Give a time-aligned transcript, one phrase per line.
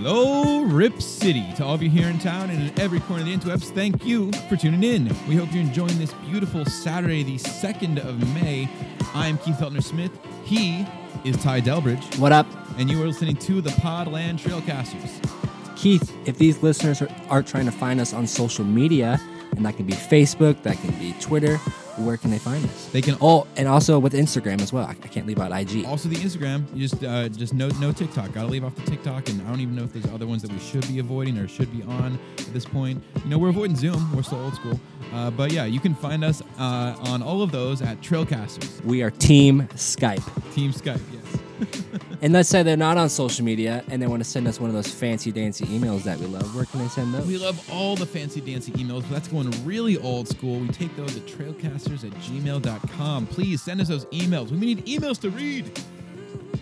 [0.00, 1.44] Hello, Rip City.
[1.56, 4.06] To all of you here in town and in every corner of the interwebs, thank
[4.06, 5.06] you for tuning in.
[5.26, 8.68] We hope you're enjoying this beautiful Saturday, the 2nd of May.
[9.12, 10.12] I'm Keith Feltner Smith.
[10.44, 10.86] He
[11.24, 12.16] is Ty Delbridge.
[12.16, 12.46] What up,
[12.78, 15.76] And you are listening to the Podland Trailcasters.
[15.76, 16.16] Keith?
[16.26, 19.20] If these listeners are, are trying to find us on social media,
[19.56, 21.58] and that can be Facebook, that can be Twitter,
[21.98, 22.86] where can they find us?
[22.86, 24.84] They can Oh, and also with Instagram as well.
[24.84, 25.84] I, I can't leave out IG.
[25.86, 28.32] Also, the Instagram, you just uh, just no no TikTok.
[28.32, 30.42] Got to leave off the TikTok, and I don't even know if there's other ones
[30.42, 33.02] that we should be avoiding or should be on at this point.
[33.24, 34.14] You know, we're avoiding Zoom.
[34.14, 34.78] We're still old school,
[35.12, 39.02] uh, but yeah, you can find us uh, on all of those at Trailcasters We
[39.02, 40.54] are Team Skype.
[40.54, 41.00] Team Skype.
[41.12, 41.98] Yes.
[42.20, 44.68] And let's say they're not on social media and they want to send us one
[44.68, 46.52] of those fancy dancy emails that we love.
[46.54, 47.24] Where can they send those?
[47.26, 50.58] We love all the fancy dancy emails, but that's going really old school.
[50.58, 53.26] We take those at trailcasters at gmail.com.
[53.28, 54.50] Please send us those emails.
[54.50, 55.70] We need emails to read.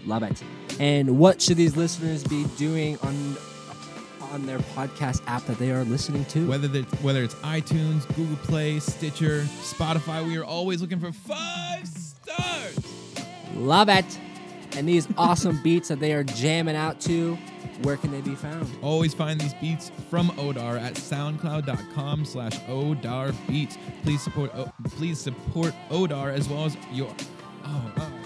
[0.05, 0.43] Love it.
[0.79, 3.37] And what should these listeners be doing on
[4.33, 6.47] on their podcast app that they are listening to?
[6.47, 11.87] Whether that whether it's iTunes, Google Play, Stitcher, Spotify, we are always looking for five
[11.87, 12.79] stars.
[13.55, 14.19] Love it.
[14.77, 17.35] And these awesome beats that they are jamming out to,
[17.83, 18.71] where can they be found?
[18.83, 23.79] Always find these beats from Odar at soundcloud.com slash Odar beats.
[24.03, 24.53] Please support
[24.85, 27.15] please support Odar as well as your
[27.65, 28.26] oh, oh.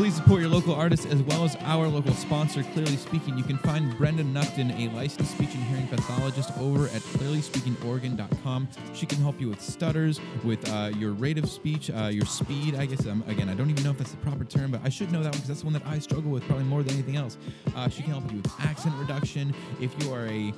[0.00, 3.36] Please support your local artists as well as our local sponsor, Clearly Speaking.
[3.36, 8.68] You can find Brenda Nuckton, a licensed speech and hearing pathologist, over at clearlyspeakingoregon.com.
[8.94, 12.76] She can help you with stutters, with uh, your rate of speech, uh, your speed.
[12.76, 14.88] I guess, um, again, I don't even know if that's the proper term, but I
[14.88, 16.94] should know that one because that's the one that I struggle with probably more than
[16.94, 17.36] anything else.
[17.76, 19.54] Uh, she can help you with accent reduction.
[19.82, 20.54] If you are a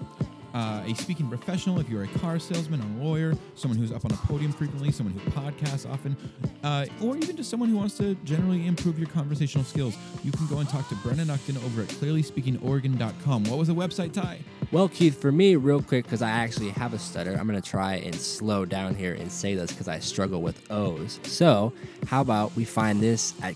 [0.55, 4.11] uh, a speaking professional, if you're a car salesman, a lawyer, someone who's up on
[4.11, 6.17] a podium frequently, someone who podcasts often,
[6.63, 10.47] uh, or even just someone who wants to generally improve your conversational skills, you can
[10.47, 13.45] go and talk to Brennan Upton over at clearlyspeakingoregon.com.
[13.45, 14.41] What was the website, Ty?
[14.71, 17.69] Well, Keith, for me, real quick, because I actually have a stutter, I'm going to
[17.69, 21.21] try and slow down here and say this because I struggle with O's.
[21.25, 21.73] So,
[22.07, 23.55] how about we find this at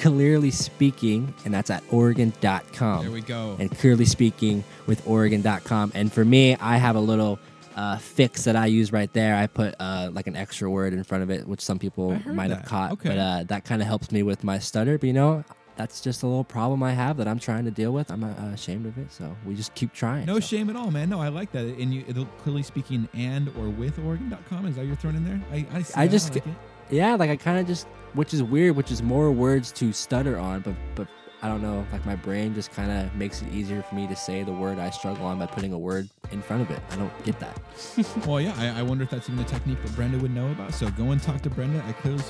[0.00, 3.02] Clearly Speaking, and that's at Oregon.com.
[3.02, 3.56] There we go.
[3.58, 5.92] And Clearly Speaking with Oregon.com.
[5.94, 7.38] And for me, I have a little
[7.74, 9.34] uh, fix that I use right there.
[9.36, 12.48] I put uh, like an extra word in front of it, which some people might
[12.48, 12.58] that.
[12.60, 12.92] have caught.
[12.92, 13.08] Okay.
[13.10, 14.98] But uh, that kind of helps me with my stutter.
[14.98, 15.44] But you know,
[15.76, 18.10] that's just a little problem I have that I'm trying to deal with.
[18.10, 19.12] I'm not uh, ashamed of it.
[19.12, 20.26] So we just keep trying.
[20.26, 21.08] No So- shame at all, man.
[21.08, 21.64] No, I like that.
[21.66, 22.04] And you,
[22.42, 24.66] clearly speaking and or with Oregon.com.
[24.66, 25.40] Is that you're throwing in there?
[25.52, 26.12] I, I, see I that.
[26.12, 26.58] just like get- it.
[26.90, 30.38] Yeah, like I kind of just, which is weird, which is more words to stutter
[30.38, 31.08] on, but but
[31.42, 34.16] I don't know, like my brain just kind of makes it easier for me to
[34.16, 36.80] say the word I struggle on by putting a word in front of it.
[36.90, 37.60] I don't get that.
[38.26, 40.74] Well, yeah, I, I wonder if that's even a technique that Brenda would know about.
[40.74, 42.22] So go and talk to Brenda at clearly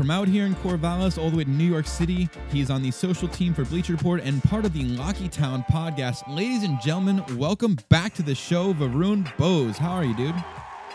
[0.00, 2.82] From out here in Corvallis all the way to New York City, he is on
[2.82, 6.22] the social team for Bleacher Report and part of the Locky Town podcast.
[6.26, 9.76] Ladies and gentlemen, welcome back to the show, Varun Bose.
[9.76, 10.34] How are you, dude?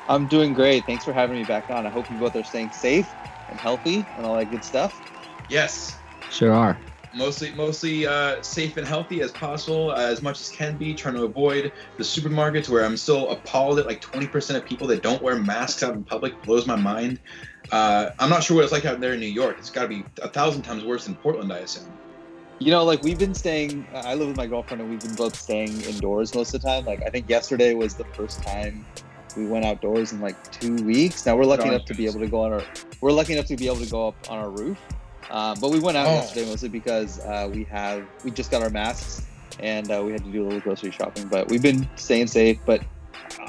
[0.08, 0.88] I'm doing great.
[0.88, 1.86] Thanks for having me back on.
[1.86, 3.08] I hope you both are staying safe
[3.48, 5.00] and healthy and all that good stuff.
[5.50, 5.96] Yes,
[6.32, 6.76] Sure are.
[7.14, 10.96] mostly mostly uh, safe and healthy as possible, uh, as much as can be.
[10.96, 15.04] Trying to avoid the supermarkets where I'm still appalled at like 20% of people that
[15.04, 16.42] don't wear masks out in public.
[16.42, 17.20] Blows my mind.
[17.72, 19.58] Uh, I'm not sure what it's like out there in New York.
[19.60, 21.92] It's got to be a thousand times worse than Portland, I assume.
[22.60, 25.36] You know, like we've been staying, I live with my girlfriend and we've been both
[25.36, 26.86] staying indoors most of the time.
[26.86, 28.86] Like, I think yesterday was the first time
[29.36, 31.26] we went outdoors in like two weeks.
[31.26, 32.64] Now we're lucky enough to be able to go on our,
[33.02, 34.78] we're lucky enough to be able to go up on our roof.
[35.30, 36.14] Um, but we went out Oh.
[36.14, 39.26] yesterday mostly because uh, we have, we just got our masks
[39.60, 41.28] and uh, we had to do a little grocery shopping.
[41.28, 42.58] But we've been staying safe.
[42.66, 42.82] But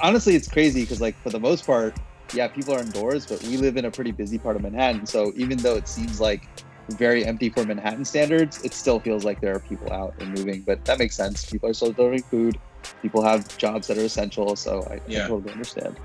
[0.03, 1.97] honestly, it's crazy because, like, for the most part,
[2.33, 5.07] yeah, people are indoors, but we live in a pretty busy part of Manhattan.
[5.07, 6.49] So even though it seems like
[6.91, 10.63] very empty for Manhattan standards, it still feels like there are people out and moving.
[10.63, 11.45] But that makes sense.
[11.45, 12.59] People are still delivering food.
[13.03, 14.57] People have jobs that are essential.
[14.57, 15.25] So I, Yeah.
[15.25, 15.97] I totally understand.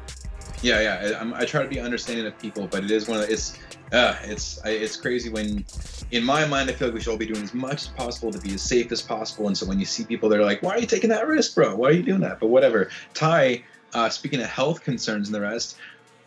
[0.62, 1.18] Yeah, yeah.
[1.18, 3.33] I, I'm, I try to be understanding of people, but it is one of the,
[3.33, 3.57] it's
[3.91, 5.65] uh, it's I, it's crazy when,
[6.12, 8.31] in my mind, I feel like we should all be doing as much as possible
[8.31, 9.47] to be as safe as possible.
[9.47, 11.75] And so when you see people, they're like, "Why are you taking that risk, bro?
[11.75, 12.89] Why are you doing that?" But whatever.
[13.13, 13.63] Ty,
[13.94, 15.77] uh, speaking of health concerns and the rest,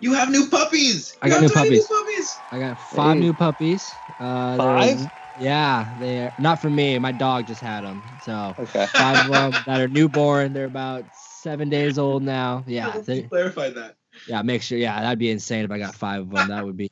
[0.04, 1.16] you have new puppies.
[1.22, 1.86] I You got have new tiny puppies.
[1.86, 2.42] puppies.
[2.52, 3.20] I got five Hey.
[3.20, 3.96] new puppies.
[4.20, 5.10] Uh, Five?
[5.36, 6.96] Yeah, they're not for me.
[6.98, 8.04] My dog just had them.
[8.20, 8.86] So Okay.
[8.86, 10.52] five of them that are newborn.
[10.52, 12.62] They're about seven days old now.
[12.68, 13.96] Yeah, You they- clarified that.
[14.28, 14.42] yeah.
[14.42, 14.78] Make sure.
[14.78, 16.48] Yeah, that'd be insane if I got five of them.
[16.48, 16.88] That would be.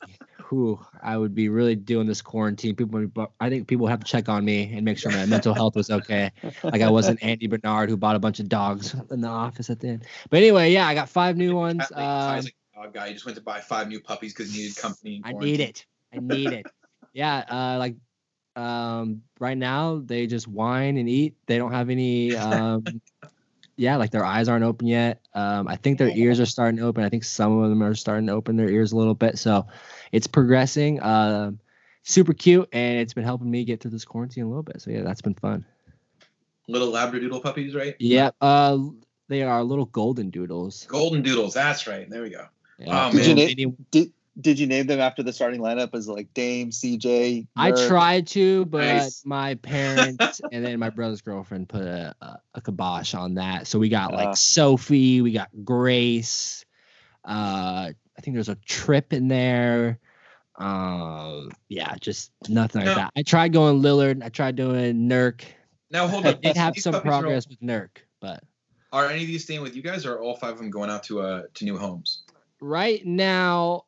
[0.49, 2.75] whew, I would be really doing this quarantine.
[2.75, 5.25] People, would be- I think people have to check on me and make sure my
[5.25, 6.31] mental health was okay.
[6.63, 9.79] Like I wasn't Andy Bernard who bought a bunch of dogs in the office at
[9.79, 10.05] the end.
[10.29, 11.83] But anyway, yeah, I got five new ones.
[11.95, 13.07] Pat Um, Ty's like a dog guy.
[13.07, 15.21] He just went to buy five new puppies because he needed company.
[15.23, 15.85] I need it.
[16.13, 16.65] I need it.
[17.15, 17.95] Yeah, uh, like
[18.55, 21.35] um, right now they just whine and eat.
[21.45, 22.35] They don't have any.
[22.35, 22.83] Um,
[23.75, 25.21] yeah, like their eyes aren't open yet.
[25.35, 27.03] Um, I think their ears are starting to open.
[27.03, 29.37] I think some of them are starting to open their ears a little bit.
[29.37, 29.67] So
[30.11, 31.03] it's progressing.
[31.03, 31.59] Um,
[32.01, 34.81] super cute, and it's been helping me get through this quarantine a little bit.
[34.81, 35.65] So yeah, that's been fun.
[36.67, 37.95] Little Labradoodle puppies, right?
[37.99, 38.79] Yeah, uh,
[39.27, 40.85] they are little golden doodles.
[40.87, 41.53] Golden Doodles.
[41.53, 42.09] That's right.
[42.09, 42.47] There we go.
[42.83, 43.45] Yeah, Oh, Did you man.
[43.45, 47.45] name- Any- Did did you name them after the starting lineup as like Dame, CJ?
[47.55, 49.21] I tried to, but Nice.
[49.25, 53.67] my parents and then my brother's girlfriend put a, a, a kibosh on that.
[53.67, 54.33] So we got like Ah.
[54.33, 56.65] Sophie, we got Grace.
[57.23, 59.99] Uh, I think there's a trip in there.
[60.57, 63.11] Um, yeah, just nothing like that.
[63.15, 64.23] I tried going Lillard.
[64.23, 65.41] I tried doing Nurk.
[65.91, 66.41] Now hold I up.
[66.41, 67.89] did have some puppies all- progress with Nurk,
[68.19, 68.43] but
[68.91, 70.89] Are any of these staying with you guys, or are all five of them going
[70.89, 72.22] out to uh to new homes?
[72.63, 73.83] Right now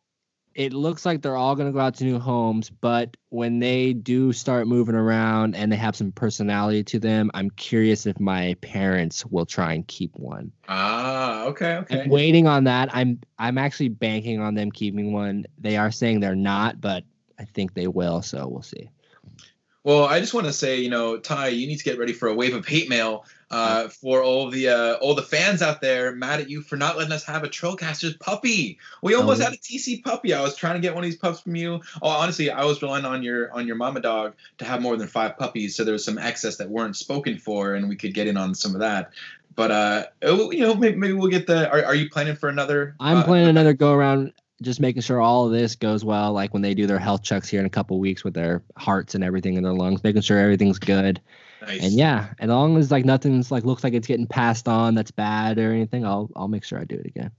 [0.54, 3.94] it looks like they're all going to go out to new homes but when they
[3.94, 8.54] do start moving around and they have some personality to them i'm curious if my
[8.62, 10.51] parents will try and keep one.
[10.68, 12.01] Ah, okay, okay.
[12.01, 12.94] i'm waiting on that.
[12.94, 15.45] I'm i'm actually banking on them keeping one.
[15.57, 17.06] They are saying they're not but
[17.39, 18.89] i think they will so we'll see
[19.85, 22.27] Well, I just want to say, you know, Ty, you need to get ready for
[22.27, 26.11] a wave of hate mail uh, for all the uh, all the fans out there
[26.11, 28.79] mad at you for not letting us have a Trailcasters puppy.
[29.03, 29.45] We almost Oh.
[29.45, 30.33] had a TC puppy.
[30.33, 31.81] I was trying to get one of these pups from you.
[32.01, 35.07] Oh, honestly, I was relying on your on your mama dog to have more than
[35.07, 38.25] five puppies, so there was some excess that weren't spoken for, and we could get
[38.25, 39.11] in on some of that.
[39.55, 41.69] But uh, oh, you know, maybe, maybe we'll get the.
[41.69, 42.95] Are, are you planning for another?
[42.99, 46.53] i'm uh, planning another go around just making sure all of this goes well like
[46.53, 49.23] when they do their health checks here in a couple weeks with their hearts and
[49.23, 51.19] everything in their lungs making sure everything's good
[51.65, 51.83] Nice.
[51.83, 55.11] And yeah, as long as like nothing's like looks like it's getting passed on that's
[55.11, 57.31] bad or anything, I'll I'll make sure I do it again.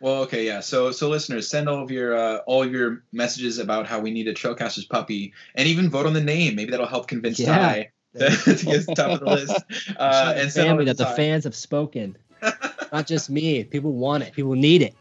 [0.00, 0.60] Well, okay, yeah.
[0.60, 4.28] So, so listeners, send all of your uh, all your messages about how we need
[4.28, 6.56] a Trailcasters puppy, and even vote on the name.
[6.56, 7.56] Maybe that'll help convince Yeah.
[7.56, 9.64] Ty to, to get to the top of the list.
[9.96, 12.16] Uh, and family that the fans have spoken.
[12.92, 13.62] Not just me.
[13.64, 14.32] People want it.
[14.32, 14.94] People need it.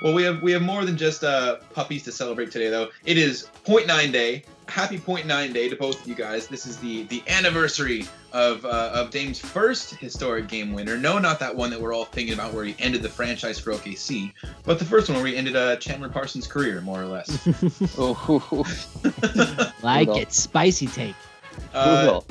[0.00, 2.88] Well, we have we have more than just uh, puppies to celebrate today, though.
[3.04, 4.44] It is point nine day.
[4.68, 6.46] Happy point nine day to both of you guys.
[6.46, 10.96] This is the the anniversary of uh, of Dame's first historic game winner.
[10.96, 13.72] No, not that one that we're all thinking about, where he ended the franchise for
[13.72, 14.32] OKC,
[14.64, 17.28] but the first one where he ended uh, Chandler Parsons' career, more or less.
[17.98, 18.64] Oh,
[19.82, 20.22] Like Brutal.
[20.22, 20.32] it.
[20.32, 21.14] Spicy take.
[21.74, 22.26] uh, brutal.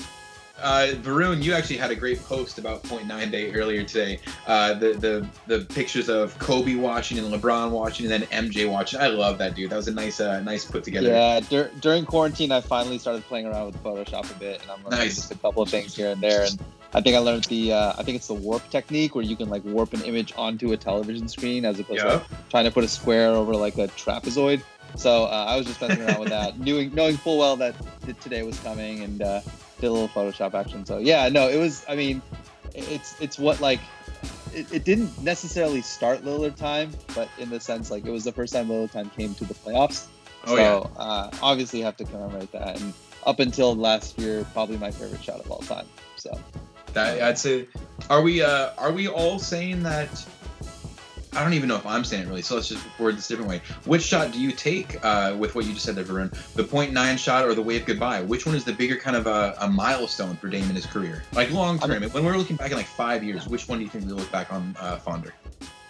[0.62, 4.20] Uh, Varun, you actually had a great post about Point Nine Day earlier today.
[4.48, 9.00] Uh, the the the pictures of Kobe watching and LeBron watching, and then MJ watching.
[9.00, 9.72] I love that dude.
[9.72, 11.10] That was a nice uh, nice put together.
[11.10, 14.84] Yeah, dur- during quarantine, I finally started playing around with Photoshop a bit, and I'm
[14.84, 15.16] learning Nice.
[15.16, 16.44] just a couple of things here and there.
[16.44, 16.60] And
[16.94, 19.50] I think I learned the, uh, I think it's the warp technique, where you can
[19.50, 22.84] like warp an image onto a television screen as opposed to like, trying to put
[22.84, 24.62] a square over like a trapezoid.
[24.98, 27.76] So uh, I was just messing around with that, knowing knowing full well that
[28.22, 29.42] today was coming, and uh,
[29.82, 30.86] did a little Photoshop action.
[30.86, 31.84] So yeah, no, it was.
[31.90, 32.22] I mean,
[32.74, 33.80] it's it's what like.
[34.54, 38.34] It, it didn't necessarily start Lillard time, but in the sense like it was the
[38.34, 40.08] first time Lillard time came to the playoffs.
[40.46, 41.02] Oh so yeah.
[41.02, 42.82] uh, obviously have to commemorate that.
[42.82, 42.94] And
[43.26, 45.86] up until last year, probably my favorite shot of all time.
[46.18, 46.38] So
[46.94, 47.68] That, I'd say.
[48.10, 50.10] Are we uh, are we all saying that?
[51.34, 52.42] I don't even know if I'm saying it really.
[52.42, 53.62] So let's just word this different way.
[53.86, 56.32] Which shot do you take uh, with what you just said there, Varun?
[56.54, 58.22] The point nine shot or the wave goodbye?
[58.22, 61.24] Which one is the bigger kind of a, a milestone for Dame in his career?
[61.34, 63.86] Like long I term, when we're looking back in like five years, which one do
[63.86, 65.34] you think we look back on uh, fonder?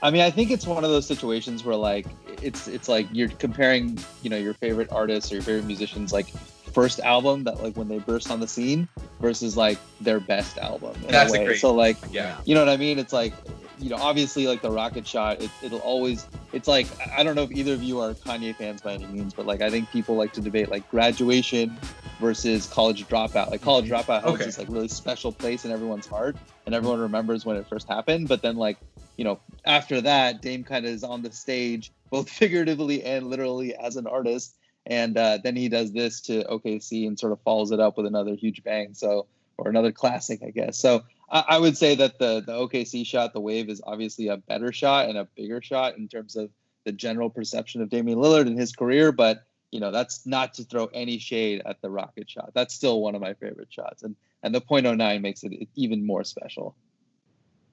[0.03, 2.05] I mean, I think it's one of those situations where like
[2.41, 6.27] it's it's like you're comparing, you know, your favorite artists or your favorite musicians like
[6.73, 8.87] first album that like when they burst on the scene
[9.19, 11.45] versus like their best album in That's a way.
[11.45, 12.37] great- so like Yeah.
[12.45, 12.97] you know what I mean?
[12.99, 13.33] It's like,
[13.79, 16.87] you know, obviously like the rocket shot, it, it'll always, it's like,
[17.17, 19.61] I don't know if either of you are Kanye fans by any means, but like,
[19.61, 21.75] I think people like to debate like graduation
[22.19, 23.49] versus college dropout.
[23.49, 23.95] Like college mm-hmm.
[24.11, 24.45] dropout has Okay.
[24.45, 28.27] this like really special place in everyone's heart and everyone remembers when it first happened.
[28.27, 28.77] But then like,
[29.17, 33.75] you know, after that, Dame kind of is on the stage, both figuratively and literally
[33.75, 34.55] as an artist.
[34.85, 38.05] And uh, then he does this to OKC and sort of follows it up with
[38.05, 38.93] another huge bang.
[38.93, 40.77] So, or another classic, I guess.
[40.77, 44.38] So I, I would say that the the OKC shot, the wave, is obviously a
[44.38, 46.50] better shot and a bigger shot in terms of
[46.83, 49.11] the general perception of Damian Lillard and his career.
[49.11, 52.51] But you know, that's not to throw any shade at the rocket shot.
[52.53, 56.23] That's still one of my favorite shots, and and the .09 makes it even more
[56.23, 56.75] special.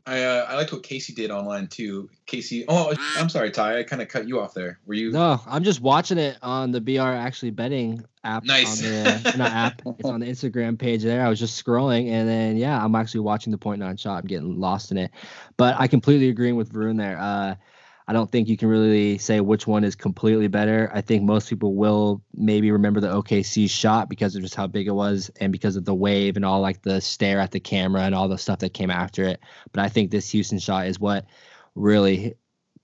[0.08, 2.08] I uh, I liked what Casey did online too.
[2.24, 3.78] Casey, oh, I'm sorry, Ty.
[3.78, 4.78] I kind of cut you off there.
[4.86, 5.12] Were you?
[5.12, 8.44] No, I'm just watching it on the BR actually betting app.
[8.44, 8.82] Nice.
[8.82, 9.82] On the, not app.
[9.84, 11.24] It's on the Instagram page there.
[11.24, 14.20] I was just scrolling, and then yeah, I'm actually watching the point nine shot.
[14.20, 15.10] I'm getting lost in it,
[15.58, 17.18] but I completely agree with Varun there.
[17.20, 17.56] Uh,
[18.08, 20.90] I don't think you can really say which one is completely better.
[20.94, 24.86] I think most people will maybe remember the OKC shot because of just how big
[24.86, 28.04] it was and because of the wave and all like the stare at the camera
[28.04, 29.40] and all the stuff that came after it.
[29.72, 31.26] But I think this Houston shot is what
[31.74, 32.34] really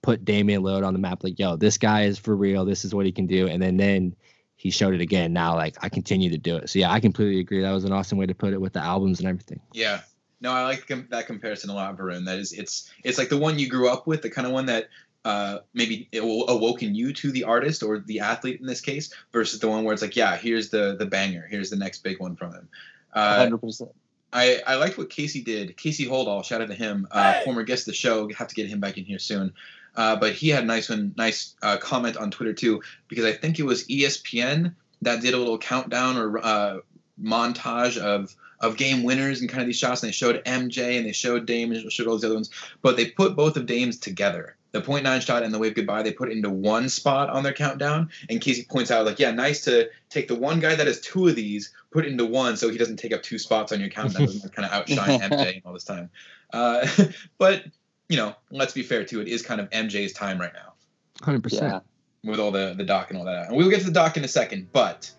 [0.02, 1.24] put Damian Lillard on the map.
[1.24, 2.66] Like, yo, this guy is for real.
[2.66, 3.48] This is what he can do.
[3.48, 4.14] And then then
[4.56, 5.32] he showed it again.
[5.32, 6.68] Now, like, I continue to do it.
[6.68, 7.62] So yeah, I completely agree.
[7.62, 9.60] That was an awesome way to put it with the albums and everything.
[9.72, 10.02] Yeah.
[10.42, 12.26] No, I like com- that comparison a lot, Varun.
[12.26, 14.66] That is, it's it's like the one you grew up with, the kind of one
[14.66, 14.88] that
[15.24, 19.12] uh, maybe it will awoken you to the artist or the athlete in this case,
[19.32, 22.20] versus the one where it's like, yeah, here's the the banger, here's the next big
[22.20, 22.68] one from him.
[23.12, 23.90] Uh, Hundred percent.
[24.32, 25.76] I, I liked what Casey did.
[25.76, 28.28] Casey Holdall, shout out to him, uh, former guest of the show.
[28.32, 29.54] Have to get him back in here soon.
[29.96, 33.32] Uh, but he had a nice one, nice uh, comment on Twitter too, because I
[33.32, 36.78] think it was ESPN that did a little countdown or uh,
[37.22, 40.02] montage of of game winners and kind of these shots.
[40.02, 42.50] And they showed MJ and they showed Dame and showed all these other ones,
[42.82, 44.56] but they put both of Dame's together.
[44.74, 47.42] The point nine shot and the wave goodbye, they put it into one spot on
[47.44, 48.10] their countdown.
[48.28, 51.28] And Casey points out, like, yeah, nice to take the one guy that has two
[51.28, 53.88] of these, put it into one, so he doesn't take up two spots on your
[53.88, 56.10] countdown, doesn't kind of outshine MJ all this time.
[56.52, 56.86] Uh,
[57.38, 57.64] but
[58.08, 59.20] you know, let's be fair too.
[59.20, 60.74] It is kind of MJ's time right now
[61.22, 61.84] Hundred percent.
[62.24, 62.30] Yeah.
[62.30, 63.48] with all the the doc and all that.
[63.48, 65.10] And we'll get to the doc in a second, but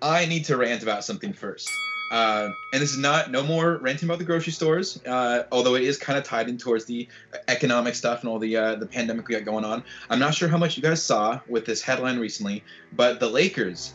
[0.00, 1.68] I need to rant about something first.
[2.10, 5.82] Uh, and this is not no more ranting about the grocery stores, uh, although it
[5.82, 7.06] is kind of tied in towards the
[7.46, 9.84] economic stuff and all the uh, the pandemic we got going on.
[10.08, 13.92] I'm not sure how much you guys saw with this headline recently, but the Lakers.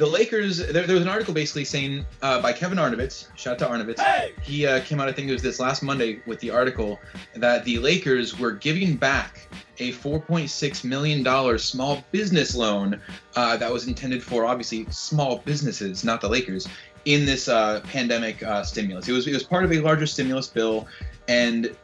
[0.00, 3.68] The Lakers, there, there was an article basically saying uh, by Kevin Arnovitz, shout out
[3.68, 4.00] to Arnovitz.
[4.40, 6.98] He uh, came out, I think it was this last Monday, with the article
[7.34, 9.46] that the Lakers were giving back
[9.78, 12.98] a $4.6 million small business loan
[13.36, 16.66] uh, that was intended for obviously small businesses, not the Lakers,
[17.04, 19.06] in this uh, pandemic uh, stimulus.
[19.06, 20.88] It was, it was part of a larger stimulus bill.
[21.28, 21.76] And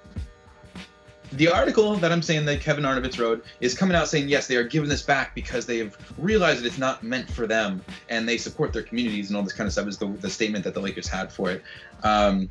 [1.33, 4.57] the article that I'm saying that Kevin Arnovitz wrote is coming out saying, yes, they
[4.57, 8.39] are giving this back because they've realized that it's not meant for them and they
[8.39, 10.81] support their communities and all this kind of stuff is the, the statement that the
[10.81, 11.63] Lakers had for it.
[12.03, 12.49] Um,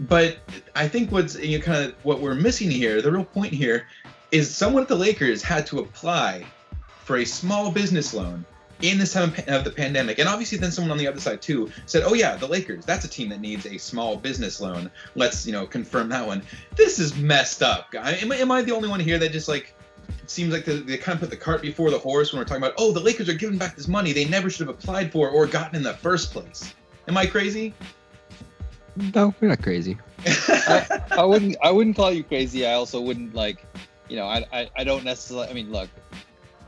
[0.00, 0.38] but
[0.74, 3.86] I think what's you know, kind of what we're missing here, the real point here,
[4.30, 6.44] is someone at the Lakers had to apply
[7.04, 8.44] for a small business loan
[8.82, 11.70] in this time of the pandemic, and obviously then someone on the other side too
[11.86, 14.90] said, "Oh yeah, the Lakers, that's a team that needs a small business loan.
[15.14, 16.42] Let's you know confirm that one."
[16.76, 18.12] This is messed up, guy.
[18.14, 19.74] Am, I- am I the only one here that just like
[20.22, 22.44] it seems like the, they kind of put the cart before the horse when we're
[22.44, 25.12] talking about, "Oh, the Lakers are giving back this money they never should have applied
[25.12, 26.74] for or gotten in the first place."
[27.08, 27.74] Am I crazy?
[29.14, 29.98] No, we're not crazy.
[30.26, 32.66] I wouldn't I wouldn't call you crazy.
[32.66, 33.64] I also wouldn't like,
[34.08, 35.48] you know, I, I I don't necessarily.
[35.48, 35.88] I mean, look,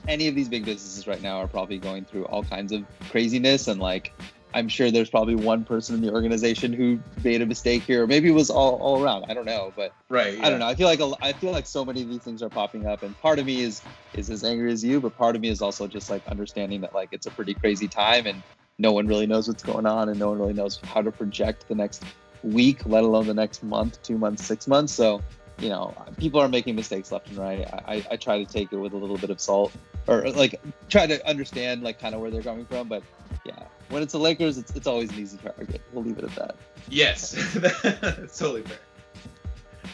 [0.08, 3.68] any of these big businesses right now are probably going through all kinds of craziness,
[3.68, 4.12] and like,
[4.52, 8.06] I'm sure there's probably one person in the organization who made a mistake here, or
[8.06, 9.24] maybe it was all all around.
[9.28, 10.38] I don't know, but right.
[10.42, 10.66] I don't know.
[10.66, 13.02] I feel like a, I feel like so many of these things are popping up,
[13.02, 13.82] and part of me is
[14.14, 16.94] is as angry as you, but part of me is also just like understanding that
[16.94, 18.42] like it's a pretty crazy time, and
[18.78, 21.66] no one really knows what's going on, and no one really knows how to project
[21.68, 22.04] the next
[22.44, 24.92] week, let alone the next month, two months, six months.
[24.92, 25.22] So,
[25.58, 27.66] you know, people are making mistakes left and right.
[27.72, 29.72] I, I, I try to take it with a little bit of salt,
[30.06, 32.88] or like try to understand like kind of where they're coming from.
[32.88, 33.02] But
[33.44, 35.80] yeah, when it's the Lakers, it's it's always an easy target.
[35.92, 36.56] We'll leave it at that.
[36.88, 38.78] Yes, that's totally fair.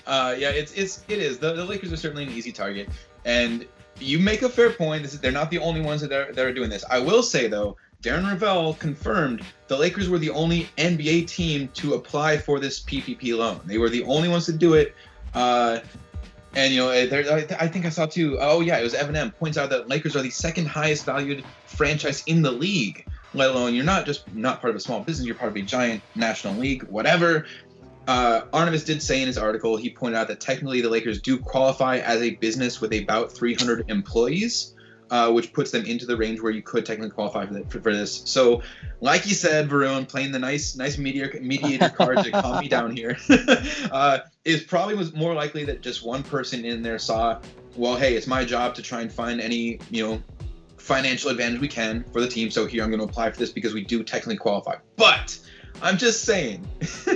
[0.06, 1.38] Uh, yeah, it's it's it is.
[1.38, 2.88] The, the Lakers are certainly an easy target,
[3.24, 3.66] and
[3.98, 5.06] you make a fair point.
[5.06, 6.84] They're not the only ones that are that are doing this.
[6.90, 11.94] I will say though, Darren Rovell confirmed the Lakers were the only NBA team to
[11.94, 13.60] apply for this PPP loan.
[13.66, 14.94] They were the only ones to do it.
[15.34, 15.80] Uh,
[16.54, 18.38] and you know, I, I think I saw too.
[18.40, 21.44] Oh yeah, it was Evan M points out that Lakers are the second highest valued
[21.66, 23.06] franchise in the league.
[23.32, 25.62] Let alone you're not just not part of a small business, you're part of a
[25.62, 27.46] giant national league, whatever.
[28.08, 31.38] Uh, Arnovitz did say in his article, he pointed out that technically the Lakers do
[31.38, 34.74] qualify as a business with about 300 employees,
[35.10, 37.80] uh, which puts them into the range where you could technically qualify for, that, for,
[37.80, 38.22] for this.
[38.24, 38.62] So,
[39.00, 42.94] like you said, Varun, playing the nice, nice mediator, mediator card to calm me down
[42.94, 43.16] here,
[43.90, 47.40] uh, is probably was more likely that just one person in there saw,
[47.76, 50.22] well, hey, it's my job to try and find any, you know,
[50.76, 52.50] financial advantage we can for the team.
[52.50, 54.76] So here I'm going to apply for this because we do technically qualify.
[54.96, 55.38] But
[55.82, 56.66] I'm just saying,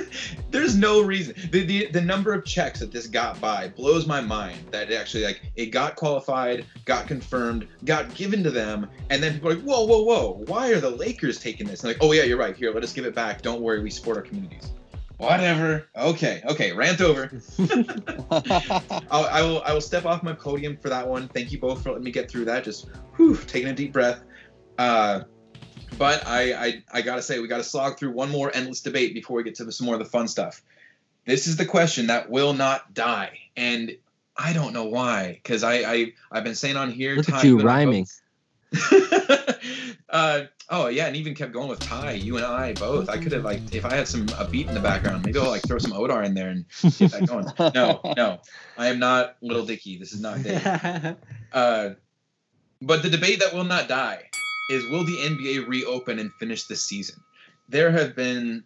[0.50, 1.34] there's no reason.
[1.50, 4.58] The, the the number of checks that this got by blows my mind.
[4.70, 9.34] That it actually like it got qualified, got confirmed, got given to them, and then
[9.34, 11.82] people are like, whoa, whoa, whoa, why are the Lakers taking this?
[11.82, 12.56] And like, oh yeah, you're right.
[12.56, 13.42] Here, let us give it back.
[13.42, 14.72] Don't worry, we support our communities.
[15.18, 15.86] Whatever.
[15.96, 16.42] Okay.
[16.44, 16.72] Okay.
[16.72, 17.30] Rant over.
[19.10, 19.62] I'll, I will.
[19.62, 21.28] I will step off my podium for that one.
[21.28, 22.64] Thank you both for letting me get through that.
[22.64, 24.24] Just whew, taking a deep breath.
[24.78, 25.20] Uh,
[25.98, 29.36] but I, I, I gotta say, we gotta slog through one more endless debate before
[29.36, 30.62] we get to the, some more of the fun stuff.
[31.24, 33.96] This is the question that will not die, and
[34.36, 35.40] I don't know why.
[35.42, 37.16] Because I, I, I've been saying on here.
[37.16, 38.06] Look Ty, at you rhyming.
[40.10, 42.12] uh, oh yeah, and even kept going with Ty.
[42.12, 43.08] You and I both.
[43.08, 45.48] I could have like if I had some a beat in the background, maybe I'll
[45.48, 46.66] like throw some Odar in there and
[46.98, 47.46] get that going.
[47.74, 48.40] No, no,
[48.76, 49.98] I am not Lil Dicky.
[49.98, 51.16] This is not Dave.
[51.52, 51.94] Uh,
[52.82, 54.28] but the debate that will not die
[54.68, 57.22] is will the NBA reopen and finish the season?
[57.68, 58.64] There have been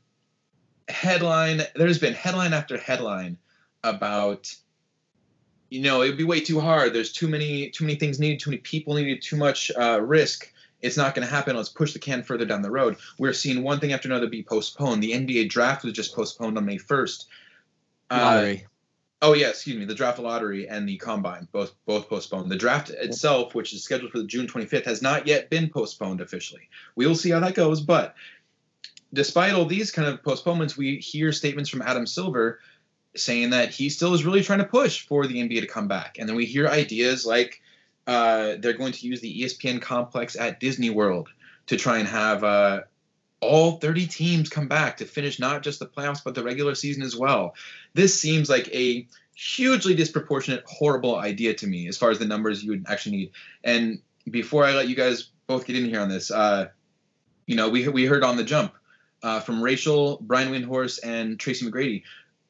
[0.88, 3.38] headline, there's been headline after headline
[3.84, 4.54] about,
[5.70, 6.92] you know, it'd be way too hard.
[6.92, 10.52] There's too many, too many things needed, too many people needed, too much uh, risk.
[10.80, 11.56] It's not going to happen.
[11.56, 12.96] Let's push the can further down the road.
[13.18, 15.02] We're seeing one thing after another be postponed.
[15.02, 17.24] The NBA draft was just postponed on May 1st.
[18.10, 18.66] Uh, Lottery.
[19.20, 19.84] Oh yeah, excuse me.
[19.84, 22.50] The draft lottery and the combine both both postponed.
[22.50, 26.20] The draft itself, which is scheduled for the June 25th, has not yet been postponed
[26.20, 26.68] officially.
[26.94, 27.80] We will see how that goes.
[27.80, 28.14] But
[29.12, 32.60] despite all these kind of postponements, we hear statements from Adam Silver
[33.16, 36.18] saying that he still is really trying to push for the NBA to come back.
[36.18, 37.60] And then we hear ideas like
[38.06, 41.28] uh, they're going to use the ESPN complex at Disney World
[41.66, 42.82] to try and have uh,
[43.40, 47.02] all 30 teams come back to finish not just the playoffs but the regular season
[47.02, 47.54] as well.
[47.94, 52.62] This seems like a hugely disproportionate, horrible idea to me as far as the numbers
[52.62, 53.30] you would actually need.
[53.62, 56.68] And before I let you guys both get in here on this, uh,
[57.46, 58.74] you know, we we heard on the jump
[59.22, 62.02] uh, from Rachel, Brian Windhorst, and Tracy McGrady.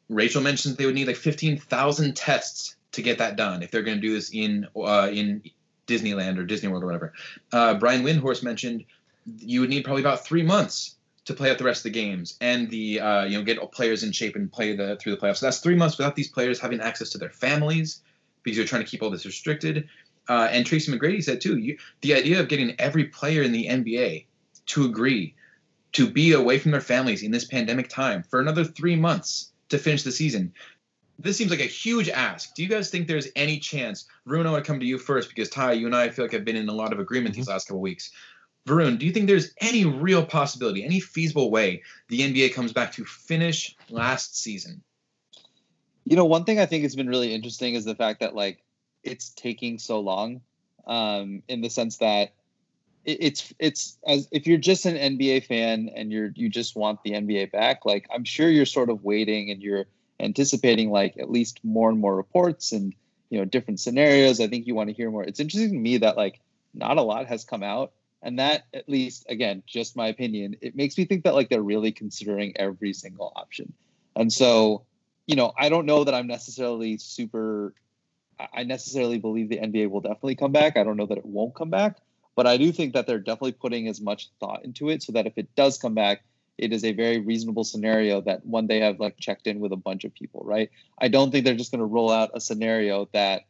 [0.08, 3.98] Rachel mentioned they would need like 15,000 tests to get that done if they're going
[3.98, 5.42] to do this in uh, in
[5.86, 7.12] Disneyland or Disney World or whatever.
[7.52, 8.84] Uh, Brian Windhorst mentioned
[9.38, 12.38] you would need probably about three months to play out the rest of the games
[12.40, 15.38] and the uh, you know get players in shape and play the through the playoffs.
[15.38, 18.02] So that's three months without these players having access to their families
[18.42, 19.88] because you're trying to keep all this restricted.
[20.28, 23.66] Uh, and Tracy McGrady said too, you, the idea of getting every player in the
[23.66, 24.26] NBA
[24.66, 25.34] to agree
[25.92, 29.78] to be away from their families in this pandemic time for another three months to
[29.78, 30.52] finish the season.
[31.18, 32.54] This seems like a huge ask.
[32.54, 34.06] Do you guys think there's any chance?
[34.26, 36.24] Varun, I want to come to you first because Ty, you and I, I feel
[36.24, 38.12] like have been in a lot of agreement these last couple weeks.
[38.68, 42.92] Varun, do you think there's any real possibility, any feasible way the NBA comes back
[42.92, 44.82] to finish last season?
[46.04, 48.62] You know, one thing I think has been really interesting is the fact that like
[49.02, 50.42] it's taking so long,
[50.86, 52.32] um, in the sense that
[53.04, 57.02] it, it's it's as if you're just an NBA fan and you're you just want
[57.02, 59.86] the NBA back, like I'm sure you're sort of waiting and you're
[60.20, 62.94] anticipating like at least more and more reports and
[63.30, 64.40] you know different scenarios.
[64.40, 65.24] I think you want to hear more.
[65.24, 66.40] It's interesting to me that like
[66.74, 70.74] not a lot has come out and that at least again just my opinion it
[70.74, 73.72] makes me think that like they're really considering every single option.
[74.16, 74.84] And so
[75.26, 77.74] you know i don't know that i'm necessarily super
[78.40, 80.76] I- necessarily believe the nba will definitely come back.
[80.76, 81.98] I don't know that it won't come back
[82.34, 85.26] but i do think that they're definitely putting as much thought into it so that
[85.26, 86.22] if it does come back
[86.56, 89.76] it is a very reasonable scenario that one they have like checked in with a
[89.76, 90.70] bunch of people right?
[90.98, 93.42] I don't think they're just going to roll out a scenario that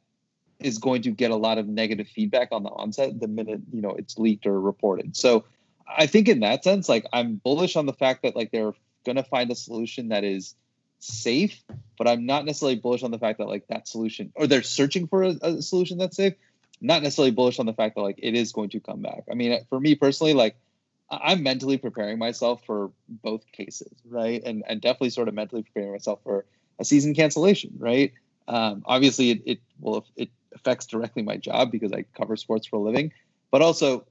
[0.61, 3.81] is going to get a lot of negative feedback on the onset the minute you
[3.81, 5.17] know it's leaked or reported.
[5.17, 5.45] So
[5.87, 9.25] I think in that sense, like I'm bullish on the fact that like they're gonna
[9.25, 10.55] find a solution that is
[10.99, 11.63] safe,
[11.97, 15.07] but I'm not necessarily bullish on the fact that like that solution or they're searching
[15.07, 16.35] for a, a solution that's safe.
[16.81, 19.25] Not necessarily bullish on the fact that like it is going to come back.
[19.31, 20.57] I mean, for me personally, like
[21.11, 24.43] I'm mentally preparing myself for both cases, right?
[24.45, 26.45] And and definitely sort of mentally preparing myself for
[26.79, 28.13] a season cancellation, right?
[28.47, 32.77] Um, obviously, it, it will it affects directly my job because I cover sports for
[32.77, 33.13] a living,
[33.51, 34.07] but also,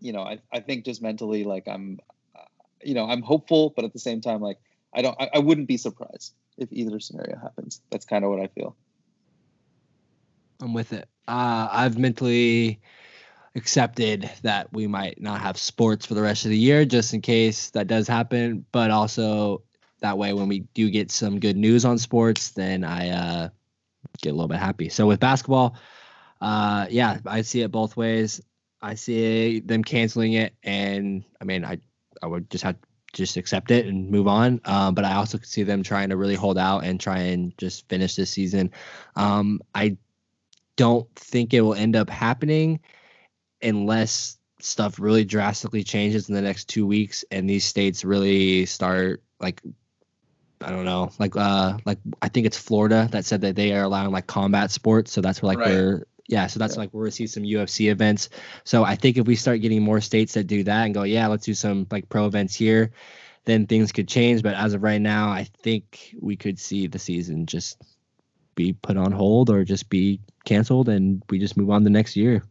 [0.00, 2.00] you know, I, I think just mentally, like I'm,
[2.36, 2.42] uh,
[2.82, 4.58] you know, I'm hopeful, but at the same time, like
[4.94, 7.80] I don't, I, I wouldn't be surprised if either scenario happens.
[7.90, 8.76] That's kind of what I feel.
[10.60, 11.08] I'm with it.
[11.26, 12.80] Uh, I've mentally
[13.54, 17.20] accepted that we might not have sports for the rest of the year, just in
[17.20, 18.64] case that does happen.
[18.72, 19.62] But also
[20.00, 23.48] that way, when we do get some good news on sports, then I uh,
[24.20, 24.88] get a little bit happy.
[24.88, 25.76] So with basketball,
[26.40, 28.40] uh, yeah, I see it both ways.
[28.82, 31.80] I see them canceling it, and I mean, I
[32.22, 32.76] I would just have
[33.12, 34.60] just accept it and move on.
[34.64, 37.56] Um, but I also could see them trying to really hold out and try and
[37.58, 38.70] just finish this season.
[39.16, 39.96] Um, I
[40.76, 42.80] don't think it will end up happening
[43.62, 49.22] unless stuff really drastically changes in the next two weeks and these states really start
[49.40, 49.60] like
[50.62, 53.84] I don't know, like uh like I think it's Florida that said that they are
[53.84, 55.12] allowing like combat sports.
[55.12, 55.70] So that's where like Right.
[55.70, 56.80] we're yeah, so that's Yeah.
[56.82, 58.28] like where we see some UFC events.
[58.64, 61.26] So I think if we start getting more states that do that and go, yeah,
[61.26, 62.92] let's do some like pro events here,
[63.46, 64.42] then things could change.
[64.42, 67.82] But as of right now, I think we could see the season just
[68.54, 72.14] be put on hold or just be canceled, and we just move on the next
[72.16, 72.44] year.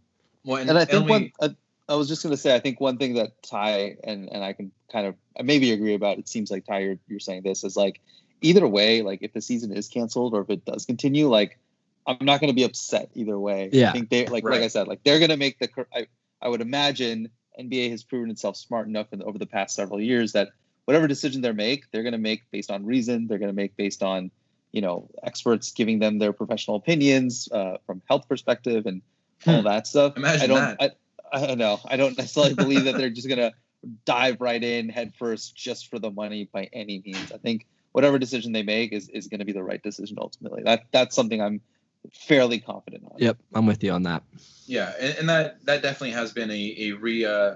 [0.43, 1.31] Well, and, and I think we, one.
[1.39, 1.49] Uh,
[1.89, 4.53] I was just going to say, I think one thing that Ty and and I
[4.53, 6.19] can kind of maybe agree about.
[6.19, 7.99] It seems like Ty, you're, you're saying this is like
[8.41, 11.57] either way, like if the season is canceled or if it does continue, like
[12.05, 13.69] I'm not going to be upset either way.
[13.73, 13.89] Yeah.
[13.89, 14.55] I think they like right.
[14.55, 15.69] like I said, like they're going to make the.
[15.93, 16.07] I,
[16.41, 20.33] I would imagine NBA has proven itself smart enough in, over the past several years
[20.33, 20.49] that
[20.85, 23.27] whatever decision they make, they're going to make based on reason.
[23.27, 24.31] They're going to make based on
[24.71, 29.01] you know experts giving them their professional opinions uh, from health perspective and
[29.43, 29.49] hmm.
[29.49, 30.17] all that stuff.
[30.17, 30.77] Imagine I don't, that.
[30.79, 30.89] I,
[31.31, 31.79] I don't know.
[31.85, 33.53] I don't necessarily believe that they're just going to
[34.05, 37.31] dive right in head first just for the money by any means.
[37.31, 40.63] I think whatever decision they make is, is going to be the right decision ultimately.
[40.63, 41.61] That that's something I'm
[42.13, 43.17] fairly confident on.
[43.17, 44.23] Yep, I'm with you on that.
[44.65, 47.55] Yeah, and, and that that definitely has been a a re, uh,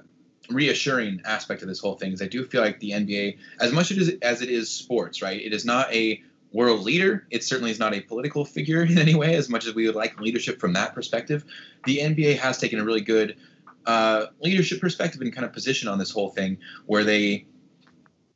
[0.50, 2.12] reassuring aspect of this whole thing.
[2.14, 5.42] Is I do feel like the NBA, as much as as it is sports, right?
[5.42, 7.26] It is not a world leader.
[7.32, 9.96] It certainly is not a political figure in any way, as much as we would
[9.96, 11.44] like leadership from that perspective.
[11.86, 13.38] The NBA has taken a really good
[13.86, 17.46] uh, leadership perspective and kind of position on this whole thing, where they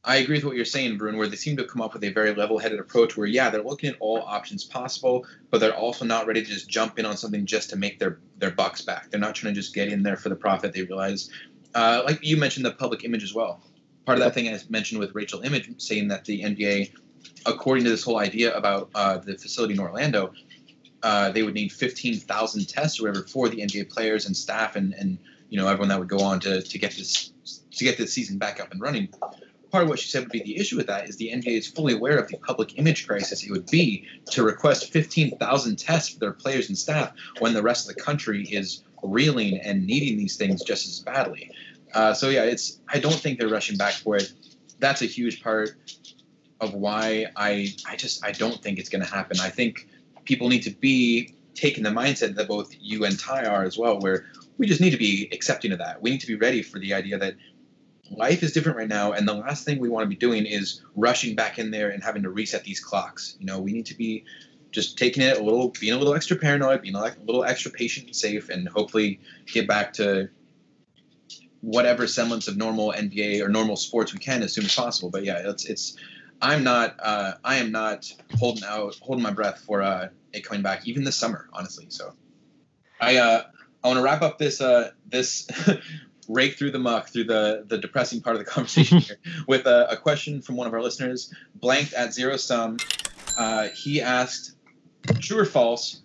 [0.08, 2.10] I agree with what you're saying, Varun, where they seem to come up with a
[2.10, 6.06] very level headed approach where, yeah, they're looking at all options possible, but they're also
[6.06, 9.12] not ready to just jump in on something just to make their, their bucks back.
[9.12, 10.72] They're not trying to just get in there for the profit.
[10.72, 11.30] They realize,
[11.76, 13.62] uh, like you mentioned, the public image as well.
[14.06, 16.94] Part of that thing I mentioned with Rachel Image saying that the NBA,
[17.46, 20.32] according to this whole idea about uh, the facility in Orlando,
[21.04, 24.94] uh, they would need 15,000 tests or whatever for the NBA players and staff and,
[24.94, 25.18] and
[25.50, 27.32] you know everyone that would go on to, to get this
[27.72, 29.10] to get this season back up and running
[29.72, 31.68] part of what she said would be the issue with that is the NBA is
[31.68, 36.20] fully aware of the public image crisis it would be to request 15,000 tests for
[36.20, 40.38] their players and staff when the rest of the country is reeling and needing these
[40.38, 41.52] things just as badly.
[41.94, 44.32] Uh, so yeah, it's I don't think they're rushing back for it.
[44.80, 45.76] That's a huge part
[46.60, 49.40] of why I I just I don't think it's going to happen.
[49.40, 49.88] I think
[50.26, 54.00] people need to be taking the mindset that both you and Ty are as well,
[54.00, 54.26] where
[54.58, 56.02] we just need to be accepting of that.
[56.02, 57.36] We need to be ready for the idea that
[58.10, 60.82] life is different right now, and the last thing we want to be doing is
[60.96, 63.36] rushing back in there and having to reset these clocks.
[63.40, 64.26] You know, we need to be
[64.72, 68.08] just taking it a little, being a little extra paranoid, being a little extra patient
[68.08, 70.30] and safe, and hopefully get back to
[71.62, 75.10] whatever semblance of normal NBA or normal sports we can as soon as possible.
[75.10, 75.98] But yeah, it's it's.
[76.42, 76.96] I'm not.
[77.02, 81.04] Uh, I am not holding out, holding my breath for uh, it coming back, even
[81.04, 81.88] this summer, honestly.
[81.90, 82.14] So,
[83.02, 83.44] I uh,
[83.88, 85.48] I want to wrap up this uh, this
[86.28, 89.90] rake through the muck through the the depressing part of the conversation here with a,
[89.92, 92.76] a, question from one of our listeners, blanked at zero sum.
[93.38, 94.58] Uh, he asked,
[95.22, 96.02] "True or false?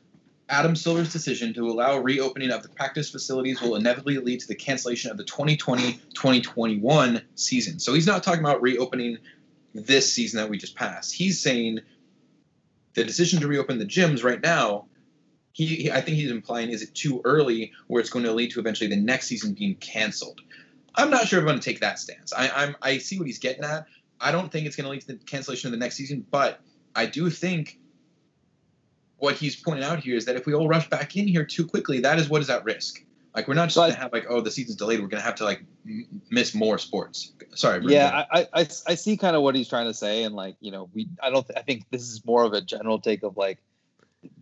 [0.48, 4.54] Adam Silver's decision to allow reopening of the practice facilities will inevitably lead to the
[4.54, 9.18] cancellation of the 2020-2021 season." So he's not talking about reopening
[9.74, 11.12] this season that we just passed.
[11.12, 11.80] He's saying
[12.94, 14.86] the decision to reopen the gyms right now
[15.52, 18.52] he, he, I think he's implying is it too early where it's going to lead
[18.52, 20.40] to eventually the next season being canceled.
[20.94, 22.32] I'm not sure if I'm going to take that stance.
[22.32, 23.86] I, I'm I see what he's getting at.
[24.20, 26.60] I don't think it's going to lead to the cancellation of the next season, but
[26.94, 27.78] I do think
[29.16, 31.66] what he's pointing out here is that if we all rush back in here too
[31.66, 33.04] quickly, that is what is at risk.
[33.34, 35.00] Like we're not just going to have like oh the season's delayed.
[35.00, 37.32] We're going to have to like m- miss more sports.
[37.54, 37.80] Sorry.
[37.80, 37.90] Varun.
[37.90, 40.70] Yeah, I, I I see kind of what he's trying to say, and like you
[40.70, 43.38] know we I don't th- I think this is more of a general take of
[43.38, 43.58] like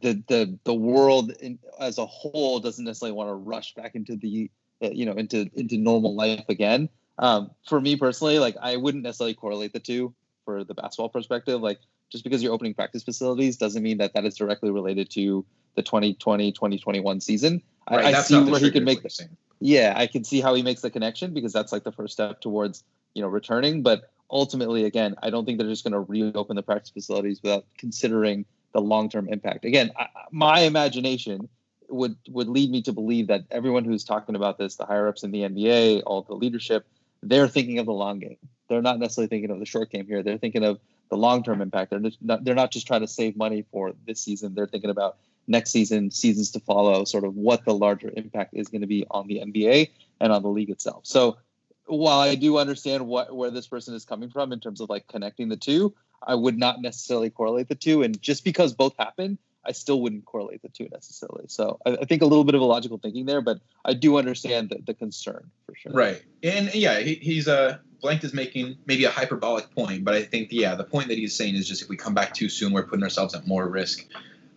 [0.02, 4.16] the the the world in, as a whole doesn't necessarily want to rush back into
[4.16, 4.50] the
[4.82, 6.88] uh, you know into into normal life again.
[7.18, 10.14] Um, for me personally, like I wouldn't necessarily correlate the two
[10.44, 11.60] for the basketball perspective.
[11.60, 15.44] Like just because you're opening practice facilities doesn't mean that that is directly related to
[15.76, 17.62] the 2020 2021 season.
[17.90, 19.02] Right, I, I see where he can make.
[19.02, 19.28] The,
[19.60, 22.40] yeah, I can see how he makes the connection because that's like the first step
[22.40, 23.82] towards you know returning.
[23.82, 27.64] But ultimately, again, I don't think they're just going to reopen the practice facilities without
[27.78, 29.64] considering the long-term impact.
[29.64, 31.48] Again, I, my imagination
[31.88, 35.22] would would lead me to believe that everyone who's talking about this, the higher ups
[35.22, 36.86] in the NBA, all the leadership,
[37.22, 38.36] they're thinking of the long game.
[38.68, 40.22] They're not necessarily thinking of the short game here.
[40.22, 40.78] They're thinking of
[41.10, 41.90] the long-term impact.
[41.90, 44.54] They're not, they're not just trying to save money for this season.
[44.54, 45.16] They're thinking about
[45.48, 49.04] next season, seasons to follow, sort of what the larger impact is going to be
[49.10, 51.04] on the NBA and on the league itself.
[51.04, 51.38] So
[51.86, 55.08] while I do understand what where this person is coming from in terms of like
[55.08, 58.02] connecting the two, I would not necessarily correlate the two.
[58.02, 61.44] And just because both happen, I still wouldn't correlate the two necessarily.
[61.48, 64.16] So I, I think a little bit of a logical thinking there, but I do
[64.16, 65.92] understand the, the concern for sure.
[65.92, 66.22] Right.
[66.42, 70.22] And yeah, he, he's a uh, Blanked is making maybe a hyperbolic point, but I
[70.22, 72.72] think yeah, the point that he's saying is just if we come back too soon,
[72.72, 74.06] we're putting ourselves at more risk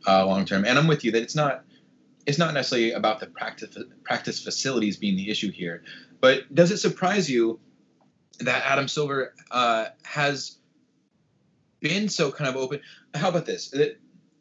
[0.07, 0.65] uh, long term.
[0.65, 1.63] And I'm with you that it's not
[2.25, 5.83] it's not necessarily about the practice practice facilities being the issue here,
[6.21, 7.59] but does it surprise you
[8.39, 10.57] that Adam Silver uh, has
[11.83, 12.79] been so kind of open.
[13.13, 13.67] How about this?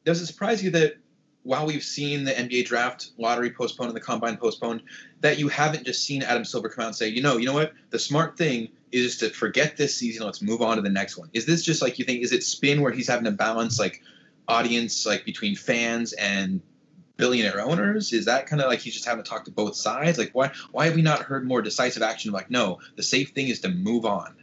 [0.04, 0.94] Does it surprise you that
[1.42, 4.82] while we've seen the NBA draft lottery postponed and the combine postponed,
[5.20, 7.52] that you haven't just seen Adam Silver come out and say, you know, you know
[7.52, 7.72] what?
[7.90, 10.24] The smart thing is to forget this season.
[10.24, 11.30] Let's move on to the next one.
[11.32, 12.22] Is this just like you think?
[12.22, 14.02] Is it spin where he's having to balance like
[14.46, 16.60] audience like between fans and
[17.16, 18.12] billionaire owners?
[18.12, 20.18] Is that kind of like he's just having to talk to both sides?
[20.18, 22.30] Like why why have we not heard more decisive action?
[22.30, 24.36] Like no, the safe thing is to move on.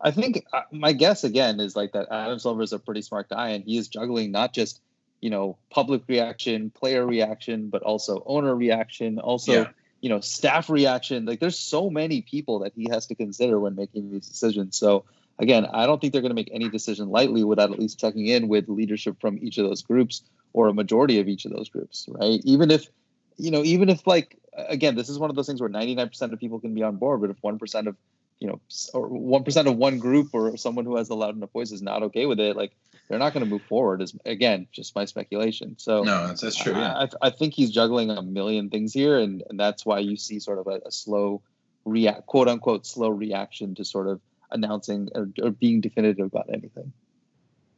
[0.00, 3.28] I think uh, my guess again is like that Adam Silver is a pretty smart
[3.28, 4.80] guy and he is juggling not just
[5.20, 9.68] you know public reaction, player reaction, but also owner reaction, also yeah.
[10.00, 11.24] you know staff reaction.
[11.24, 14.78] Like there's so many people that he has to consider when making these decisions.
[14.78, 15.04] So
[15.38, 18.26] again, I don't think they're going to make any decision lightly without at least checking
[18.26, 21.68] in with leadership from each of those groups or a majority of each of those
[21.68, 22.40] groups, right?
[22.44, 22.88] Even if,
[23.36, 26.40] you know, even if like, again, this is one of those things where 99% of
[26.40, 27.96] people can be on board, but if 1% of,
[28.40, 28.60] you know,
[28.92, 32.02] or 1% of one group or someone who has a loud enough voice is not
[32.02, 32.72] okay with it, like
[33.08, 34.02] they're not going to move forward.
[34.02, 35.76] Is again just my speculation.
[35.78, 36.74] So no, that's, that's true.
[36.74, 36.92] Yeah.
[36.92, 40.40] I, I think he's juggling a million things here, and and that's why you see
[40.40, 41.42] sort of a, a slow
[41.84, 44.20] react, quote unquote, slow reaction to sort of
[44.50, 46.92] announcing or, or being definitive about anything.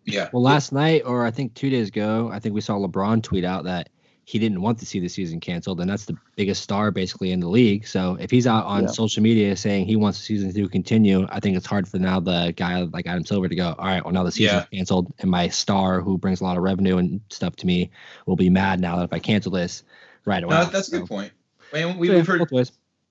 [0.05, 0.31] Yeah.
[0.33, 3.45] Well, last night, or I think two days ago, I think we saw LeBron tweet
[3.45, 3.91] out that
[4.29, 7.41] he didn't want to see the season canceled, and that's the biggest star basically in
[7.41, 7.87] the league.
[7.87, 8.89] So if he's out on yeah.
[8.89, 12.21] social media saying he wants the season to continue, I think it's hard for now
[12.21, 14.79] the guy like Adam Silver to go, all right, well now the season's yeah.
[14.79, 17.91] canceled, and my star who brings a lot of revenue and stuff to me
[18.27, 19.83] will be mad now that if I cancel this
[20.27, 20.57] right away.
[20.57, 21.33] No, that's a good point.
[21.73, 22.53] I mean, we, have heard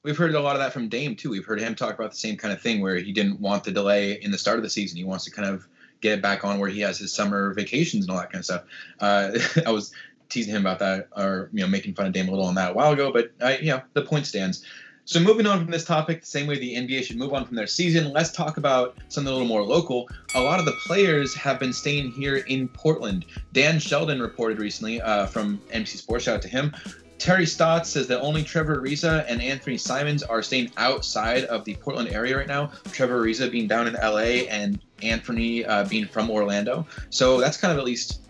[0.04, 1.32] we've heard a lot of that from Dame too.
[1.32, 3.72] We've heard him talk about the same kind of thing where he didn't want the
[3.72, 4.98] delay in the start of the season.
[4.98, 5.68] He wants to kind of
[6.00, 8.64] get back on where he has his summer vacations and all that kind of stuff.
[9.00, 9.32] Uh,
[9.66, 9.92] I was
[10.30, 12.72] teasing him about that, or you know, making fun of Dame a little on that
[12.72, 13.12] a while ago.
[13.12, 14.66] But uh, you know, the point stands.
[15.06, 17.56] So moving on from this topic, the same way the NBA should move on from
[17.56, 20.10] their season, let's talk about something a little more local.
[20.36, 23.26] A lot of the players have been staying here in Portland.
[23.54, 26.76] Dan Sheldon reported recently uh, from NBC Sports, shout out to him,
[27.18, 31.76] Terry Stotts says that only Trevor Ariza and Anfernee Simons are staying outside of the
[31.76, 32.72] Portland area right now.
[32.92, 36.86] Trevor Ariza being down in LA and Anfernee uh, being from Orlando.
[37.10, 38.22] So that's kind of at least,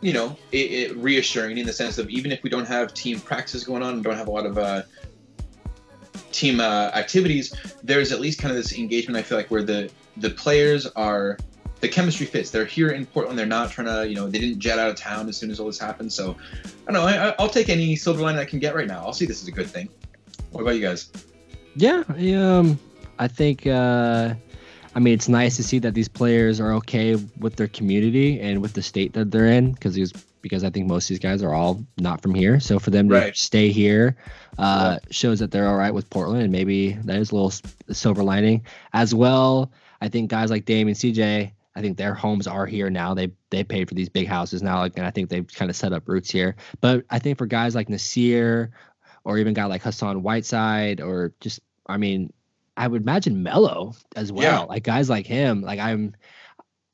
[0.00, 3.20] you know, it, it reassuring in the sense of even if we don't have team
[3.20, 4.82] practices going on and don't have a lot of uh,
[6.32, 9.16] team uh, activities, there's at least kind of this engagement.
[9.16, 11.38] I feel like where the the players are
[11.80, 12.50] the chemistry fits.
[12.50, 13.38] They're here in Portland.
[13.38, 15.60] They're not trying to, you know, they didn't jet out of town as soon as
[15.60, 16.12] all this happened.
[16.12, 16.36] So,
[16.88, 17.06] I don't know.
[17.06, 19.00] I, will take any silver line I can get right now.
[19.00, 19.88] I'll see this as a good thing.
[20.52, 21.10] What about you guys?
[21.74, 22.78] Yeah, um,
[23.18, 23.66] I think.
[23.66, 24.34] Uh,
[24.96, 28.62] I mean, it's nice to see that these players are okay with their community and
[28.62, 31.52] with the state that they're in, because because I think most of these guys are
[31.52, 32.60] all not from here.
[32.60, 33.36] So for them to right.
[33.36, 34.16] stay here
[34.58, 35.08] uh, yeah.
[35.10, 37.52] shows that they're all right with Portland, and maybe that is a little
[37.92, 39.70] silver lining as well.
[40.00, 43.12] I think guys like Dame and CJ I think their homes are here now.
[43.12, 45.92] They they paid for these big houses now, and I think they've kind of set
[45.92, 46.56] up roots here.
[46.80, 48.70] But I think for guys like Nassir,
[49.24, 52.32] or even guy like Hassan Whiteside, or just I mean,
[52.76, 54.60] I would imagine Melo as well.
[54.60, 54.60] Yeah.
[54.60, 56.14] Like guys like him, like I'm.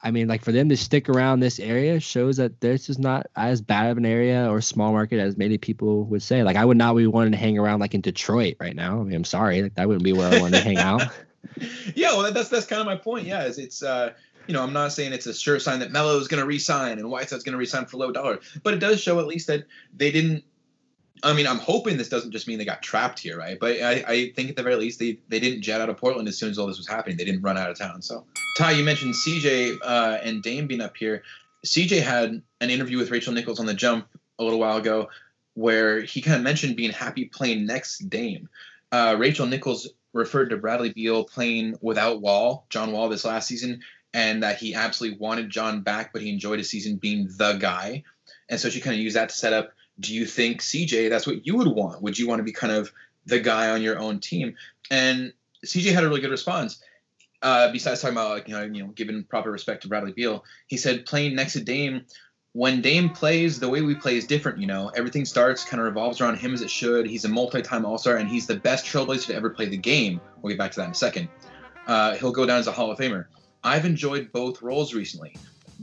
[0.04, 3.28] I mean, like for them to stick around this area shows that this is not
[3.36, 6.42] as bad of an area or small market as many people would say.
[6.42, 9.00] Like I would not be wanting to hang around like in Detroit right now.
[9.00, 11.02] I mean, I'm sorry, like that wouldn't be where I wanted to hang out.
[11.94, 13.26] Yeah, well, that's that's kind of my point.
[13.26, 14.12] Yeah, is it's uh,
[14.46, 16.98] you know, I'm not saying it's a sure sign that Melo is going to resign
[16.98, 19.64] and Whiteside's going to resign for low dollar, but it does show at least that
[19.94, 20.44] they didn't.
[21.22, 23.58] I mean, I'm hoping this doesn't just mean they got trapped here, right?
[23.58, 26.28] But I, I think at the very least they, they didn't jet out of Portland
[26.28, 27.16] as soon as all this was happening.
[27.16, 28.02] They didn't run out of town.
[28.02, 28.26] So,
[28.58, 31.22] Ty, you mentioned CJ uh, and Dame being up here.
[31.64, 34.08] CJ had an interview with Rachel Nichols on the Jump
[34.38, 35.08] a little while ago
[35.54, 38.48] where he kind of mentioned being happy playing next Dame.
[38.90, 43.80] Uh, Rachel Nichols referred to Bradley Beal playing without Wall, John Wall, this last season,
[44.12, 48.04] and that he absolutely wanted John back, but he enjoyed his season being the guy.
[48.48, 49.72] And so she kind of used that to set up.
[50.02, 52.02] Do you think CJ that's what you would want?
[52.02, 52.92] Would you want to be kind of
[53.24, 54.56] the guy on your own team?
[54.90, 55.32] And
[55.64, 56.82] CJ had a really good response.
[57.40, 60.44] Uh, besides talking about like, you know, you know, giving proper respect to Bradley Beal,
[60.66, 62.04] he said playing next to Dame.
[62.52, 64.58] When Dame plays, the way we play is different.
[64.58, 67.06] You know, everything starts kind of revolves around him as it should.
[67.06, 70.20] He's a multi-time All-Star, and he's the best trailblazer to ever play the game.
[70.42, 71.28] We'll get back to that in a second.
[71.86, 73.26] Uh, he'll go down as a Hall of Famer.
[73.64, 75.34] I've enjoyed both roles recently,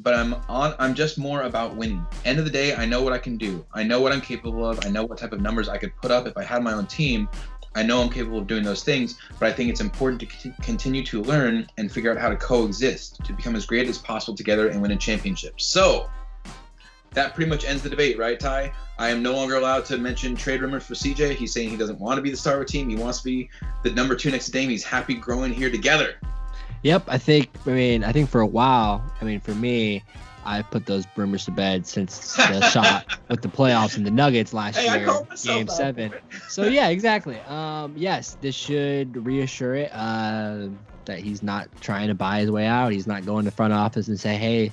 [0.02, 2.06] but I'm on I'm just more about winning.
[2.26, 3.66] End of the day, I know what I can do.
[3.74, 4.86] I know what I'm capable of.
[4.86, 6.88] I know what type of numbers I could put up if I had my own
[6.88, 7.28] team.
[7.76, 11.04] I know I'm capable of doing those things, but I think it's important to continue
[11.06, 14.70] to learn and figure out how to coexist to become as great as possible together
[14.70, 15.62] and win a championship.
[15.62, 16.10] So,
[17.12, 18.74] that pretty much ends the debate, right, Ty?
[18.98, 21.36] I am no longer allowed to mention trade rumors for CJ.
[21.36, 22.90] He's saying he doesn't want to be the star of a team.
[22.90, 23.50] He wants to be
[23.84, 24.70] the number two next to Dame.
[24.70, 26.16] He's happy growing here together.
[26.84, 27.50] Yep, I think.
[27.66, 29.04] I mean, I think for a while.
[29.22, 30.04] I mean, for me,
[30.46, 34.54] I put those rumors to bed since the shot with the playoffs and the Nuggets
[34.54, 35.10] last Hey, year,
[35.44, 35.68] Game.
[35.68, 36.14] Seven.
[36.48, 37.38] So yeah, exactly.
[37.42, 40.68] Um, yes, this should reassure it uh,
[41.06, 42.92] that he's not trying to buy his way out.
[42.92, 44.72] He's not going to front office and say, "Hey,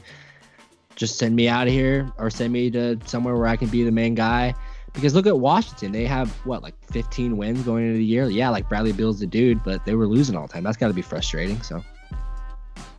[0.94, 3.82] just send me out of here or send me to somewhere where I can be
[3.84, 4.54] the main guy."
[4.94, 8.30] Because look at Washington; they have what like 15 wins going into the year.
[8.30, 10.62] Yeah, like Bradley Beal's the dude, but they were losing all the time.
[10.62, 11.60] That's got to be frustrating.
[11.60, 11.84] So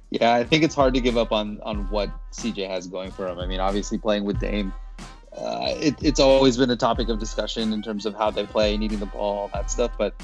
[0.09, 3.27] Yeah, I think it's hard to give up on on what CJ has going for
[3.27, 3.39] him.
[3.39, 4.73] I mean, obviously playing with Dame,
[5.35, 8.77] uh, it, it's always been a topic of discussion in terms of how they play,
[8.77, 9.91] needing the ball, all that stuff.
[9.97, 10.15] But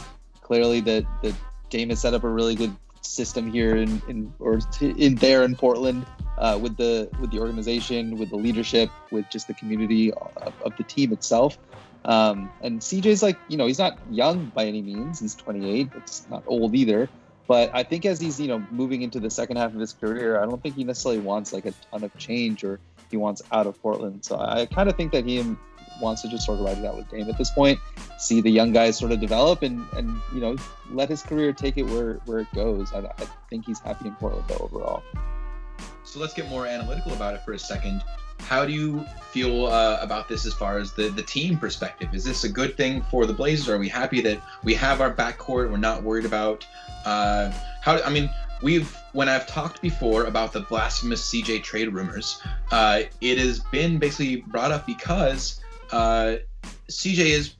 [0.41, 1.35] clearly, the the
[1.69, 5.55] Dame has set up a really good system here in, in or in there in
[5.55, 6.05] Portland
[6.37, 10.77] uh, with the with the organization, with the leadership, with just the community of, of
[10.77, 11.57] the team itself.
[12.05, 15.19] Um, and CJ's like, you know, he's not young by any means.
[15.19, 15.89] He's 28.
[15.95, 17.09] It's not old either.
[17.47, 20.41] But I think as he's, you know, moving into the second half of his career,
[20.41, 22.79] I don't think he necessarily wants like a ton of change or
[23.12, 24.23] he wants out of Portland.
[24.23, 25.43] So I kind of think that he
[26.01, 27.79] wants to just sort of ride it out with Dame at this point,
[28.17, 30.56] see the young guys sort of develop and, and you know,
[30.91, 32.93] let his career take it where, where it goes.
[32.93, 35.03] I, I think he's happy in Portland though overall.
[36.03, 38.03] So let's get more analytical about it for a second.
[38.43, 42.13] How do you feel uh, about this as far as the, the team perspective?
[42.13, 43.69] Is this a good thing for the Blazers?
[43.69, 45.71] Are we happy that we have our backcourt?
[45.71, 46.65] We're not worried about
[47.06, 47.51] uh,
[47.82, 48.01] how.
[48.03, 48.29] I mean,
[48.62, 53.97] we've when I've talked before about the blasphemous CJ trade rumors, uh, it has been
[53.97, 55.60] basically brought up because
[55.91, 56.36] uh,
[56.89, 57.55] CJ is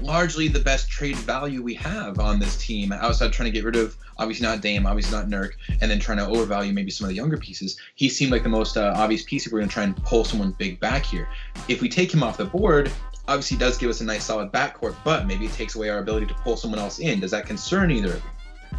[0.00, 3.76] largely the best trade value we have on this team outside trying to get rid
[3.76, 7.08] of obviously not Dame, obviously not Nurk, and then trying to overvalue maybe some of
[7.08, 7.78] the younger pieces.
[7.94, 10.24] He seemed like the most uh, obvious piece if we're going to try and pull
[10.24, 11.28] someone big back here.
[11.68, 12.90] If we take him off the board,
[13.28, 16.26] obviously does give us a nice solid backcourt, but maybe it takes away our ability
[16.26, 17.20] to pull someone else in.
[17.20, 18.78] Does that concern either of you?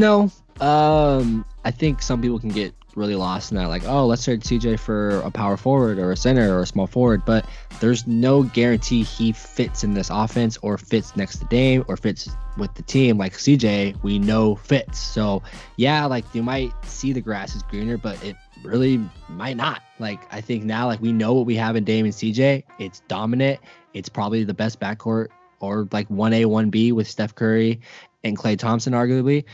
[0.00, 0.30] No.
[0.60, 4.40] Um, I think some people can get really lost in that, like, oh, let's trade
[4.40, 7.46] CJ for a power forward or a center or a small forward, but
[7.80, 12.28] there's no guarantee he fits in this offense or fits next to Dame or fits
[12.56, 13.18] with the team.
[13.18, 14.98] Like CJ, we know fits.
[14.98, 15.42] So
[15.76, 19.82] yeah, like you might see the grass is greener, but it really might not.
[19.98, 22.62] Like I think now, like we know what we have in Dame and CJ.
[22.78, 23.60] It's dominant.
[23.92, 25.28] It's probably the best backcourt
[25.60, 27.80] or like one A, one B with Steph Curry
[28.22, 29.44] and Klay Thompson, arguably.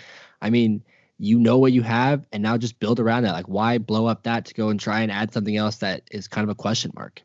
[0.43, 0.83] I mean,
[1.21, 3.33] you know what you have, and now just build around that.
[3.33, 6.27] Like, why blow up that to go and try and add something else that is
[6.27, 7.21] kind of a question mark?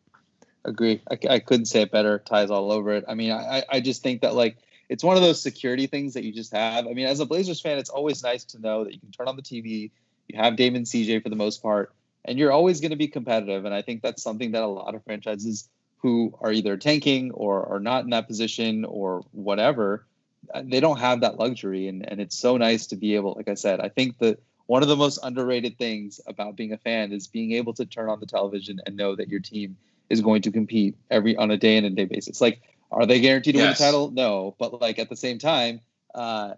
[0.65, 1.01] Agree.
[1.10, 2.19] I, I couldn't say it better.
[2.19, 3.05] Ties all over it.
[3.08, 4.58] I mean, I, I just think that like
[4.89, 6.88] it's one of those security things that you just have.
[6.88, 9.29] I mean, as a Blazers fan, it's always nice to know that you can turn
[9.29, 9.91] on the TV,
[10.27, 11.93] you have Damon CJ for the most part,
[12.25, 13.63] and you're always going to be competitive.
[13.63, 17.65] And I think that's something that a lot of franchises who are either tanking or
[17.71, 20.05] are not in that position or whatever,
[20.63, 21.88] they don't have that luxury.
[21.88, 24.81] And, and it's so nice to be able, like I said, I think that one
[24.81, 28.19] of the most underrated things about being a fan is being able to turn on
[28.19, 29.77] the television and know that your team
[30.10, 32.41] is going to compete every on a day in and day basis.
[32.41, 33.79] Like, are they guaranteed to Yes.
[33.79, 34.12] win the title?
[34.12, 35.81] No, but like at the same time,
[36.13, 36.53] uh,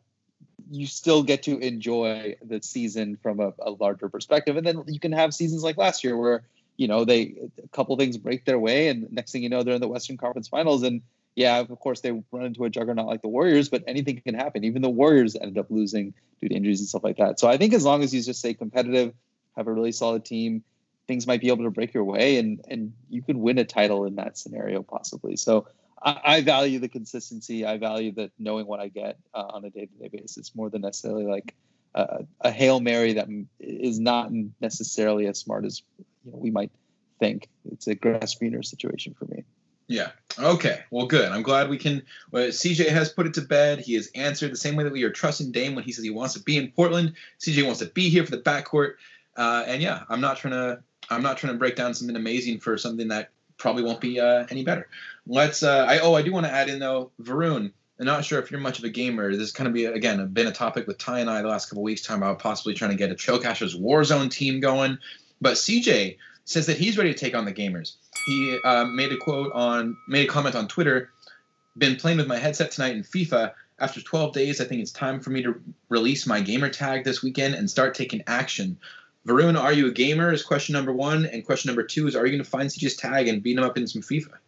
[0.69, 5.00] you still get to enjoy the season from a, a larger perspective, and then you
[5.00, 6.43] can have seasons like last year where
[6.76, 9.76] you know they a couple things break their way, and next thing you know they're
[9.76, 11.02] in the Western Conference Finals, and
[11.38, 14.63] yeah, of course they run into a juggernaut like the Warriors, but anything can happen.
[14.63, 17.39] Even the Warriors ended up losing due to injuries and stuff like that.
[17.39, 19.13] So I think as long as you just stay competitive,
[19.56, 20.63] have a really solid team,
[21.08, 24.06] things might be able to break your way, and and you could win a title
[24.06, 25.36] in that scenario possibly.
[25.36, 25.67] So
[26.02, 27.65] I, value the consistency.
[27.65, 31.26] I value that knowing what I get uh, on a day-to-day basis more than necessarily
[31.26, 31.54] like
[31.93, 33.28] uh, a hail mary that
[33.60, 35.84] is not necessarily as smart as
[36.26, 36.71] you know, we might
[37.19, 37.47] think.
[37.71, 39.43] It's a grass greener situation for me.
[39.88, 40.12] Yeah.
[40.38, 40.82] Okay.
[40.91, 41.32] Well, good.
[41.32, 42.04] I'm glad we can.
[42.32, 43.80] Well, CJ has put it to bed.
[43.80, 46.10] He has answered the same way that we are trusting Dame when he says he
[46.10, 47.13] wants to be in Portland.
[47.39, 48.95] CJ wants to be here for the backcourt.
[49.36, 50.84] Uh, and yeah, I'm not trying to.
[51.10, 54.45] I'm not trying to break down something amazing for something that probably won't be uh,
[54.50, 54.89] any better.
[55.26, 55.63] Let's.
[55.63, 57.71] Uh, I oh, I do want to add in though, Varun.
[58.00, 59.32] I'm not sure if you're much of a gamer.
[59.32, 61.69] This is kind of be again been a topic with Ty and I the last
[61.69, 64.98] couple weeks, talking about possibly trying to get a Trailcasters Warzone team going.
[65.40, 66.17] But CJ
[66.48, 67.98] says that he's ready to take on the gamers.
[68.25, 71.12] He uh, made a quote on, made a comment on Twitter.
[71.77, 73.52] Been playing with my headset tonight in FIFA.
[73.79, 77.21] After 12 days, I think it's time for me to release my gamer tag this
[77.21, 78.77] weekend and start taking action.
[79.27, 80.31] Varun, are you a gamer?
[80.31, 82.95] Is question number one, and question number two is, are you going to find CJ's
[82.95, 84.31] tag and beat him up in some FIFA?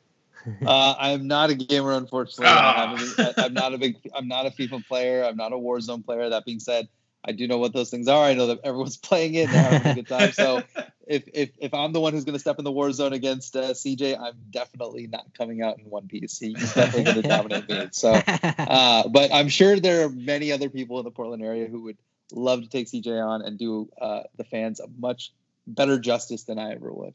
[0.66, 2.46] Uh, I'm not a gamer, unfortunately.
[2.48, 2.96] Ah.
[3.38, 3.98] I'm, not a big.
[4.16, 5.26] I'm not a FIFA player.
[5.26, 6.30] I'm not a Warzone player.
[6.30, 6.88] That being said,
[7.24, 8.24] I do know what those things are.
[8.24, 9.50] I know that everyone's playing it.
[9.50, 10.32] They're having a good time.
[10.32, 10.64] So
[11.08, 13.56] if if if I'm the one who's going to step in the war zone against
[13.56, 16.40] uh, CJ, I'm definitely not coming out in one piece.
[16.40, 17.90] He's definitely going to dominate me.
[17.92, 21.84] So, uh, but I'm sure there are many other people in the Portland area who
[21.84, 21.98] would
[22.32, 25.34] love to take CJ on and do uh, the fans a much
[25.68, 27.14] better justice than I ever would.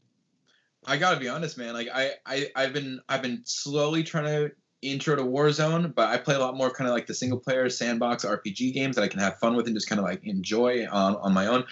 [0.85, 1.73] I gotta be honest, man.
[1.73, 4.51] Like I, I, I've been, I've been slowly trying to
[4.81, 7.69] intro to Warzone, but I play a lot more kind of like the single player
[7.69, 10.87] sandbox RPG games that I can have fun with and just kind of like enjoy
[10.87, 11.65] on on my own.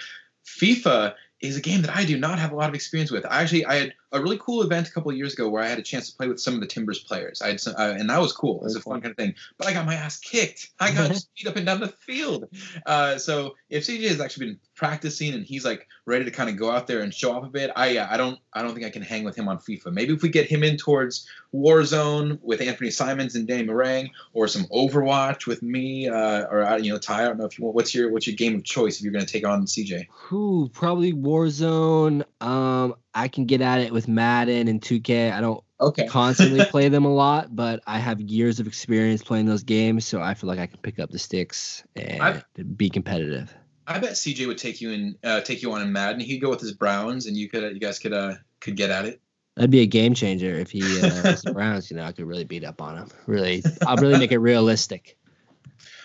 [0.45, 3.25] FIFA is a game that I do not have a lot of experience with.
[3.25, 5.67] I actually I had a really cool event a couple of years ago where I
[5.67, 7.41] had a chance to play with some of the Timbers players.
[7.41, 8.61] I had some, uh, and that was cool.
[8.61, 9.33] It was a fun kind of thing.
[9.57, 10.69] But I got my ass kicked.
[10.79, 12.47] I got beat up and down the field.
[12.85, 16.57] Uh, so if CJ has actually been practicing and he's like ready to kind of
[16.57, 18.85] go out there and show off a bit, I uh, I don't I don't think
[18.85, 19.91] I can hang with him on FIFA.
[19.91, 24.47] Maybe if we get him in towards Warzone with Anfernee Simons and Danny Marang, or
[24.47, 27.23] some Overwatch with me, uh, or uh, you know Ty.
[27.23, 27.75] I don't know if you want.
[27.75, 30.07] What's your what's your game of choice if you're going to take on CJ?
[30.11, 32.23] Who probably Warzone.
[32.41, 35.31] Um, I can get at it with Madden and 2K.
[35.31, 36.07] I don't Okay.
[36.07, 40.21] constantly play them a lot, but I have years of experience playing those games, so
[40.21, 43.53] I feel like I can pick up the sticks and I've- be competitive.
[43.85, 46.21] I bet CJ would take you in, uh, take you on in Madden.
[46.21, 48.89] He'd go with his Browns, and you could, uh, you guys could, uh, could get
[48.89, 49.19] at it.
[49.55, 51.91] That'd be a game changer if he uh, was the Browns.
[51.91, 53.09] You know, I could really beat up on him.
[53.27, 55.17] Really, I'll really make it realistic.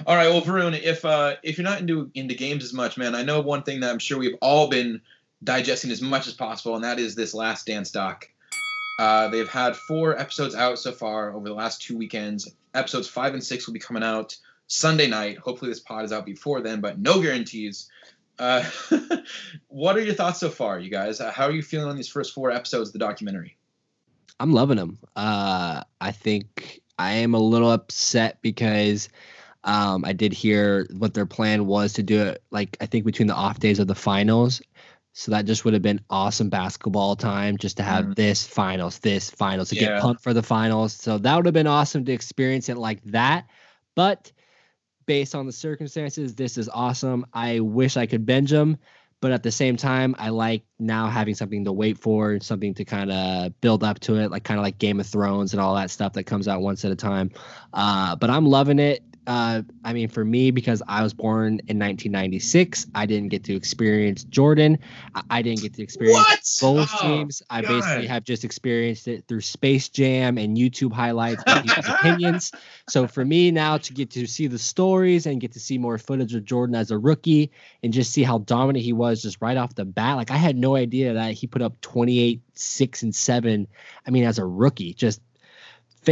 [0.06, 3.14] All right, well, Varun, if uh, if you're not into into games as much, man,
[3.14, 5.00] I know one thing that I'm sure we've all been
[5.42, 8.28] digesting as much as possible, and that is this Last Dance doc.
[8.98, 12.52] Uh, they've had four episodes out so far over the last two weekends.
[12.74, 14.36] Episodes five and six will be coming out
[14.66, 15.38] Sunday night.
[15.38, 17.88] Hopefully, this pod is out before then, but no guarantees.
[18.38, 18.64] Uh,
[19.68, 21.20] what are your thoughts so far, you guys?
[21.20, 23.56] Uh, how are you feeling on these first four episodes of the documentary?
[24.40, 24.98] I'm loving them.
[25.16, 29.08] Uh, I think I am a little upset because
[29.64, 33.28] um, I did hear what their plan was to do it, like I think between
[33.28, 34.60] the off days of the finals.
[35.18, 38.14] So that just would have been awesome basketball time just to have Mhm.
[38.14, 39.80] this finals, this finals, to Yeah.
[39.94, 40.92] get pumped for the finals.
[40.92, 43.48] So that would have been awesome to experience it like that.
[43.96, 44.30] But
[45.06, 47.26] based on the circumstances, this is awesome.
[47.34, 48.76] I wish I could binge them,
[49.20, 52.84] but at the same time, I like now having something to wait for, something to
[52.84, 55.74] kind of build up to it, like kind of like Game of Thrones and all
[55.74, 57.32] that stuff that comes out once at a time.
[57.72, 59.02] Uh, but I'm loving it.
[59.26, 63.54] Uh, I mean, for me, because I was born in 1996, I didn't get to
[63.54, 64.78] experience Jordan.
[65.14, 67.42] I, I didn't get to experience both Oh, teams.
[67.50, 72.52] I basically have just experienced it through Space Jam and YouTube highlights and people's opinions.
[72.88, 75.98] So for me now to get to see the stories and get to see more
[75.98, 77.50] footage of Jordan as a rookie
[77.82, 80.56] and just see how dominant he was just right off the bat, like I had
[80.56, 83.66] no idea that he put up 28, 6, and 7.
[84.06, 85.20] I mean, as a rookie, just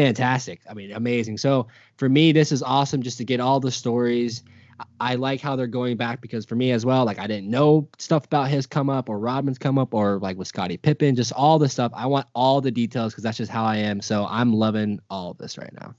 [0.00, 0.60] fantastic.
[0.68, 1.38] I mean, amazing.
[1.38, 4.42] So for me, this is awesome just to get all the stories.
[4.78, 7.48] I- I like how they're going back because for me as well, like I didn't
[7.48, 11.16] know stuff about his come up or Rodman's come up or like with Scottie Pippen,
[11.16, 11.92] just all the stuff.
[11.94, 14.02] I want all the details because that's just how I am.
[14.02, 15.94] So I'm loving all of this right now.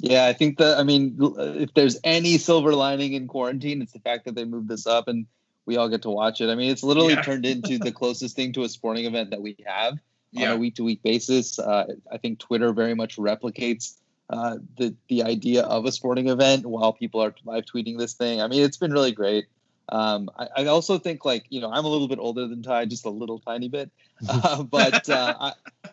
[0.00, 4.00] Yeah, I think that I mean, if there's any silver lining in quarantine, it's the
[4.00, 5.26] fact that they moved this up and
[5.66, 6.48] we all get to watch it.
[6.50, 7.22] I mean, it's literally Yeah.
[7.22, 9.98] turned into the closest thing to a sporting event that we have
[10.36, 11.58] on a week to week basis.
[11.58, 13.94] Uh, I think Twitter very much replicates
[14.30, 18.40] uh, the the idea of a sporting event while people are live tweeting this thing.
[18.42, 19.46] I mean, it's been really great.
[19.90, 22.86] Um, I, I also think like you know I'm a little bit older than Ty,
[22.86, 23.90] just a little tiny bit,
[24.28, 25.52] uh, but uh, I,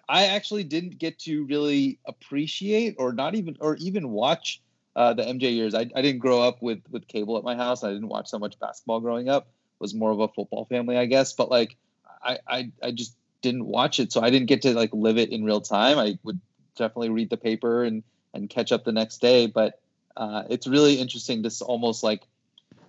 [0.09, 4.61] I actually didn't get to really appreciate or not even or even watch
[4.97, 5.73] uh, the MJ years.
[5.73, 7.83] I, I didn't grow up with with cable at my house.
[7.85, 9.47] I didn't watch so much basketball growing up.
[9.79, 11.33] Was more of a football family, I guess.
[11.33, 11.77] But like
[12.21, 13.15] I, I I just
[13.45, 15.97] didn't watch it, so I didn't get to like live it in real time.
[15.99, 16.39] I would
[16.75, 19.47] definitely read the paper and and catch up the next day.
[19.47, 19.79] But
[20.17, 21.41] uh, it's really interesting.
[21.41, 22.21] This almost like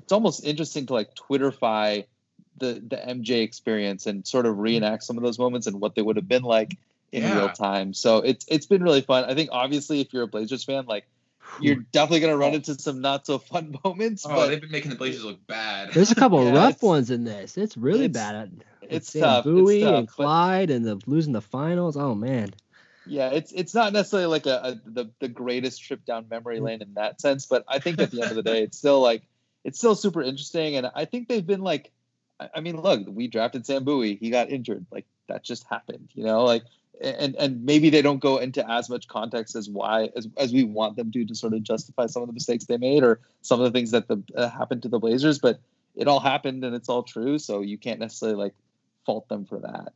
[0.03, 2.05] it's almost interesting to like Twitterfy
[2.59, 6.03] the the MJ experience and sort of reenact some of those moments and what they
[6.03, 6.77] would have been like
[7.13, 7.37] in Yeah.
[7.39, 7.93] real time.
[7.95, 9.25] So it's it's been really fun.
[9.31, 11.05] I think obviously if you're a Blazers fan, like
[11.61, 14.25] you're definitely gonna run into some not so fun moments.
[14.27, 15.93] Oh, but they've been making the Blazers look bad.
[15.93, 17.57] There's a couple Yeah, rough ones in this.
[17.57, 18.65] It's really it's- bad.
[18.91, 21.97] It's Sam tough, it's tough, and Clyde and the losing the finals.
[21.97, 22.55] Oh man.
[23.07, 26.83] yeah, it's it's not necessarily like a, a the the greatest trip down memory lane
[26.83, 29.23] in that sense, but I think at the end of the day, it's still like
[29.65, 31.93] it's still super interesting, and I think they've been like,
[32.41, 36.11] I I mean, look, we drafted Sam Bowie, he got injured, like that just happened,
[36.15, 36.65] you know, like,
[37.01, 40.65] and and maybe they don't go into as much context as why as as we
[40.65, 43.61] want them to to sort of justify some of the mistakes they made or some
[43.61, 45.61] of the things that the uh, happened to the Blazers, but
[45.95, 48.55] it all happened and it's all true, so you can't necessarily like
[49.07, 49.93] fault them for that.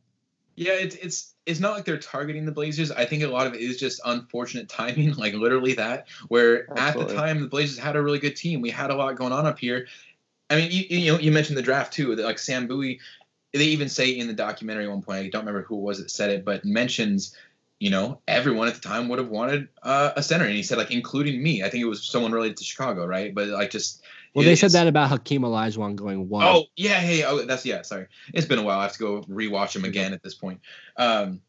[0.55, 2.91] Yeah, it's it's it's not like they're targeting the Blazers.
[2.91, 6.07] I think a lot of it is just unfortunate timing, like literally that.
[6.27, 7.01] Where Absolutely.
[7.01, 9.33] at the time the Blazers had a really good team, we had a lot going
[9.33, 9.87] on up here.
[10.49, 12.13] I mean, you, you know, you mentioned the draft too.
[12.15, 12.99] Like Sam Bowie,
[13.53, 15.99] they even say in the documentary at one point, I don't remember who it was
[15.99, 17.35] that said it, but mentions,
[17.79, 20.77] you know, everyone at the time would have wanted uh, a center, and he said
[20.77, 21.63] like including me.
[21.63, 23.33] I think it was someone related to Chicago, right?
[23.33, 24.03] But like just
[24.33, 26.45] Well, they said that about Hakeem Olajuwon going one.
[26.45, 27.81] Oh yeah, hey, oh, that's yeah.
[27.81, 28.79] Sorry, it's been a while.
[28.79, 30.61] I have to go rewatch him again at this point.
[30.95, 31.41] Um,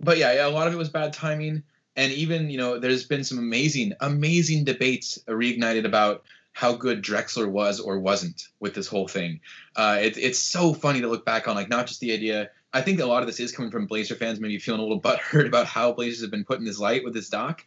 [0.00, 1.64] but yeah, yeah, a lot of it was bad timing,
[1.94, 7.46] and even you know, there's been some amazing, amazing debates reignited about how good Drexler
[7.46, 9.40] was or wasn't with this whole thing.
[9.76, 12.48] Uh, it, it's so funny to look back on, like not just the idea.
[12.72, 15.00] I think a lot of this is coming from Blazer fans, maybe feeling a little
[15.02, 17.62] butthurt about how Blazers have been put in this light with this doc.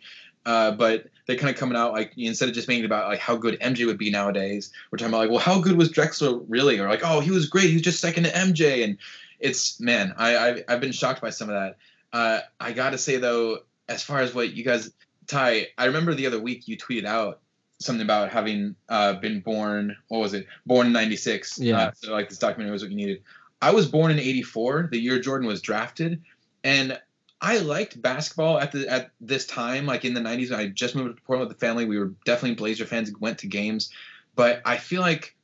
[0.46, 3.20] Uh, but they're kind of coming out like instead of just making it about like
[3.20, 6.44] how good MJ would be nowadays, we're talking about like, well, how good was Drexler
[6.48, 6.80] really?
[6.80, 7.68] Or like, oh, he was great.
[7.68, 8.84] He was just second to MJ.
[8.84, 8.98] And
[9.40, 11.78] it's man, I I've, I've been shocked by some of that.
[12.12, 14.92] Uh, I gotta say though, as far as what you guys,
[15.28, 17.40] Ty, I remember the other week you tweeted out
[17.80, 19.96] something about having uh, been born.
[20.08, 20.48] What was it?
[20.66, 21.60] Born in '96.
[21.60, 21.78] Yeah.
[21.78, 23.22] Uh, so like this documentary was what you needed.
[23.62, 26.22] I was born in '84, the year Jordan was drafted,
[26.64, 27.00] and
[27.42, 30.52] I liked basketball at the at this time, like in the '90s.
[30.52, 31.86] I just moved to Portland with the family.
[31.86, 33.12] We were definitely Blazer fans.
[33.20, 33.90] Went to games,
[34.36, 35.36] but I feel like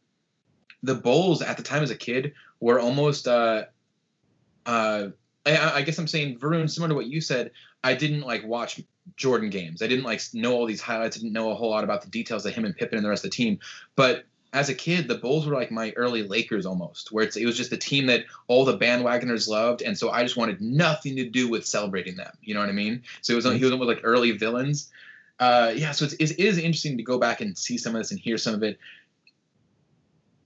[0.83, 3.27] the Bulls at the time as a kid were almost.
[3.27, 3.65] Uh,
[4.65, 5.09] uh,
[5.45, 7.51] I, I guess I'm saying Varun, similar to what you said.
[7.83, 8.81] I didn't like watch
[9.15, 9.81] Jordan games.
[9.81, 11.17] I didn't like know all these highlights.
[11.17, 13.09] I didn't know a whole lot about the details of him and Pippen and the
[13.09, 13.59] rest of the team.
[13.95, 14.25] But
[14.55, 17.57] as a kid, the Bulls were like my early Lakers almost, where it's, it was
[17.57, 21.29] just a team that all the bandwagoners loved, and so I just wanted nothing to
[21.29, 22.31] do with celebrating them.
[22.41, 23.03] You know what I mean?
[23.21, 24.89] So it was he was almost like early villains.
[25.41, 28.11] Uh, yeah, so it's, it is interesting to go back and see some of this
[28.11, 28.79] and hear some of it.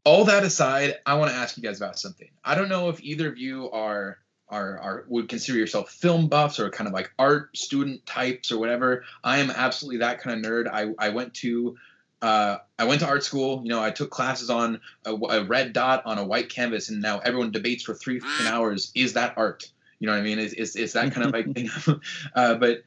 [0.04, 2.30] All that aside, I want to ask you guys about something.
[2.44, 4.18] I don't know if either of you are
[4.50, 8.58] are, are would consider yourself film buffs or kind of like art student types or
[8.58, 9.04] whatever.
[9.24, 10.68] I am absolutely that kind of nerd.
[10.68, 11.78] I, I went to
[12.22, 13.62] uh, I went to art school.
[13.64, 17.02] You know, I took classes on a, a red dot on a white canvas, and
[17.02, 18.92] now everyone debates for three hours.
[18.96, 19.72] Is that art?
[20.00, 20.40] You know what I mean?
[20.40, 21.70] Is is, is that kind of like thing?
[22.36, 22.84] uh, but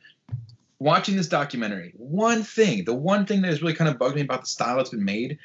[0.78, 4.22] watching this documentary, one thing, the one thing that has really kind of bugged me
[4.22, 5.38] about the style that's been made,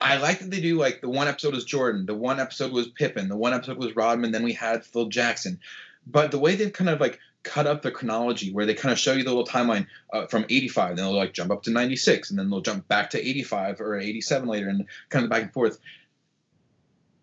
[0.00, 2.88] I like that they do like the one episode was Jordan, the one episode was
[2.88, 5.58] Pippen, the one episode was Rodman, then we had Phil Jackson.
[6.06, 8.98] But the way they've kind of like cut up the chronology, where they kind of
[8.98, 12.30] show you the little timeline uh, from 85, then they'll like jump up to 96,
[12.30, 15.52] and then they'll jump back to 85 or 87 later, and kind of back and
[15.52, 15.78] forth.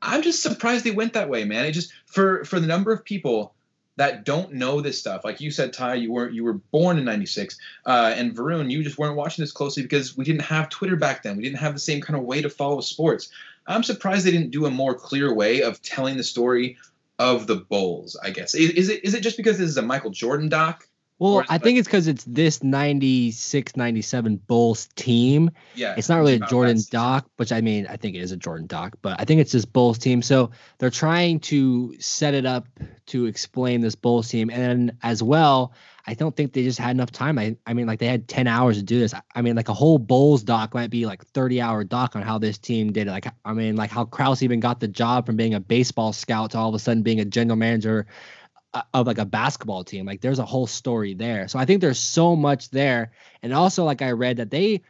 [0.02, 1.66] I'm just surprised they went that way, man.
[1.66, 3.54] It just for for the number of people
[3.98, 5.24] that don't know this stuff.
[5.24, 8.84] Like you said, Ty, you weren't you were born in '96, uh, and Varun, you
[8.84, 11.38] just weren't watching this closely because we didn't have Twitter back then.
[11.38, 13.30] We didn't have the same kind of way to follow sports.
[13.68, 16.78] I'm surprised they didn't do a more clear way of telling the story
[17.22, 18.18] of the Bulls.
[18.22, 20.88] I guess is, is it is it just because this is a Michael Jordan doc?
[21.22, 25.52] Well, I think it's because it's this 96 97 Bulls team.
[25.76, 28.38] Yeah, It's not really a Jordan doc, which I mean, I think it is a
[28.38, 30.24] Jordan doc, but I think it's this Bulls team.
[30.24, 30.50] So
[30.80, 32.66] they're trying to set it up
[33.08, 34.50] to explain this Bulls team.
[34.50, 35.74] And as well,
[36.08, 37.38] I don't think they just had enough time.
[37.38, 39.14] I, I mean, like they had 10 hours to do this.
[39.14, 42.24] I, I mean, like a whole Bulls doc might be like 30 hour doc on
[42.24, 43.12] how this team did it.
[43.12, 46.52] Like, I mean, like how Krause even got the job from being a baseball scout
[46.52, 48.08] to all of a sudden being a general manager
[48.94, 50.06] of like a basketball team.
[50.06, 51.48] Like there's a whole story there.
[51.48, 53.12] So I think there's so much there.
[53.44, 54.82] And also like I read that they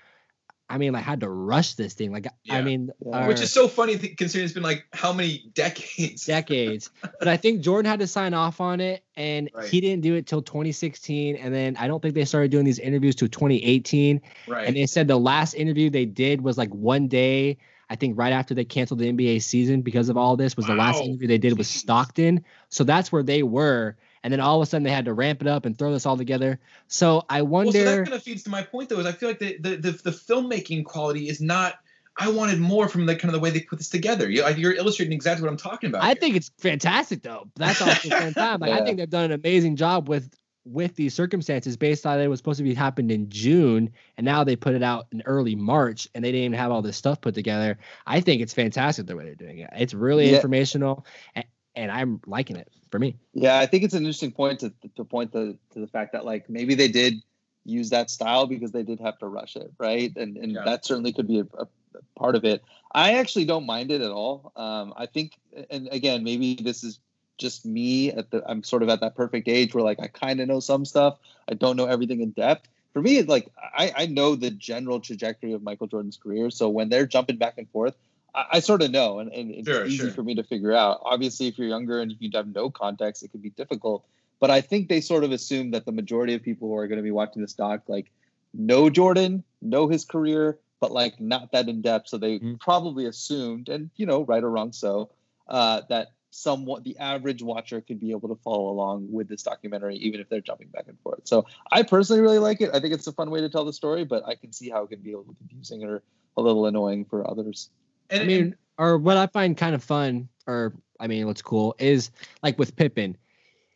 [0.69, 2.11] I mean like had to rush this thing.
[2.11, 3.27] Like I mean Yeah.
[3.27, 6.25] which is so funny th- considering it's been like how many decades?
[6.27, 6.91] decades.
[7.19, 9.67] but I think Jordan had to sign off on it and Right.
[9.67, 12.79] he didn't do it till 2016 and then I don't think they started doing these
[12.79, 14.67] interviews till 2018 Right.
[14.67, 17.57] and they said the last interview they did was like one day
[17.91, 20.73] I think right after they canceled the NBA season because of all this was the
[20.73, 21.07] last Wow.
[21.07, 22.45] interview they did with Stockton.
[22.69, 23.97] So that's where they were.
[24.23, 26.05] And then all of a sudden they had to ramp it up and throw this
[26.05, 26.57] all together.
[26.87, 29.27] So I Well, so that kind of feeds to my point, though, is I feel
[29.27, 31.79] like the the, the, the filmmaking quality is not.
[32.17, 34.29] I wanted more from the kind of the way they put this together.
[34.29, 36.03] You, like, you're illustrating exactly what I'm talking about.
[36.03, 36.15] I here.
[36.15, 37.49] think it's fantastic though.
[37.57, 38.61] That's all at the same time.
[38.61, 40.31] Like I think they've done an amazing job with
[40.63, 44.43] with these circumstances based on it was supposed to be happened in June and now
[44.43, 47.19] they put it out in early March and they didn't even have all this stuff
[47.19, 47.77] put together.
[48.05, 49.69] I think it's fantastic the way they're doing it.
[49.75, 50.35] It's really Yeah.
[50.35, 51.05] informational
[51.35, 51.45] and,
[51.75, 53.15] and I'm liking it for me.
[53.33, 56.25] Yeah, I think it's an interesting point to to point the to the fact that
[56.25, 57.15] like maybe they did
[57.63, 60.15] use that style because they did have to rush it, right?
[60.15, 60.65] And and Yeah.
[60.65, 61.67] that certainly could be a, a
[62.15, 62.61] part of it.
[62.93, 64.51] I actually don't mind it at all.
[64.55, 65.37] Um, I think,
[65.69, 66.99] and again, maybe this is
[67.41, 68.43] just me at the.
[68.49, 71.17] I'm sort of at that perfect age where like I kind of know some stuff.
[71.49, 72.69] I don't know everything in depth.
[72.93, 76.49] For me, it's like I, I know the general trajectory of Michael Jordan's career.
[76.51, 77.95] So when they're jumping back and forth,
[78.35, 80.11] I, I sort of know, and, and it's Sure, easy sure.
[80.11, 81.01] for me to figure out.
[81.03, 84.05] Obviously, if you're younger and you have no context, it could be difficult.
[84.39, 86.97] But I think they sort of assume that the majority of people who are going
[86.97, 88.11] to be watching this doc like
[88.53, 92.09] know Jordan, know his career, but like not that in depth.
[92.09, 92.59] So they Mhm.
[92.59, 95.09] probably assumed, and you know, right or wrong, so
[95.47, 99.97] uh, that somewhat the average watcher could be able to follow along with this documentary,
[99.97, 101.21] even if they're jumping back and forth.
[101.25, 102.71] So I personally really like it.
[102.73, 104.83] I think it's a fun way to tell the story, but I can see how
[104.83, 106.01] it can be a little confusing or
[106.37, 107.69] a little annoying for others.
[108.09, 111.75] And, I mean, or what I find kind of fun, or I mean, what's cool
[111.77, 112.11] is
[112.41, 113.17] like with Pippen,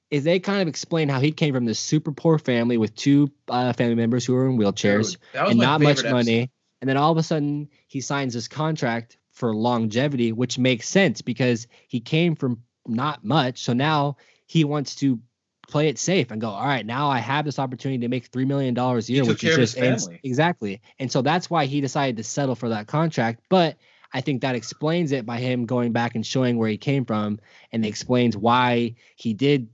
[0.09, 3.31] is they kind of explain how he came from this super poor family with two
[3.49, 6.49] uh, family members who were in wheelchairs dude, and not much favorite money, episode.
[6.81, 11.21] and then all of a sudden he signs this contract for longevity, which makes sense
[11.21, 14.17] because he came from not much, so now
[14.47, 15.19] he wants to
[15.67, 18.45] play it safe and go all right now i have this opportunity to make three
[18.45, 19.75] million dollars a year which is just
[20.21, 23.75] exactly and so that's why he decided to settle for that contract but
[24.15, 27.37] I think that explains it by him going back and showing where he came from
[27.73, 29.67] and explains why he did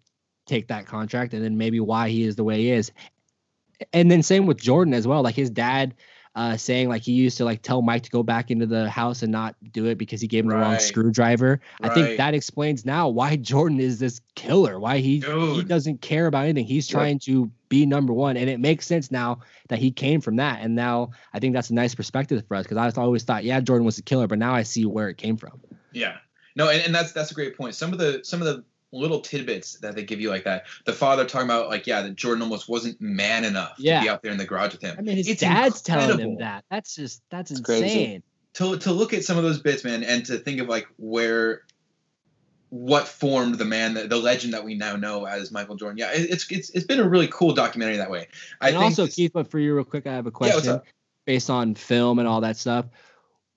[0.48, 2.92] take that contract and then maybe why he is the way he is.
[3.94, 5.22] And then same with Jordan as well.
[5.22, 5.94] Like his dad
[6.34, 9.22] uh, saying like he used to like tell Mike to go back into the house
[9.22, 10.82] and not do it because he gave him the wrong Right.
[10.82, 11.60] screwdriver.
[11.82, 14.80] I think that explains now why Jordan is this killer.
[14.80, 16.66] Why he he doesn't care about anything.
[16.66, 16.94] He's Yep.
[16.94, 20.60] trying to be number one, and it makes sense now that he came from that.
[20.62, 23.60] And now I think that's a nice perspective for us because I always thought, yeah,
[23.60, 25.60] Jordan was a killer, but now I see where it came from.
[25.92, 26.18] Yeah.
[26.56, 27.76] No, and, and that's that's a great point.
[27.76, 28.64] Some of the some of the
[28.94, 30.66] little tidbits that they give you like that.
[30.86, 34.00] The father talking about like, yeah, that Jordan almost wasn't man enough Yeah.
[34.00, 34.96] to be out there in the garage with him.
[34.98, 36.66] I mean, his It's dad's telling him that.
[36.70, 37.82] That's just that's It's insane.
[37.82, 38.24] crazy.
[38.56, 41.62] to to look at some of those bits, man, and to think of like where
[42.70, 45.98] what formed the man, the, the legend that we now know as Michael Jordan.
[45.98, 48.28] Yeah, it, it's it's it's been a really cool documentary that way.
[48.62, 50.72] I and think also, this- Keith, but for you, real quick, I have a question
[50.74, 50.86] up?
[51.26, 52.86] based on film and all that stuff.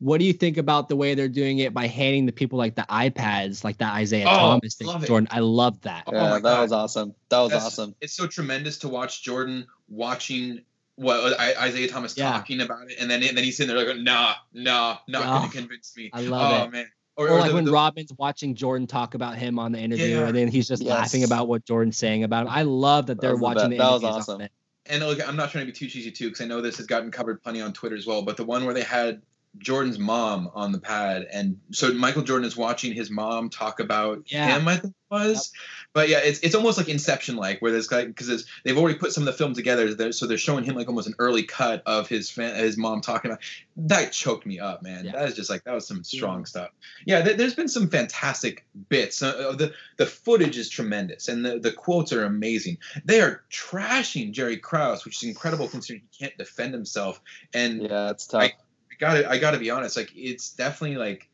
[0.05, 2.74] What do you think about the way they're doing it by handing the people like
[2.74, 4.86] the iPads, like the Isaiah Oh, Thomas thing?
[4.86, 5.07] love it.
[5.07, 6.05] Jordan, I love that.
[6.07, 6.61] Oh yeah, my that God.
[6.61, 7.14] was awesome.
[7.30, 7.94] That was That's- awesome.
[8.02, 10.61] it's so tremendous to watch Jordan watching
[10.96, 12.32] what I, Isaiah Thomas Yeah.
[12.32, 15.38] talking about it, and then and then he's sitting there like, nah, nah, not Oh,
[15.40, 16.11] gonna convince me.
[16.12, 16.70] I love oh it.
[16.72, 16.86] man.
[17.16, 20.26] Or, like the- when the- Robin's watching Jordan talk about him on the interview, Yeah.
[20.26, 20.90] and then he's just Yes.
[20.90, 22.52] laughing about what Jordan's saying about him.
[22.52, 24.40] I love that That they're was the watching be- the that was interviews on awesome.
[24.42, 24.52] it.
[24.86, 26.84] and look, I'm not trying to be too cheesy too, because I know this has
[26.84, 28.20] gotten covered plenty on Twitter as well.
[28.20, 29.22] But the one where they had
[29.59, 34.22] Jordan's mom on the pad, and so Michael Jordan is watching his mom talk about
[34.26, 34.59] Yeah.
[34.59, 34.66] him.
[34.68, 35.52] I think it was,
[35.92, 39.12] but yeah, it's it's almost like Inception, like where this guy because they've already put
[39.12, 41.82] some of the film together, they're- so they're showing him like almost an early cut
[41.86, 43.42] of his fa- his mom talking about.
[43.76, 45.05] That choked me up, man.
[45.05, 45.12] Yeah.
[45.12, 46.70] That is just like that was some strong stuff.
[47.07, 49.22] Yeah, there, there's been some fantastic bits.
[49.22, 52.78] Uh, the the footage is tremendous, and the the quotes are amazing.
[53.05, 57.20] They are trashing Jerry Krause, which is incredible considering he can't defend himself.
[57.52, 58.42] And Yeah, it's tough.
[58.42, 58.52] I
[58.99, 61.28] gotta I gotta be honest, like it's definitely like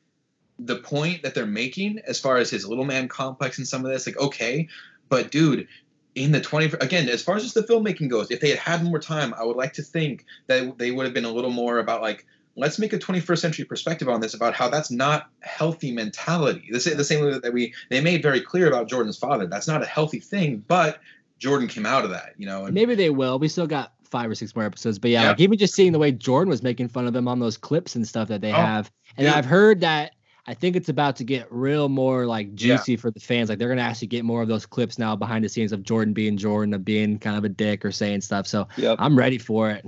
[0.59, 3.91] the point that they're making as far as his little man complex and some of
[3.91, 4.69] this, like okay,
[5.09, 5.69] but dude.
[6.17, 8.85] In the 20 again, as far as just the filmmaking goes, if they had had
[8.85, 11.79] more time, I would like to think that they would have been a little more
[11.79, 15.93] about like let's make a 21st century perspective on this about how that's not healthy
[15.93, 16.69] mentality.
[16.71, 19.47] The same, the same way that we they made very clear about Jordan's father.
[19.47, 21.01] That's not a healthy thing, but
[21.39, 22.67] Jordan came out of that, you know.
[22.67, 23.39] And Maybe they will.
[23.39, 25.29] We still got five or six more episodes, but yeah, Yeah.
[25.31, 27.95] like even just seeing the way Jordan was making fun of them on those clips
[27.97, 29.29] and stuff that they Oh, have, and.
[29.29, 30.13] I've heard that.
[30.47, 32.77] I think it's about to get real more like Yeah.
[32.77, 33.49] juicy for the fans.
[33.51, 36.13] Like they're gonna actually get more of those clips now behind the scenes of Jordan
[36.13, 38.47] being Jordan, of being kind of a dick or saying stuff.
[38.49, 38.97] So Yep.
[38.99, 39.85] I'm ready for it.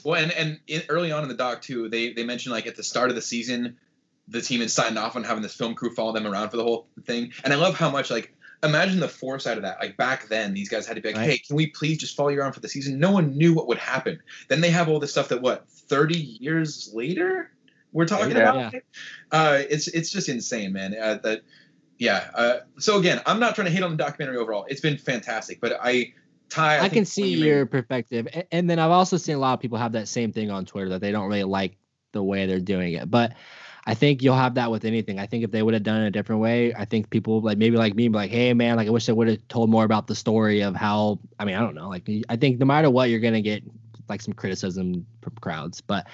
[0.04, 2.76] Well, and and in, early on in the doc too, they they mentioned like at
[2.76, 3.76] the start of the season,
[4.28, 6.64] the team had signed off on having this film crew follow them around for the
[6.64, 7.32] whole thing.
[7.44, 9.78] And I love how much like imagine the foresight of that.
[9.80, 11.30] Like back then, these guys had to be like, Right.
[11.30, 13.66] "Hey, can we please just follow you around for the season?" No one knew what
[13.68, 14.20] would happen.
[14.48, 17.50] Then they have all this stuff that what thirty years later
[17.92, 18.68] we're talking Yeah.
[18.68, 18.74] about.
[19.30, 20.94] Uh, it's it's just insane, man.
[21.00, 21.42] Uh, that
[21.98, 22.30] yeah.
[22.34, 24.66] Uh, so again, I'm not trying to hate on the documentary overall.
[24.68, 26.14] It's been fantastic, but I.
[26.48, 29.36] Ty, I, I, can see point you your perspective, A- and then I've also seen
[29.36, 31.78] a lot of people have that same thing on Twitter that they don't really like
[32.12, 33.10] the way they're doing it.
[33.10, 33.32] But
[33.84, 35.18] I think you'll have that with anything.
[35.18, 37.58] I think if they would have done it a different way, I think people like
[37.58, 39.84] maybe like me, be like, hey man, like I wish they would have told more
[39.84, 41.18] about the story of how.
[41.38, 41.88] I mean, I don't know.
[41.88, 43.64] Like I think no matter what, you're gonna get
[44.08, 46.06] like some criticism from crowds, but.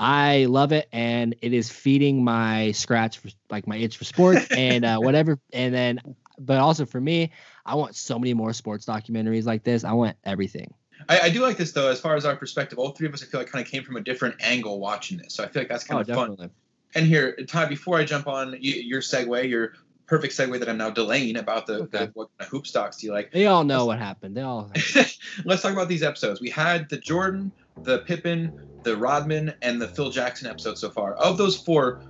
[0.00, 4.46] I love it, and it is feeding my scratch, for, like my itch for sports,
[4.52, 5.40] and uh, whatever.
[5.52, 5.98] And then,
[6.38, 7.32] but also for me,
[7.66, 9.82] I want so many more sports documentaries like this.
[9.82, 10.72] I want everything.
[11.08, 12.78] I, I do like this though, as far as our perspective.
[12.78, 15.18] All three of us, I feel like, kind of came from a different angle watching
[15.18, 16.50] this, so I feel like that's kind Oh, of fun.
[16.94, 19.74] And here, Ty, before I jump on your segue, your
[20.06, 22.06] perfect segue that I'm now delaying about the, Okay.
[22.06, 23.30] the what kind of hoop stocks do you like?
[23.30, 24.36] They all know what happened.
[24.36, 24.70] They all.
[25.44, 26.40] Let's talk about these episodes.
[26.40, 28.52] We had the Jordan, the Pippen,
[28.84, 31.12] the Rodman, and the Phil Jackson episode so far.
[31.14, 32.00] Of those four,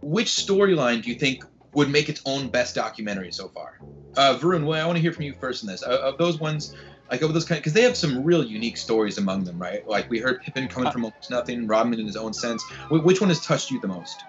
[0.00, 1.44] which storyline do you think
[1.74, 3.78] would make its own best documentary so far?
[4.16, 5.82] Uh, Varun, well, I want to hear from you first in this.
[5.82, 6.74] Uh, of those ones,
[7.10, 9.86] like of those kind, because they have some real unique stories among them, right?
[9.86, 12.64] Like we heard Pippen coming Uh, from almost nothing, Rodman in his own sense.
[12.88, 14.24] Wh- which one has touched you the most?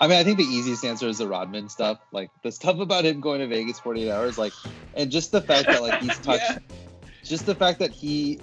[0.00, 1.98] I mean, I think the easiest answer is the Rodman stuff.
[2.12, 4.52] Like the stuff about him going to Vegas 48 hours, like,
[4.94, 6.58] and just the fact that like he's touched, Yeah.
[7.24, 8.40] just the fact that he,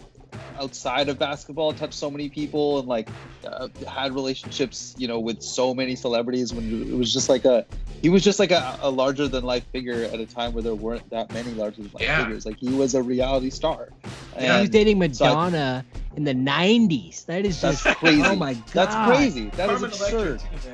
[0.59, 3.09] outside of basketball, touched so many people and like
[3.45, 6.53] uh, had relationships, you know, with so many celebrities.
[6.53, 7.65] When it was just like a,
[8.01, 10.75] he was just like a, a larger than life figure at a time where there
[10.75, 12.23] weren't that many larger than life Yeah.
[12.23, 12.45] figures.
[12.45, 13.89] Like he was a reality star.
[14.03, 14.09] Yeah.
[14.39, 17.25] he was And dating so I- Madonna in the '90s.
[17.25, 18.21] That is just crazy.
[18.23, 19.49] Oh my god, That's crazy.
[19.51, 20.39] That is Carmen Electra, absurd.
[20.39, 20.71] too.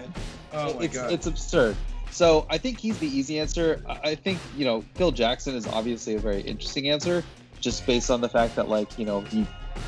[0.53, 1.11] Oh my it's god.
[1.11, 1.75] it's absurd.
[2.11, 3.81] So I think he's the easy answer.
[3.87, 7.23] I I think you know Phil Jackson is obviously a very interesting answer,
[7.61, 9.45] just based on the fact that like you know he, you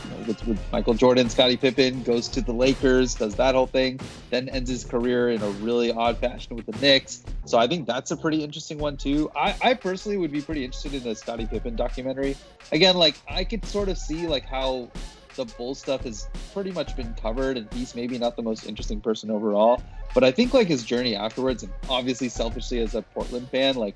[0.10, 4.00] know, with, with Michael Jordan, Scottie Pippen goes to the Lakers, does that whole thing,
[4.30, 7.24] then ends his career in a really odd fashion with the Knicks.
[7.46, 9.30] So I think that's a pretty interesting one too.
[9.36, 12.36] I, I personally would be pretty interested in a Scottie Pippen documentary.
[12.72, 14.90] Again, like I could sort of see like how
[15.36, 19.02] the bull stuff has pretty much been covered and he's maybe not the most interesting
[19.02, 19.82] person overall.
[20.14, 23.96] But i think like his journey afterwards and obviously selfishly as a portland fan like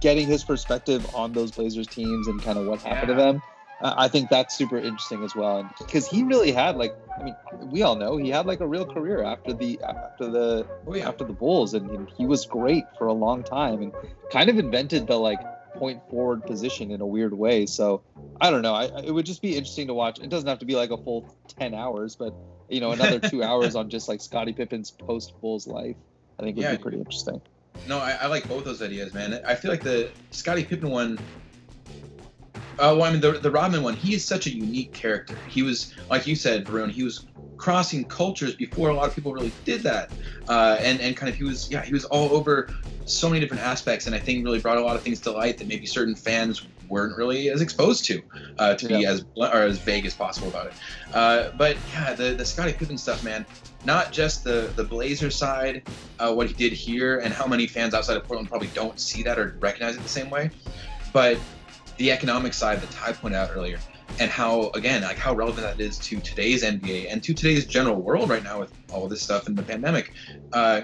[0.00, 3.42] getting his perspective on those blazers teams and kind of what happened to them
[3.80, 5.68] uh, i think that's super interesting as well.
[5.78, 7.36] Because he really had like i mean
[7.66, 11.08] we all know he had like a real career after the after the oh yeah.
[11.08, 13.92] after the bulls and, and he was great for a long time and
[14.32, 15.40] kind of invented the like
[15.74, 18.02] point forward position in a weird way so
[18.42, 18.74] I don't know.
[18.74, 20.18] I, it would just be interesting to watch.
[20.18, 21.26] It doesn't have to be like a full
[21.58, 22.32] ten hours, but
[22.70, 25.96] you know, another two hours on just like Scottie Pippen's post Bulls life.
[26.38, 26.76] I think would Yeah.
[26.76, 27.42] be pretty interesting.
[27.86, 29.38] No, I, I like both those ideas, man.
[29.46, 31.18] I feel like the Scottie Pippen one.
[32.78, 35.36] Uh, well, I mean, the, the Rodman one, he is such a unique character.
[35.50, 37.26] He was, like you said, Varun, he was
[37.60, 40.10] crossing cultures before a lot of people really did that.
[40.48, 42.70] Uh, and, and kind of, he was, yeah, he was all over
[43.04, 44.06] so many different aspects.
[44.06, 46.66] And I think really brought a lot of things to light that maybe certain fans
[46.88, 48.22] weren't really as exposed to,
[48.58, 50.72] uh, to be as or as vague as possible about it.
[51.12, 53.44] Uh, but yeah, the, the Scottie Pippen stuff, man,
[53.84, 55.82] not just the, the Blazer side,
[56.18, 59.22] uh, what he did here and how many fans outside of Portland probably don't see
[59.22, 60.50] that or recognize it the same way.
[61.12, 61.38] But
[61.98, 63.78] the economic side that Ty pointed out earlier,
[64.18, 68.00] and how again like how relevant that is to today's NBA and to today's general
[68.00, 70.12] world right now with all this stuff in the pandemic.
[70.52, 70.82] Uh,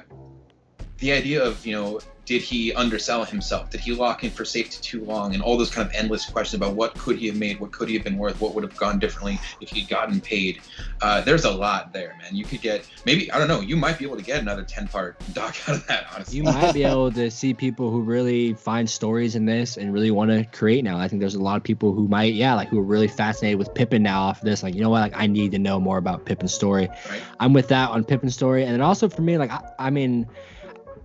[0.98, 4.78] the idea of you know did he undersell himself did he lock in for safety
[4.82, 7.58] too long and all those kind of endless questions about what could he have made
[7.60, 10.60] what could he have been worth what would have gone differently if he'd gotten paid
[11.02, 13.98] uh, there's a lot there man you could get maybe i don't know you might
[13.98, 16.84] be able to get another 10 part doc out of that honestly You might be
[16.84, 20.84] able to see people who really find stories in this and really want to create
[20.84, 20.98] now.
[20.98, 23.58] I think there's a lot of people who might, yeah, like who are really fascinated
[23.58, 24.62] with Pippen now off this.
[24.62, 25.00] Like, you know what?
[25.00, 26.88] Like, I need to know more about Pippen's story.
[26.88, 28.64] right I'm with that on Pippen's story.
[28.64, 30.26] And then also for me, like, I, I mean,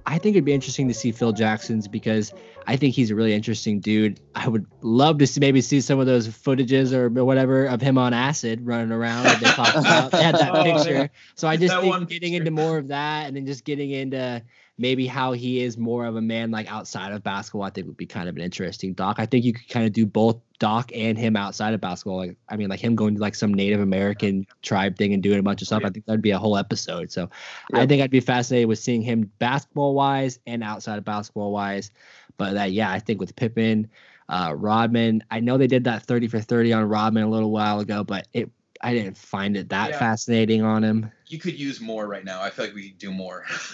[0.05, 2.33] I think it'd be interesting to see Phil Jackson's because
[2.67, 4.19] I think he's a really interesting dude.
[4.35, 7.97] I would love to see maybe see some of those footages or whatever of him
[7.97, 10.11] on acid running around they about.
[10.11, 10.93] They had that Oh, picture.
[10.93, 11.07] yeah.
[11.35, 12.37] So I just That think getting picture.
[12.37, 14.43] into more of that and then just getting into
[14.78, 17.97] maybe how he is more of a man like outside of basketball, I think would
[17.97, 19.17] be kind of an interesting doc.
[19.19, 22.17] I think you could kind of do both Doc and him outside of basketball.
[22.17, 25.39] Like I mean, like him going to like some Native American tribe thing and doing
[25.39, 25.82] a bunch of stuff.
[25.82, 25.88] Yeah.
[25.88, 27.11] I think that'd be a whole episode.
[27.11, 27.30] So
[27.74, 31.91] I think I'd be fascinated with seeing him basketball wise and outside of basketball wise.
[32.38, 33.89] But that yeah, I think with Pippen,
[34.30, 37.80] uh, Rodman, I know they did that 30 for 30 on Rodman a little while
[37.80, 38.49] ago, but it
[38.84, 39.99] I didn't find it that Yeah.
[39.99, 41.11] fascinating on him.
[41.32, 43.45] You could use more right now i feel like we could do more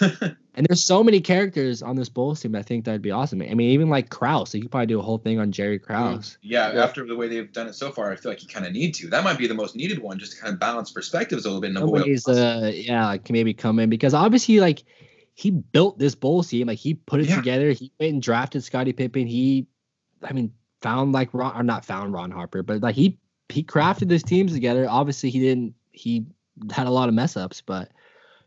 [0.58, 2.56] And there's so many characters on this Bulls team.
[2.56, 3.40] I think that'd be awesome.
[3.42, 6.36] I mean, even like Krause, you could probably do a whole thing on Jerry Krause.
[6.42, 6.82] yeah, Yeah.
[6.82, 8.92] after the way they've done it so far i feel like you kind of need
[8.96, 11.48] to that might be the most needed one just to kind of balance perspectives a
[11.48, 14.82] little bit Nobody's uh yeah, like maybe come in because obviously like
[15.34, 16.66] he built this Bulls team.
[16.66, 17.36] Like he put it Yeah.
[17.36, 17.70] together.
[17.70, 19.28] He went and drafted Scottie Pippen.
[19.28, 19.68] He,
[20.24, 20.52] I mean,
[20.82, 23.16] found like Ron or not found Ron Harper, but like he
[23.48, 24.88] he crafted this teams together.
[24.90, 25.74] Obviously he didn't.
[25.92, 26.26] He
[26.70, 27.90] had a lot of mess ups, but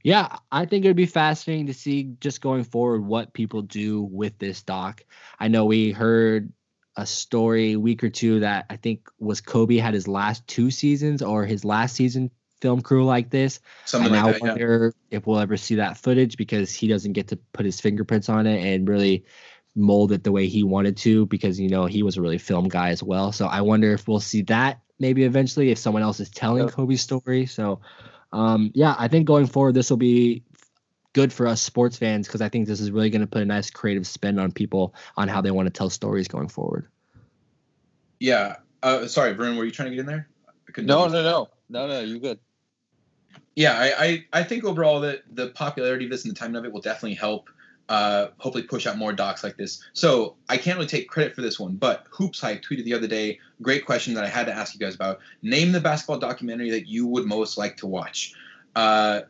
[0.04, 4.02] yeah, I think it would be fascinating to see just going forward what people do
[4.02, 5.04] with this doc.
[5.40, 6.52] I know we heard
[6.98, 10.72] a story a week or two that I think was Kobe had his last two
[10.72, 12.32] seasons or his last season
[12.62, 13.60] film crew like this.
[13.86, 14.52] something I now like that yeah.
[14.52, 18.30] wonder if we'll ever see that footage because he doesn't get to put his fingerprints
[18.30, 19.26] on it and really
[19.76, 22.68] mold it the way he wanted to because you know he was a really film
[22.68, 23.32] guy as well.
[23.32, 26.70] So I wonder if we'll see that maybe eventually if someone else is telling Yeah.
[26.70, 27.46] Kobe's story.
[27.46, 27.80] So
[28.34, 30.44] um yeah, I think going forward this will be
[31.14, 33.46] good for us sports fans because I think this is really going to put a
[33.46, 36.88] nice creative spin on people on how they want to tell stories going forward.
[38.20, 40.28] yeah uh, sorry Vern, were you trying to get in there
[40.78, 42.00] No, no, no, no, no.
[42.02, 42.40] You good?
[43.56, 46.66] yeah I, I i think overall that the popularity of this and the timing of
[46.66, 47.50] it will definitely help
[47.92, 51.42] uh hopefully push out more docs like this so i can't really take credit for
[51.42, 54.74] this one but HoopsHype tweeted the other day great question that i had to ask
[54.74, 58.34] you guys about name the basketball documentary that you would most like to watch
[58.76, 59.22] uh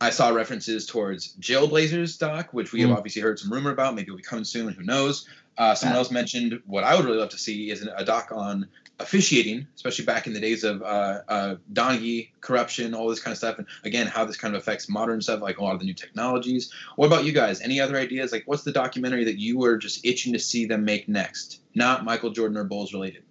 [0.00, 2.96] I saw references towards Jailblazers doc, which we have Mm.
[2.98, 3.96] obviously heard some rumor about.
[3.96, 4.72] Maybe it'll be coming soon.
[4.72, 5.26] Who knows?
[5.56, 8.68] Uh, someone else mentioned what I would really love to see is a doc on
[9.00, 13.38] officiating, especially back in the days of uh, uh, Donaghy corruption, all this kind of
[13.38, 15.84] stuff, and again how this kind of affects modern stuff, like a lot of the
[15.84, 16.72] new technologies.
[16.96, 17.60] What about you guys?
[17.60, 18.32] Any other ideas?
[18.32, 21.60] Like, what's the documentary that you were just itching to see them make next?
[21.74, 23.22] Not Michael Jordan or Bulls related.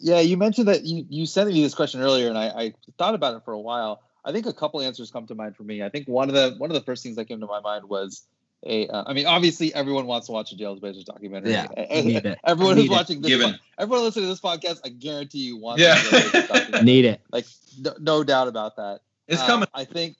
[0.00, 3.14] Yeah, you mentioned that you, you sent me this question earlier, and I, I thought
[3.14, 4.02] about it for a while.
[4.24, 5.82] I think a couple answers come to mind for me.
[5.82, 7.88] I think one of the one of the first things that came to my mind
[7.88, 8.26] was
[8.66, 8.88] a.
[8.88, 11.52] Uh, I mean, obviously, everyone wants to watch a Jailblazers documentary.
[11.52, 11.66] Yeah,
[12.02, 12.38] need it.
[12.44, 12.94] everyone Need who's it.
[12.94, 13.52] watching this, Given.
[13.52, 15.96] po- everyone listening to this podcast, I guarantee you wants Yeah.
[15.98, 16.82] a documentary.
[16.82, 17.20] Need it.
[17.32, 17.46] like
[17.80, 19.00] no, no doubt about that.
[19.28, 19.68] It's Uh, coming.
[19.74, 20.16] I think.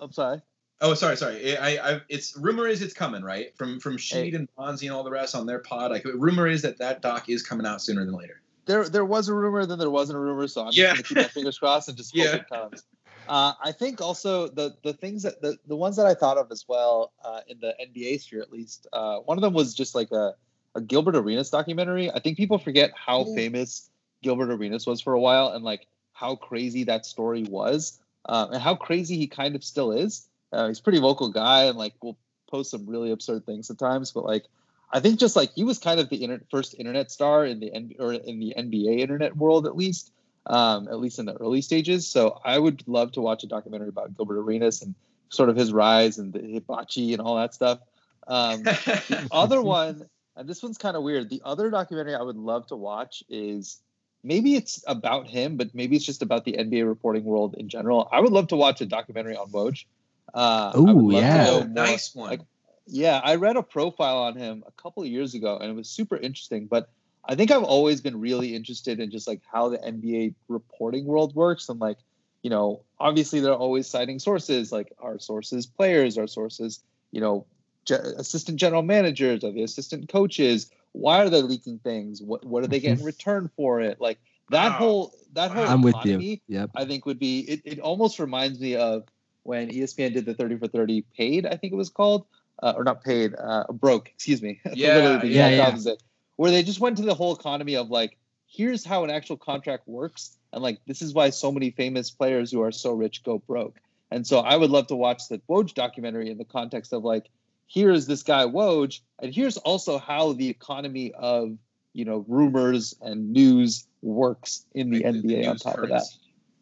[0.00, 0.42] I'm sorry.
[0.80, 1.56] Oh, sorry, sorry.
[1.56, 3.56] I, I, it's rumor is it's coming, right?
[3.56, 5.90] From from Sheed and Bonzi and all the rest on their pod.
[5.90, 8.40] Like, rumor is that that doc is coming out sooner than later.
[8.66, 10.94] there there was a rumor, then there wasn't a rumor, so I'm Yeah.
[10.94, 12.34] just gonna keep my fingers crossed and just hope Yeah.
[12.36, 12.82] it comes.
[13.28, 16.50] Uh, I think also the the things that the, the ones that I thought of
[16.50, 19.94] as well uh, in the NBA sphere at least uh, one of them was just
[19.94, 20.34] like a,
[20.74, 22.10] a Gilbert Arenas documentary.
[22.10, 23.34] I think people forget how Ooh.
[23.34, 23.88] famous
[24.22, 28.62] Gilbert Arenas was for a while and like how crazy that story was uh, and
[28.62, 30.26] how crazy he kind of still is.
[30.52, 32.16] Uh, he's a pretty vocal guy and like will
[32.50, 34.44] post some really absurd things sometimes, but like
[34.92, 37.72] I think just like he was kind of the inter- first internet star in the
[37.74, 40.12] N- or in the NBA internet world at least,
[40.46, 42.06] um, at least in the early stages.
[42.06, 44.94] So I would love to watch a documentary about Gilbert Arenas and
[45.30, 47.80] sort of his rise and the hibachi and all that stuff.
[48.26, 51.28] Um, the other one, and this one's kind of weird.
[51.30, 53.80] The other documentary I would love to watch is
[54.22, 58.08] maybe it's about him, but maybe it's just about the NBA reporting world in general.
[58.10, 59.84] I would love to watch a documentary on Woj.
[60.32, 61.44] Uh, I would Ooh, love to yeah.
[61.44, 62.30] know Oh, more- nice one.
[62.30, 62.40] like,
[62.86, 65.88] yeah, I read a profile on him a couple of years ago, and it was
[65.88, 66.66] super interesting.
[66.66, 66.88] But
[67.26, 71.34] I think I've always been really interested in just like how the NBA reporting world
[71.34, 71.98] works, and like,
[72.42, 76.80] you know, obviously they're always citing sources, like our sources, players, our sources,
[77.12, 77.46] you know,
[77.86, 80.70] ge- assistant general managers, are the assistant coaches.
[80.92, 82.22] Why are they leaking things?
[82.22, 84.00] What what do they get in return for it?
[84.00, 84.18] Like
[84.50, 84.78] that Wow.
[84.78, 86.38] whole that whole I'm with you.
[86.48, 86.70] Yep.
[86.76, 89.04] I think would be it, it almost reminds me of
[89.44, 92.26] when ESPN did the 30 for 30 paid, I think it was called,
[92.62, 94.60] uh, or not paid, uh, broke, excuse me.
[94.74, 95.62] Yeah, the yeah, yeah.
[95.62, 96.02] opposite.
[96.36, 98.16] Where they just went to the whole economy of like,
[98.46, 100.36] here's how an actual contract works.
[100.52, 103.78] And like, this is why so many famous players who are so rich go broke.
[104.10, 107.28] And so I would love to watch the Woj documentary in the context of like,
[107.66, 111.56] here is this guy Woj, and here's also how the economy of
[111.94, 116.02] you know rumors and news works in the Like, NBA on news top of that.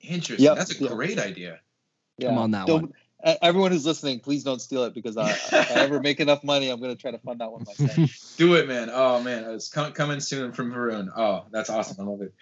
[0.01, 0.45] Interesting.
[0.45, 0.93] Yep, That's a yep.
[0.93, 1.59] great idea.
[2.19, 2.29] Yeah.
[2.31, 2.93] I'm on that Don't- one.
[3.25, 6.69] Everyone who's listening, please don't steal it because I, if I ever make enough money,
[6.69, 8.35] I'm going to try to fund that one myself.
[8.37, 8.91] Do it, man.
[8.93, 11.09] Oh man, it's com- coming soon from Varun.
[11.17, 11.97] Oh, that's awesome.
[12.01, 12.35] I love it.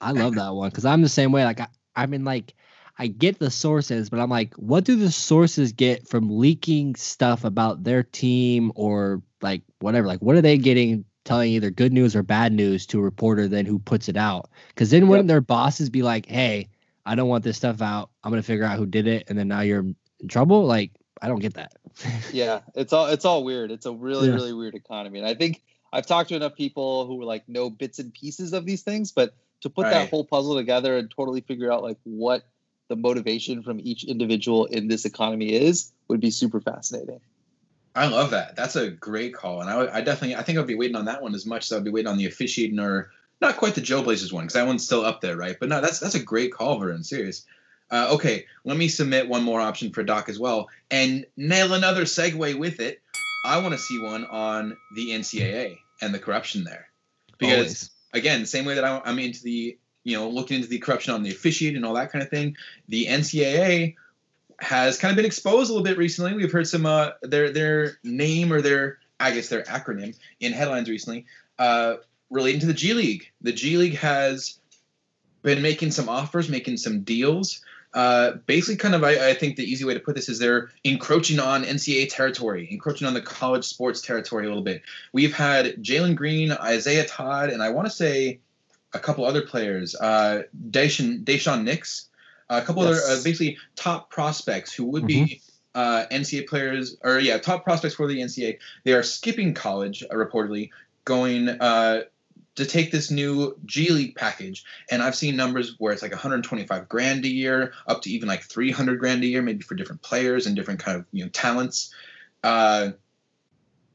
[0.00, 1.44] I love that one because I'm the same way.
[1.44, 2.54] Like I, I mean, like
[2.98, 7.44] I get the sources, but I'm like, what do the sources get from leaking stuff
[7.44, 10.06] about their team or like whatever?
[10.06, 11.04] Like, what are they getting?
[11.24, 14.50] Telling either good news or bad news to a reporter, then who puts it out?
[14.68, 16.68] Because then wouldn't their bosses be like, "Hey,
[17.06, 18.10] I don't want this stuff out.
[18.22, 19.80] I'm gonna figure out who did it," and then now you're
[20.20, 20.64] in trouble?
[20.64, 21.72] Like, I don't get that.
[22.32, 23.70] yeah, it's all it's all weird.
[23.70, 24.34] It's a really Yeah.
[24.34, 27.98] really weird economy, and I think I've talked to enough people who like know bits
[27.98, 29.90] and pieces of these things, but to put Right.
[29.92, 32.42] that whole puzzle together and totally figure out like what
[32.88, 37.20] the motivation from each individual in this economy is would be super fascinating.
[37.94, 38.56] I love that.
[38.56, 41.04] That's a great call, and I, would- I definitely, I think I'd be waiting on
[41.04, 43.10] that one as much as I'd be waiting on the officiating or
[43.40, 45.56] not quite the Jailblazers one because that one's still up there, right?
[45.58, 47.04] But no, that's that's a great call, Vern.
[47.04, 47.44] Serious.
[47.90, 52.04] Uh, okay, let me submit one more option for Doc as well, and nail another
[52.04, 53.00] segue with it.
[53.44, 56.88] I want to see one on the NCAA and the corruption there,
[57.38, 57.90] because Always.
[58.14, 61.30] again, same way that I'm into the, you know, looking into the corruption on the
[61.30, 62.56] officiate and all that kind of thing.
[62.88, 63.96] The NCAA
[64.60, 66.32] has kind of been exposed a little bit recently.
[66.32, 70.88] We've heard some uh, their their name or their I guess their acronym in headlines
[70.88, 71.26] recently
[71.58, 71.96] uh,
[72.34, 73.30] relating to the G League.
[73.40, 74.58] The G League has
[75.42, 77.62] been making some offers, making some deals.
[77.94, 80.72] Uh, basically, kind of, I, I think the easy way to put this is they're
[80.82, 84.82] encroaching on NCAA territory, encroaching on the college sports territory a little bit.
[85.12, 88.40] We've had Jalen Green, Isaiah Todd, and I want to say
[88.92, 92.08] a couple other players, uh, Deshaun, Daishen Nix,
[92.48, 93.04] a couple Yes.
[93.04, 95.40] other uh, basically top prospects who would be
[95.76, 98.58] uh, NCAA players, or yeah, top prospects for the NCAA.
[98.82, 100.70] They are skipping college, uh, reportedly,
[101.04, 102.02] going uh,
[102.56, 104.64] to take this new G League package.
[104.90, 108.42] And I've seen numbers where it's like 125 grand a year, up to even like
[108.42, 111.92] 300 grand a year, maybe for different players and different kind of you know talents.
[112.42, 112.90] Uh,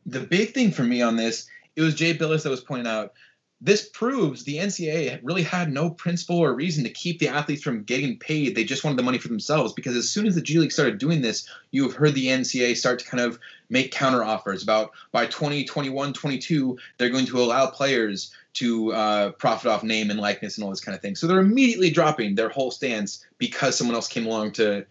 [0.06, 3.14] the big thing for me on this, it was Jay Bilas that was pointing out
[3.62, 7.84] this proves the NCAA really had no principle or reason to keep the athletes from
[7.84, 8.56] getting paid.
[8.56, 10.98] They just wanted the money for themselves because as soon as the G League started
[10.98, 13.38] doing this, you have heard the NCAA start to kind of
[13.70, 19.72] make counter offers about by 2021 22, they're going to allow players to uh, profit
[19.72, 21.16] off name and likeness and all this kind of thing.
[21.16, 24.86] So they're immediately dropping their whole stance because someone else came along to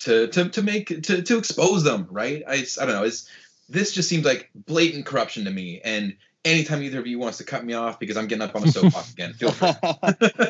[0.00, 2.42] to to, to make to, to expose them, right?
[2.46, 3.04] I, I don't know.
[3.04, 3.28] It's
[3.68, 6.14] this just seems like blatant corruption to me and
[6.44, 8.70] anytime either of you wants to cut me off because I'm getting up on the
[8.70, 9.72] soapbox again, feel free.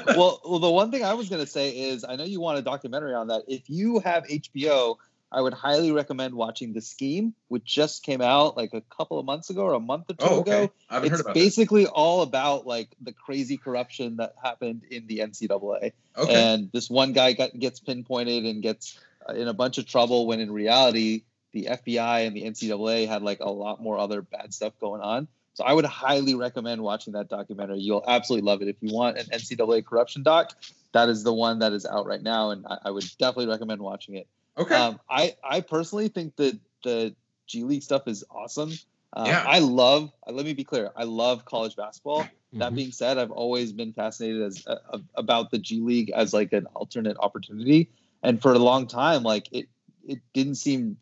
[0.08, 2.58] well, well, the one thing I was going to say is I know you want
[2.58, 3.44] a documentary on that.
[3.46, 4.96] If you have HBO,
[5.34, 9.26] I would highly recommend watching The Scheme, which just came out like a couple of
[9.26, 10.64] months ago or a month or two oh, okay.
[10.64, 10.72] ago.
[10.88, 15.08] I haven't it's heard about basically all about like the crazy corruption that happened in
[15.08, 15.92] the NCAA.
[16.16, 16.34] Okay.
[16.34, 18.96] And this one guy got, gets pinpointed and gets
[19.28, 23.22] uh, in a bunch of trouble when in reality the FBI and the NCAA had
[23.22, 25.26] like a lot more other bad stuff going on.
[25.54, 27.80] So I would highly recommend watching that documentary.
[27.80, 28.68] You'll absolutely love it.
[28.68, 30.52] If you want an NCAA corruption doc,
[30.92, 33.80] that is the one that is out right now, and I, I would definitely recommend
[33.80, 34.28] watching it.
[34.56, 34.74] Okay.
[34.74, 37.14] Um, I I personally think that the
[37.46, 38.72] G League stuff is awesome.
[39.12, 39.44] Um, Yeah.
[39.46, 40.10] I love.
[40.26, 40.90] Let me be clear.
[40.96, 42.28] I love college basketball.
[42.54, 42.76] That Mhm.
[42.76, 46.66] being said, I've always been fascinated as uh, about the G League as like an
[46.74, 47.90] alternate opportunity,
[48.22, 49.68] and for a long time, like it
[50.06, 50.96] it didn't seem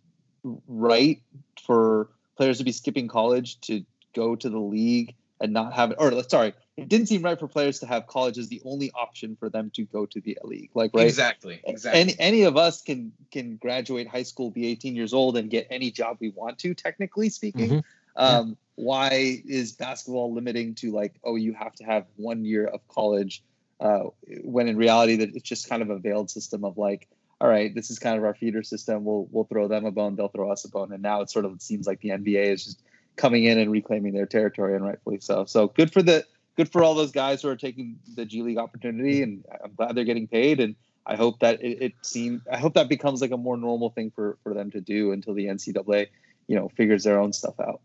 [0.67, 1.23] right
[1.67, 3.85] for players to be skipping college to
[4.15, 5.97] go to the league and not have it.
[6.01, 9.37] or sorry, it didn't seem right for players to have college as the only option
[9.37, 10.70] for them to go to the league.
[10.75, 11.61] Like right, Exactly.
[11.64, 12.01] Exactly.
[12.01, 15.66] any any of us can can graduate high school, be 18 years old, and get
[15.70, 16.75] any job we want to.
[16.75, 17.83] Technically speaking, Mhm.
[18.16, 22.87] um, why is basketball limiting to like, oh, you have to have one year of
[22.89, 23.43] college,
[23.81, 24.05] uh,
[24.43, 27.07] when in reality that it's just kind of a veiled system of like,
[27.41, 29.05] all right, this is kind of our feeder system.
[29.05, 31.45] We'll we'll throw them a bone, they'll throw us a bone, and now it sort
[31.45, 32.83] of seems like the NBA is just
[33.16, 35.45] coming in and reclaiming their territory, and rightfully so.
[35.45, 36.25] So good for the
[36.57, 39.95] good for all those guys who are taking the G League opportunity, and I'm glad
[39.95, 40.61] they're getting paid.
[40.61, 40.77] And
[41.07, 44.13] I hope that it, it seems I hope that becomes like a more normal thing
[44.15, 46.09] for for them to do until the NCAA,
[46.47, 47.81] you know, figures their own stuff out.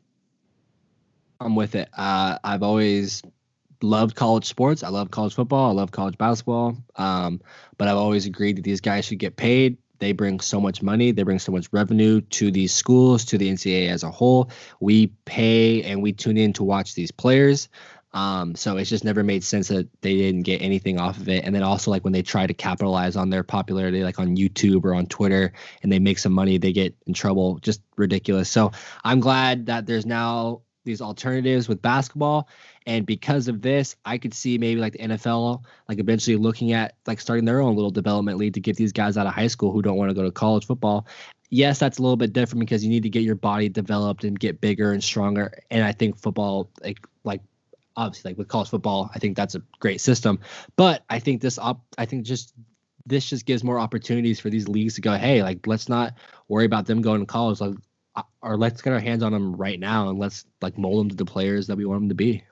[1.39, 1.89] I'm with it.
[1.95, 3.21] Uh, I've always
[3.81, 4.83] loved college sports.
[4.83, 5.69] I love college football.
[5.69, 6.77] I love college basketball.
[6.95, 7.41] Um,
[7.77, 9.77] but I've always agreed that these guys should get paid.
[9.99, 11.11] They bring so much money.
[11.11, 14.51] They bring so much revenue to these schools, to the NCAA as a whole.
[14.79, 17.69] We pay and we tune in to watch these players.
[18.13, 21.43] Um, so it's just never made sense that they didn't get anything off of it.
[21.43, 24.85] And then also like when they try to capitalize on their popularity, like on YouTube
[24.85, 25.53] or on Twitter,
[25.83, 27.59] and they make some money, they get in trouble.
[27.59, 28.49] Just ridiculous.
[28.49, 28.71] So
[29.03, 32.49] I'm glad that there's now these alternatives with basketball.
[32.87, 36.95] And because of this, I could see maybe like the NFL, like eventually looking at
[37.05, 39.71] like starting their own little development league to get these guys out of high school
[39.71, 41.05] who don't want to go to college football.
[41.49, 44.39] Yes, that's a little bit different because you need to get your body developed and
[44.39, 45.53] get bigger and stronger.
[45.69, 47.41] And I think football, like like
[47.97, 50.39] obviously like with college football, I think that's a great system.
[50.75, 52.53] But I think this op I think just
[53.05, 56.13] this just gives more opportunities for these leagues to go, hey, like let's not
[56.47, 57.75] worry about them going to college, like
[58.15, 61.09] uh, or let's get our hands on them right now and let's like mold them
[61.09, 62.43] to the players that we want them to be.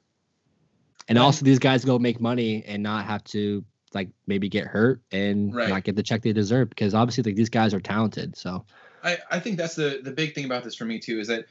[1.08, 1.24] And Right.
[1.24, 5.54] also these guys go make money and not have to like maybe get hurt and
[5.54, 5.70] Right.
[5.70, 8.36] not get the check they deserve because obviously like these guys are talented.
[8.36, 8.66] So
[9.04, 11.46] I, I think that's the the big thing about this for me too is that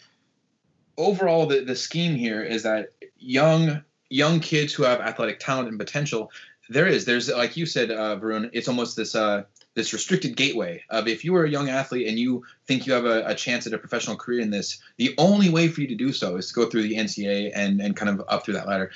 [0.97, 5.78] overall the, the scheme here is that young young kids who have athletic talent and
[5.78, 6.30] potential
[6.68, 10.82] there is there's like you said uh, Varun it's almost this uh this restricted gateway
[10.88, 13.66] of if you are a young athlete and you think you have a, a chance
[13.66, 16.49] at a professional career in this the only way for you to do so is
[16.49, 18.92] to go through the NCAA and and kind of up through that ladder.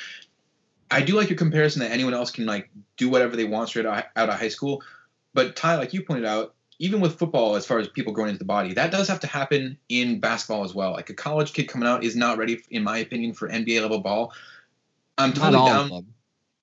[0.90, 3.86] I do like your comparison that anyone else can like do whatever they want straight
[3.86, 4.82] out out of high school
[5.34, 8.38] but Ty like you pointed out even with football, as far as people growing into
[8.38, 10.92] the body, that does have to happen in basketball as well.
[10.92, 14.00] Like a college kid coming out is not ready, in my opinion, for NBA level
[14.00, 14.32] ball.
[15.16, 16.06] I'm totally all down.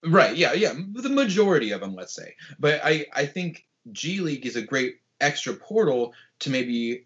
[0.05, 0.36] Right?
[0.36, 0.74] Yeah, yeah.
[0.74, 2.36] The majority of them, let's say.
[2.59, 7.05] But I, I think G League is a great extra portal to maybe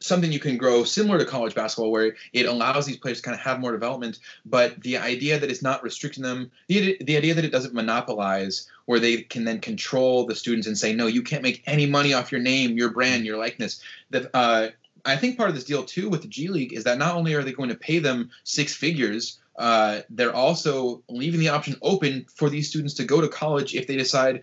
[0.00, 3.34] something you can grow similar to college basketball, where it allows these players to kind
[3.34, 4.20] of have more development.
[4.46, 8.68] But the idea that it's not restricting them, the the idea that it doesn't monopolize,
[8.86, 12.14] where they can then control the students and say, no, you can't make any money
[12.14, 13.82] off your name, your brand, your likeness.
[14.10, 14.68] That uh,
[15.04, 17.34] I think part of this deal too with the G League is that not only
[17.34, 22.26] are they going to pay them six figures, uh, they're also leaving the option open
[22.32, 24.42] for these students to go to college if they decide,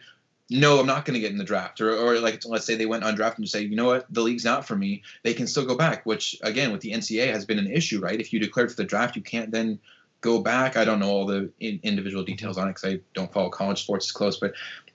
[0.50, 2.86] no, I'm not going to get in the draft, or, or like let's say they
[2.86, 5.04] went undrafted and say, you know what, the league's not for me.
[5.24, 8.20] They can still go back, which again with the NCAA has been an issue, right?
[8.20, 9.80] If you declare for the draft, you can't then
[10.22, 10.78] go back.
[10.78, 13.82] I don't know all the in, individual details on it because I don't follow college
[13.82, 14.54] sports as close, but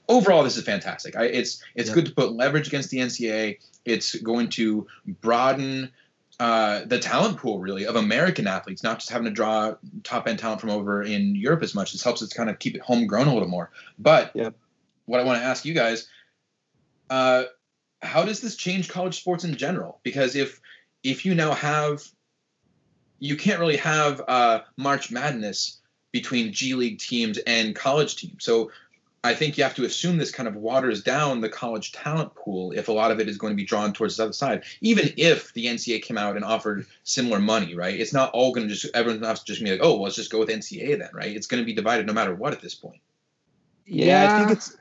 [0.09, 1.17] overall, this is fantastic.
[1.17, 1.95] I, it's it's Yep.
[1.95, 3.59] good to put leverage against the NCAA.
[3.85, 5.91] It's going to broaden
[6.39, 9.75] uh, the talent pool really of American athletes, not just having to draw
[10.05, 11.93] top end talent from over in Europe as much.
[11.93, 13.71] This helps us kind of keep it homegrown a little more.
[13.99, 14.55] But Yep.
[15.07, 16.09] What I want to ask you guys,
[17.09, 17.45] uh,
[18.03, 20.01] how does this change college sports in general?
[20.03, 20.61] Because if
[21.03, 22.03] if you now have,
[23.19, 25.81] you can't really have uh, March Madness
[26.13, 28.45] between G League teams and college teams.
[28.45, 28.71] So
[29.23, 32.73] I think you have to assume this kind of waters down the college talent pool
[32.73, 34.65] if a lot of it is going to be drawn towards the other side.
[34.81, 37.99] Even if the NCAA came out and offered similar money, right?
[37.99, 40.17] It's not all going to just everyone's not just gonna be like, oh, well, let's
[40.17, 41.37] just go with NCAA then, right?
[41.37, 43.01] It's going to be divided no matter what at this point.
[43.87, 44.77] Yeah, I think it's.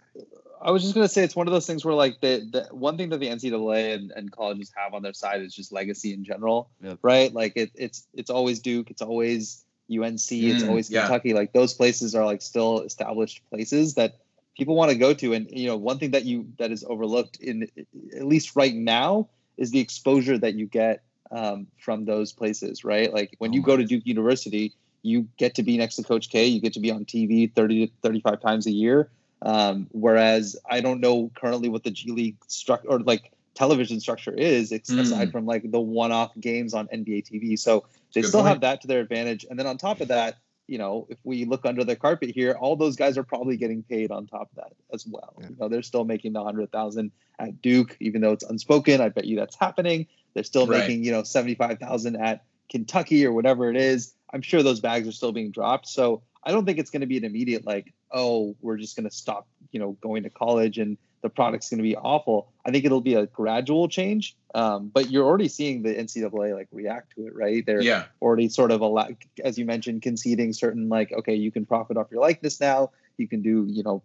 [0.61, 2.97] I was just gonna say it's one of those things where like the, the one
[2.97, 6.23] thing that the NCAA and, and colleges have on their side is just legacy in
[6.23, 6.99] general, Yep.
[7.01, 7.33] right?
[7.33, 11.01] Like it, it's it's always Duke, it's always UNC, it's Mm, always yeah.
[11.01, 11.33] Kentucky.
[11.33, 14.17] Like those places are like still established places that
[14.57, 15.33] people want to go to.
[15.33, 17.67] And you know, one thing that you that is overlooked in
[18.15, 23.13] at least right now is the exposure that you get um, from those places, right?
[23.13, 26.29] Like when Oh you go to Duke University, you get to be next to Coach
[26.29, 29.09] K, you get to be on TV 30 to 35 times a year.
[29.41, 34.33] Um, whereas I don't know currently what the G League structure or like television structure
[34.33, 34.99] is, ex- Mm.
[34.99, 37.57] aside from like the one-off games on NBA TV.
[37.57, 38.49] So they Good still point.
[38.49, 39.45] have that to their advantage.
[39.49, 40.37] And then on top of that,
[40.67, 43.81] you know, if we look under the carpet here, all those guys are probably getting
[43.83, 45.33] paid on top of that as well.
[45.41, 45.47] Yeah.
[45.49, 49.01] You know, they're still making the hundred thousand at Duke, even though it's unspoken.
[49.01, 50.05] I bet you that's happening.
[50.35, 50.81] They're still Right.
[50.81, 54.13] making, you know, seventy-five thousand at Kentucky or whatever it is.
[54.31, 55.87] I'm sure those bags are still being dropped.
[55.87, 59.07] So I don't think it's going to be an immediate like, oh, we're just going
[59.09, 62.51] to stop, you know, going to college and the product's going to be awful.
[62.65, 64.35] I think it'll be a gradual change.
[64.55, 67.63] Um, but you're already seeing the NCAA like react to it, right?
[67.65, 68.05] They're Yeah.
[68.21, 69.11] already sort of a lot,
[69.43, 72.91] as you mentioned, conceding certain like, okay, you can profit off your likeness now.
[73.17, 74.01] You can do, you know,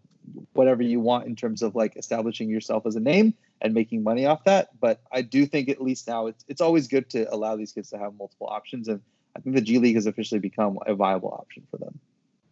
[0.54, 4.26] whatever you want in terms of like establishing yourself as a name and making money
[4.26, 4.68] off that.
[4.80, 7.90] But I do think at least now it's it's always good to allow these kids
[7.90, 9.00] to have multiple options, and
[9.36, 12.00] I think the G League has officially become a viable option for them.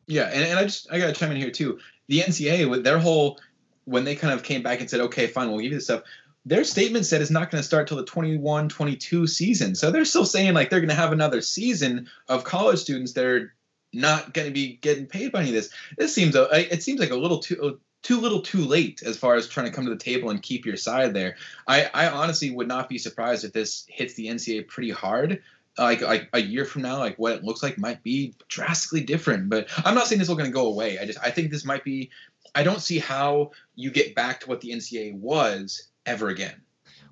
[0.07, 1.79] Yeah, and, and I just I gotta chime in here too.
[2.09, 3.39] The NCA with their whole
[3.85, 6.03] when they kind of came back and said, okay, fine, we'll give you this stuff.
[6.45, 9.75] Their statement said it's not going to start till the 21-22 season.
[9.75, 13.25] So they're still saying like they're going to have another season of college students that
[13.25, 13.55] are
[13.93, 15.71] not going to be getting paid by any of this.
[15.97, 17.73] This seems a it seems like a little too uh,
[18.03, 20.67] too little too late as far as trying to come to the table and keep
[20.67, 21.37] your side there.
[21.69, 25.43] I, I honestly would not be surprised if this hits the NCAA pretty hard
[25.79, 29.49] like like a year from now, like what it looks like might be drastically different.
[29.49, 30.99] But I'm not saying this is going to go away.
[30.99, 32.11] I just I think this might be.
[32.55, 36.61] I don't see how you get back to what the NCAA was ever again.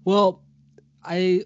[0.05, 0.43] Well,
[1.03, 1.45] I,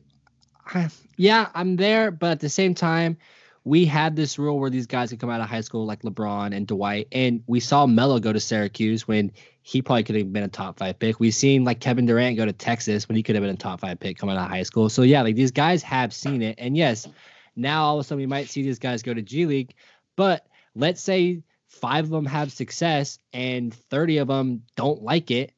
[0.67, 3.17] I, yeah, I'm there, but at the same time,
[3.65, 6.55] we had this rule where these guys could come out of high school like LeBron
[6.55, 10.43] and Dwight, and we saw Melo go to Syracuse when he probably could have been
[10.43, 11.19] a top five pick.
[11.19, 13.81] We've seen like Kevin Durant go to Texas when he could have been a top
[13.81, 14.91] five pick coming out of high school.
[14.91, 17.09] So yeah, like these guys have seen it, and yes,
[17.57, 19.75] now all of a sudden we might see these guys go to G League,
[20.15, 25.53] but let's say five of them have success and 30 of them don't like it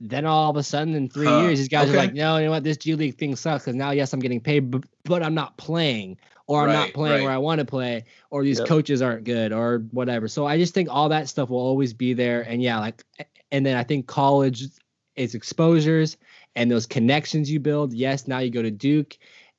[0.00, 1.94] then all of a sudden in three Huh, years these guys okay.
[1.94, 4.20] are like no you know what this g league thing sucks because now yes i'm
[4.20, 6.16] getting paid but, but i'm not playing
[6.46, 7.22] or i'm not playing right.
[7.22, 8.68] where i want to play or these Yep.
[8.68, 12.12] coaches aren't good or whatever so i just think all that stuff will always be
[12.12, 13.02] there and yeah like
[13.50, 14.64] and then i think college
[15.16, 16.16] is exposures
[16.54, 19.16] and those connections you build yes now you go to duke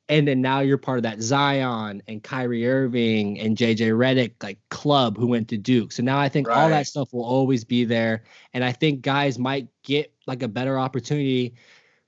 [0.09, 4.59] and then now you're part of that Zion and Kyrie Irving and JJ Redick like
[4.69, 5.93] club who went to Duke.
[5.93, 8.23] So now I think all that stuff will always be there,
[8.53, 11.55] and I think guys might get like a better opportunity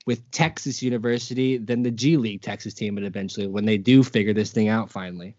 [0.05, 4.33] with Texas University than the G League Texas team would eventually when they do figure
[4.33, 5.35] this thing out finally.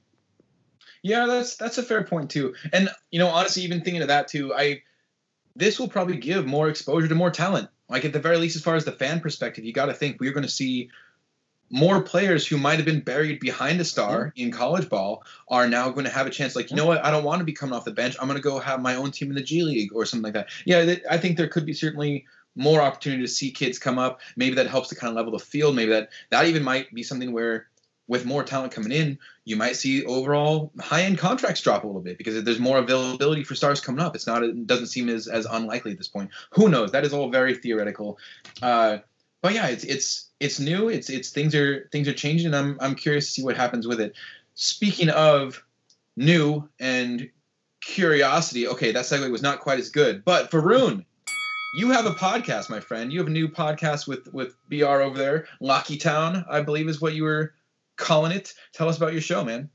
[1.03, 2.55] Yeah, that's that's a fair point too.
[2.73, 4.83] And you know, honestly, even thinking of that too, I
[5.55, 7.69] this will probably give more exposure to more talent.
[7.89, 10.21] Like at the very least, as far as the fan perspective, you got to think
[10.21, 10.91] we're going to see
[11.71, 15.91] more players who might have been buried behind a star in college ball are now
[15.91, 16.55] going to have a chance.
[16.55, 17.05] Like, you know what?
[17.05, 18.17] I don't want to be coming off the bench.
[18.21, 20.35] I'm going to go have my own team in the G League or something like
[20.35, 20.49] that.
[20.65, 22.27] Yeah, th- I think there could be certainly
[22.57, 24.21] more opportunity to see kids come up.
[24.37, 25.77] Maybe that helps to kind of level the field.
[25.77, 27.69] Maybe that that even might be something where
[28.09, 32.01] with more talent coming in, you might see overall high end contracts drop a little
[32.01, 34.15] bit because there's more availability for stars coming up.
[34.15, 36.31] It's not it doesn't seem as as unlikely at this point.
[36.51, 36.93] Who knows?
[36.93, 38.19] That is all very theoretical.
[38.63, 38.99] Uh,
[39.43, 40.89] but yeah, it's it's it's new.
[40.89, 42.47] It's it's things are things are changing.
[42.47, 44.15] And I'm I'm curious to see what happens with it.
[44.55, 45.63] Speaking of
[46.17, 47.29] new and
[47.81, 50.25] curiosity, okay, that segue was not quite as good.
[50.25, 51.05] But Varun,
[51.77, 53.13] you have a podcast, my friend.
[53.13, 57.03] You have a new podcast with with BR over there, Locky Town, I believe is
[57.03, 57.53] what you were
[57.97, 58.55] calling it.
[58.73, 59.69] Tell us about your show, man.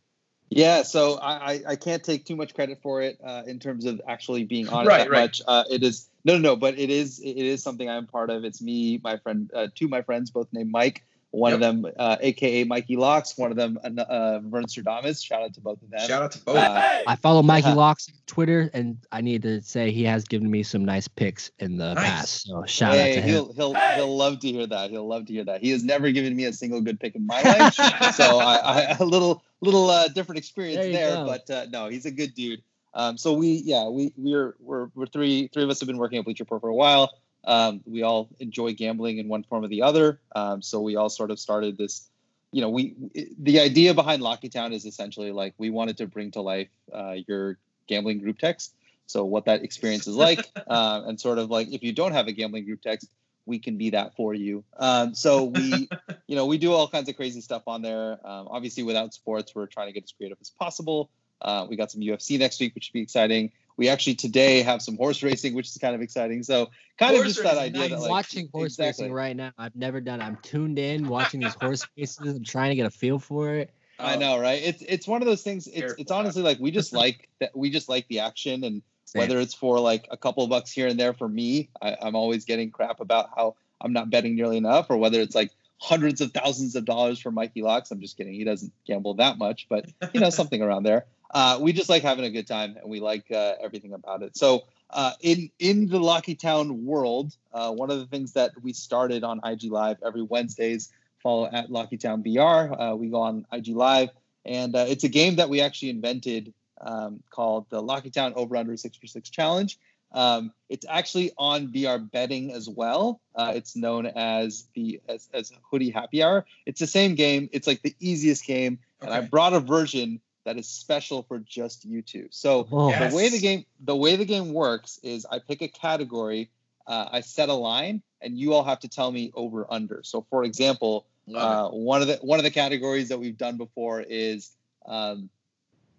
[0.50, 3.86] Yeah, so I, I, I can't take too much credit for it uh, in terms
[3.86, 5.22] of actually being on it Right, that right.
[5.22, 5.42] much.
[5.48, 8.44] Uh, it is no, no, no, but it is it is something I'm part of.
[8.46, 11.04] It's me, my friend, uh, two of my friends, both named Mike.
[11.32, 13.38] One of them, uh, aka Mikey Locks.
[13.38, 15.24] One of them, uh, Vern Stradamus.
[15.26, 16.06] Shout out to both of them.
[16.06, 16.58] Shout out to both.
[16.58, 17.76] Uh, I follow Mikey Yeah.
[17.76, 21.50] Locks on Twitter, and I need to say he has given me some nice picks
[21.60, 22.04] in the Nice.
[22.06, 22.48] past.
[22.48, 23.30] So shout hey, out to him.
[23.30, 24.90] he'll he'll he'll love to hear that.
[24.92, 25.62] He'll love to hear that.
[25.62, 27.74] He has never given me a single good pick in my life,
[28.16, 31.26] so I, I a little little uh, different experience There there.
[31.26, 32.62] But uh, no, he's a good dude.
[32.94, 36.20] Um, so we yeah we we're we're we're three three of us have been working
[36.20, 37.10] at Bleacher Report for a while.
[37.44, 40.20] Um, we all enjoy gambling in one form or the other.
[40.36, 42.08] Um, so we all sort of started this.
[42.52, 42.96] You know, we
[43.40, 47.16] the idea behind Locky Town is essentially like we wanted to bring to life uh,
[47.28, 47.58] your
[47.88, 48.76] gambling group text.
[49.08, 52.28] So what that experience is like, uh, and sort of like if you don't have
[52.28, 53.10] a gambling group text,
[53.46, 54.64] we can be that for you.
[54.78, 55.90] Um, so we,
[56.28, 58.14] you know, we do all kinds of crazy stuff on there.
[58.26, 61.10] Um, obviously, without sports, we're trying to get as creative as possible.
[61.42, 63.52] Uh, we got some UFC next week, which should be exciting.
[63.78, 66.44] We actually today have some horse racing, which is kind of exciting.
[66.44, 69.06] So kind Horse of just that idea that I'm like watching horse exactly.
[69.06, 69.52] racing right now.
[69.58, 70.22] I've never done.
[70.22, 70.26] it.
[70.26, 72.36] I'm tuned in, watching these horse races.
[72.36, 73.74] I'm trying to get a feel for it.
[74.00, 74.62] I know, right?
[74.62, 75.68] It's it's one of those things.
[75.68, 77.56] It's it's honestly like we just like that.
[77.56, 78.82] We just like the action, and
[79.14, 82.16] whether it's for like a couple of bucks here and there for me, I, I'm
[82.16, 86.22] always getting crap about how I'm not betting nearly enough, or whether it's like hundreds
[86.22, 87.92] of thousands of dollars for Mikey Locks.
[87.92, 88.34] I'm just kidding.
[88.34, 91.06] He doesn't gamble that much, but you know something around there.
[91.34, 94.36] Uh, we just like having a good time, and we like uh, everything about it.
[94.36, 98.74] So uh, in in the Locky Town world, uh, one of the things that we
[98.74, 100.90] started on IG Live every Wednesdays.
[101.24, 102.42] Follow at Locky Town BR.
[102.42, 104.10] Uh, we go on IG Live,
[104.44, 106.52] and uh, it's a game that we actually invented
[106.82, 109.78] um, called the Locky Town Over Under Six for Six Challenge.
[110.14, 113.22] Um, it's actually on BR betting as well.
[113.36, 116.46] Uh, it's known as the as, as Hoodie Happy Hour.
[116.66, 117.50] It's the same game.
[117.54, 121.86] It's like the easiest game, and I brought a version that is special for just
[121.86, 122.28] you two.
[122.32, 123.12] So Oh, Yes.
[123.12, 126.50] the way the game the way the game works is I pick a category,
[126.88, 130.02] uh, I set a line, and you all have to tell me over under.
[130.04, 134.02] So for example, uh, one of the one of the categories that we've done before
[134.02, 134.52] is,
[134.86, 135.30] um,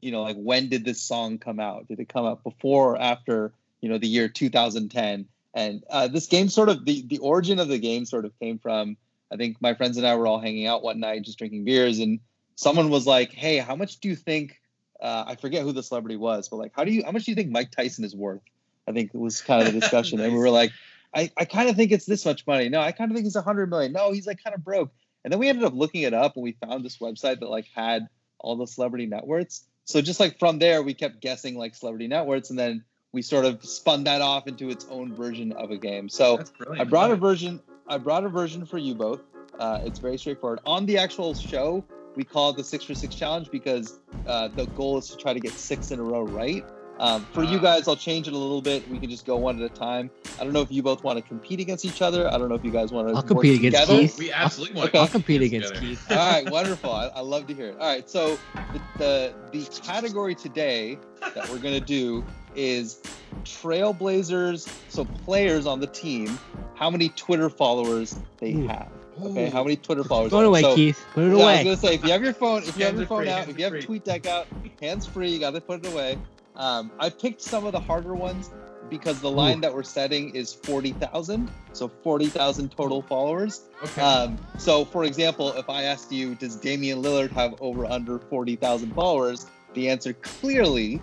[0.00, 1.86] you know, like when did this song come out?
[1.88, 5.26] Did it come out before or after you know the year 2010?
[5.54, 8.58] And uh, this game sort of the the origin of the game sort of came
[8.58, 8.96] from
[9.32, 11.98] I think my friends and I were all hanging out one night just drinking beers,
[12.00, 12.20] and
[12.56, 14.60] someone was like, "Hey, how much do you think?"
[15.00, 17.32] Uh, I forget who the celebrity was, but like, how do you how much do
[17.32, 18.42] you think Mike Tyson is worth?
[18.86, 20.72] I think it was kind of the discussion, and we were like,
[21.14, 22.68] I, I kind of think it's this much money.
[22.68, 23.92] No, I kind of think it's a hundred million.
[23.92, 24.92] No, he's like kind of broke.
[25.24, 27.66] And then we ended up looking it up and we found this website that like
[27.74, 28.08] had
[28.38, 29.64] all the celebrity net worths.
[29.84, 33.22] So just like from there, we kept guessing like celebrity net worths and then we
[33.22, 36.08] sort of spun that off into its own version of a game.
[36.08, 36.42] So
[36.78, 37.60] I brought a version.
[37.86, 39.20] I brought a version for you both.
[39.58, 40.60] Uh, it's very straightforward.
[40.64, 41.84] On the actual show,
[42.16, 45.32] we call it the six for six challenge because uh, the goal is to try
[45.32, 46.64] to get six in a row right.
[46.98, 47.62] Um, for you Ah.
[47.62, 48.86] guys, I'll change it a little bit.
[48.88, 50.10] We can just go one at a time.
[50.38, 52.32] I don't know if you both want to compete against each other.
[52.32, 53.14] I don't know if you guys want to.
[53.14, 54.00] I'll compete against together.
[54.02, 54.18] Keith.
[54.18, 54.98] We absolutely want Okay.
[54.98, 55.86] I'll to compete against together.
[55.86, 56.10] Keith.
[56.10, 56.90] All right, wonderful.
[56.92, 57.76] I, I love to hear it.
[57.80, 58.38] All right, so
[58.72, 60.98] the, the the category today
[61.34, 62.24] that we're gonna do
[62.54, 63.02] is
[63.44, 64.68] trailblazers.
[64.88, 66.38] So players on the team,
[66.74, 68.66] how many Twitter followers they Ooh.
[68.68, 68.90] have.
[69.30, 70.30] Okay, how many Twitter followers?
[70.30, 71.04] Throw it away, so, Keith.
[71.14, 72.94] Put it yeah, I was gonna say if you have your phone, if you have
[72.94, 74.00] Hands your phone free, out, if you have are free.
[74.00, 74.46] TweetDeck out,
[74.80, 76.18] hands free, you gotta put it away.
[76.56, 78.50] Um, I picked some of the harder ones
[78.90, 83.62] because the line that we're setting is forty thousand, so forty thousand total followers.
[83.82, 84.02] Okay.
[84.02, 88.94] Um, so, for example, if I asked you, does Damian Lillard have over under 40,000
[88.94, 89.46] followers?
[89.74, 91.00] The answer clearly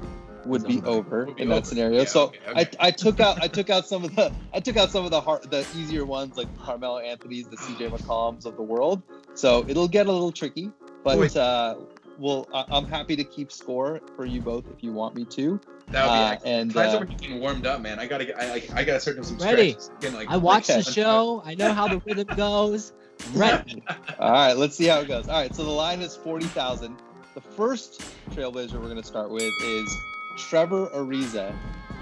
[0.50, 1.66] would be over Would be in that over.
[1.66, 2.00] scenario.
[2.00, 2.70] Yeah, so okay, okay.
[2.80, 5.12] I, I took out I took out some of the I took out some of
[5.12, 9.02] the hard, the easier ones like Carmelo Anthony's, the CJ McCollums of the world.
[9.36, 10.72] So it'll get a little tricky,
[11.04, 11.40] but Boy.
[11.40, 11.76] uh,
[12.18, 15.60] well, I, I'm happy to keep score for you both if you want me to.
[15.92, 16.62] that would be uh, excellent.
[16.62, 17.98] and, Time's uh, over getting warmed up, man.
[18.00, 18.38] I gotta get.
[18.38, 19.72] I, I, I gotta start doing some Ready.
[19.72, 19.92] stretches.
[20.02, 20.82] Getting, like, I watched Okay.
[20.82, 21.42] the show.
[21.46, 22.92] I know how the rhythm goes.
[23.26, 23.84] I'm ready.
[24.20, 25.28] All right, let's see how it goes.
[25.30, 26.96] All right, so the line is 40,000.
[27.36, 28.02] The first
[28.32, 29.90] Trailblazer we're going to start with is
[30.38, 31.56] Trevor Ariza.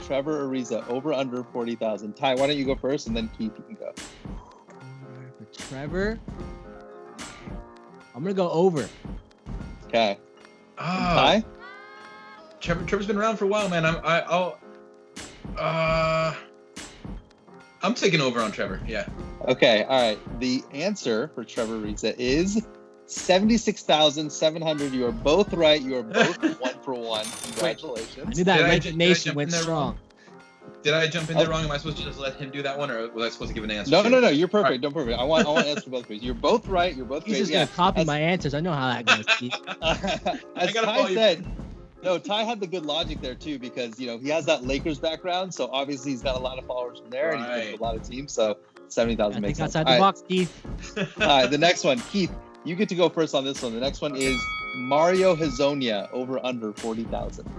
[0.05, 2.15] Trevor Ariza, over under 40,000.
[2.15, 3.93] Ty, why don't you go first and then Keith, you can go.
[5.37, 6.19] For Trevor,
[8.15, 8.87] I'm gonna go over.
[9.87, 10.17] Okay.
[10.77, 11.45] Ah, Ty?
[12.59, 13.85] Trevor, Trevor's been around for a while, man.
[13.85, 13.97] I'm.
[14.03, 14.59] I, I'll.
[15.57, 16.33] Uh.
[17.83, 18.81] I'm taking over on Trevor.
[18.87, 19.07] Yeah.
[19.47, 20.39] Okay, all right.
[20.39, 22.65] The answer for Trevor Ariza is
[23.07, 24.93] 76,700.
[24.93, 25.81] You are both right.
[25.81, 27.25] You are both one for one.
[27.43, 28.17] Congratulations.
[28.17, 28.37] I Congratulations.
[28.37, 29.83] knew that Did I did Nation jump went in there strong.
[29.83, 29.97] wrong?
[30.83, 31.49] Did I jump in there Oh.
[31.51, 31.63] wrong?
[31.65, 33.55] Am I supposed to just let him do that one, or was I supposed to
[33.55, 33.89] give an answer?
[33.91, 34.29] No, no, no.
[34.29, 34.69] You're perfect.
[34.71, 34.81] right.
[34.81, 35.17] Don't perfect.
[35.19, 36.21] I want, I want to answer both ways.
[36.21, 36.95] You're both right.
[36.95, 37.39] You're both He's great.
[37.39, 37.65] just Yeah.
[37.65, 38.53] gonna copy as- my answers.
[38.53, 39.25] I know how that goes.
[39.37, 39.55] Keith.
[40.55, 41.45] As gotta Ty said,
[42.03, 44.99] no, Ty had the good logic there too because you know he has that Lakers
[44.99, 47.71] background, so obviously he's got a lot of followers from there and he plays Right.
[47.71, 48.31] with a lot of teams.
[48.33, 48.57] So
[48.89, 49.75] Seventy I thousand think makes sense.
[49.75, 50.63] outside the All right, box, Keith.
[51.19, 52.31] all right, the next one, Keith.
[52.67, 53.73] You get to go first on this one.
[53.73, 54.35] The next one is
[54.75, 57.49] Mario Hezonja over under forty thousand.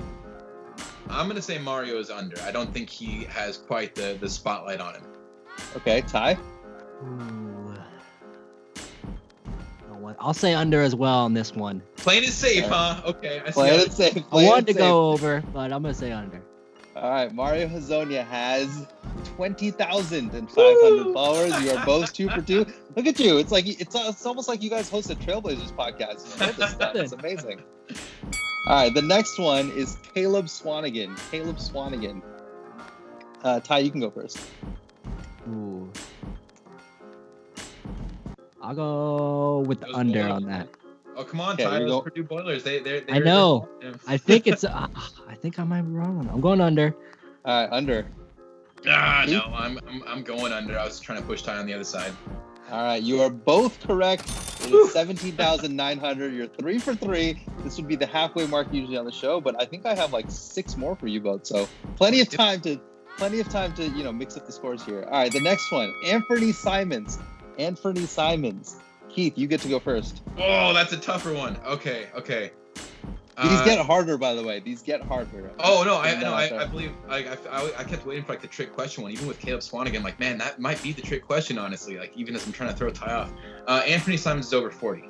[1.08, 2.38] I'm gonna say Mario is under.
[2.42, 5.02] I don't think he has quite the the spotlight on him.
[5.76, 6.36] Okay, Ty.
[7.02, 7.74] Ooh.
[9.90, 11.82] Oh, I'll say under as well on this one.
[11.96, 12.96] Playing it safe, Alright.
[12.98, 13.08] huh?
[13.10, 13.52] Okay, I see.
[13.52, 14.16] Play it safe.
[14.16, 14.80] I play it wanted to safe.
[14.80, 16.42] go over, but I'm gonna say under.
[17.00, 18.88] All right, Mario Hezonja has
[19.36, 21.14] 20,500 Woo!
[21.14, 21.62] followers.
[21.62, 22.66] You are both two for two.
[22.96, 23.38] Look at you.
[23.38, 26.40] It's like it's, it's almost like you guys host a Trailblazers podcast.
[26.40, 26.96] You know this stuff.
[26.96, 27.62] It's amazing.
[28.66, 31.16] All right, the next one is Caleb Swanigan.
[31.30, 32.20] Caleb Swanigan.
[33.44, 34.40] Uh, Ty, you can go first.
[35.48, 35.92] Ooh.
[38.60, 40.68] I'll go with the Those under on that.
[41.18, 41.80] Oh come on, Okay, Ty.
[41.80, 42.62] Those Purdue Boilers.
[42.62, 43.02] They they.
[43.10, 43.68] I know.
[43.82, 43.92] Yeah.
[44.06, 44.64] I think it's.
[44.78, 44.86] Uh,
[45.28, 46.28] I think I might be wrong.
[46.32, 46.94] I'm going under.
[47.44, 48.06] All right, under.
[48.86, 50.78] Ah no, I'm, I'm I'm going under.
[50.78, 52.12] I was trying to push Ty on the other side.
[52.70, 54.28] All right, you are both correct.
[54.60, 56.34] It is 17,900.
[56.34, 57.42] You're three for three.
[57.64, 60.12] This would be the halfway mark usually on the show, but I think I have
[60.12, 61.46] like six more for you both.
[61.46, 61.66] So
[61.96, 62.78] plenty of time to,
[63.16, 65.04] plenty of time to, you know, mix up the scores here.
[65.04, 67.18] All right, the next one, Anfernee Simons.
[67.58, 68.76] Anfernee Simons.
[69.18, 70.22] Keith, you get to go first.
[70.38, 71.56] Oh, that's a tougher one.
[71.66, 72.52] Okay, okay.
[72.76, 72.86] These
[73.36, 74.60] Uh, get harder, by the way.
[74.60, 75.50] These get harder.
[75.58, 76.62] Oh no, I no, I.
[76.62, 79.40] I believe I, I, I kept waiting for like the trick question one, even with
[79.40, 80.04] Caleb Swanigan.
[80.04, 81.98] Like, man, that might be the trick question, honestly.
[81.98, 83.32] Like, even as I'm trying to throw a Ty off.
[83.66, 85.08] Uh, Anfernee Simons is over 40.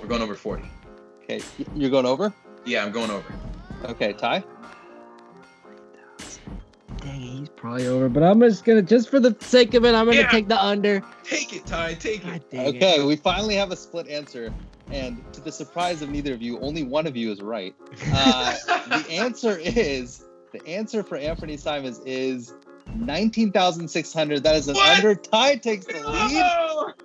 [0.00, 0.62] We're going over 40.
[1.24, 1.40] Okay,
[1.74, 2.32] you're going over.
[2.64, 3.26] Yeah, I'm going over.
[3.86, 4.44] Okay, Ty.
[7.02, 8.08] Dang, it, he's probably over.
[8.08, 10.28] But I'm just gonna, just for the sake of it, I'm gonna Yeah.
[10.30, 11.02] take the under.
[11.24, 11.94] Take it, Ty.
[11.94, 12.50] Take God it.
[12.50, 12.76] dang it.
[12.82, 14.52] Okay, we finally have a split answer,
[14.90, 17.74] and to the surprise of neither of you, only one of you is right.
[18.12, 18.54] Uh,
[18.88, 22.52] the answer is the answer for Anfernee Simons is
[22.94, 24.42] nineteen thousand six hundred.
[24.44, 24.96] That is an What?
[24.98, 25.14] under.
[25.14, 26.94] Ty takes the lead.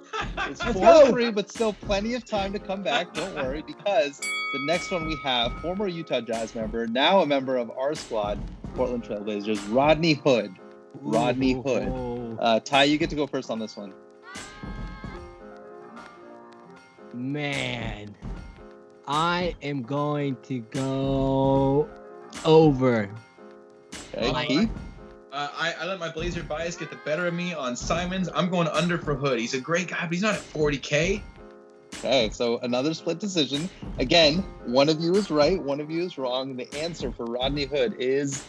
[0.49, 1.11] It's Let's four go.
[1.11, 3.13] three, but still plenty of time to come back.
[3.13, 7.55] Don't worry, because the next one we have former Utah Jazz member, now a member
[7.57, 8.39] of our squad,
[8.77, 10.55] Portland Trailblazers, Rodney Hood.
[11.01, 12.37] Rodney Ooh, Hood.
[12.39, 13.91] Uh, Ty, you get to go first on this one.
[17.13, 18.15] man,
[19.07, 21.89] I am going to go
[22.45, 23.09] over.
[24.13, 24.69] Okay, Oh,
[25.31, 28.29] Uh, I, I let my Blazer bias get the better of me on Simons.
[28.33, 29.39] I'm going under for Hood.
[29.39, 31.21] He's a great guy, but he's not at 40k.
[31.99, 33.69] Okay, so another split decision.
[33.97, 36.55] Again, one of you is right, one of you is wrong.
[36.55, 38.45] The answer for Rodney Hood is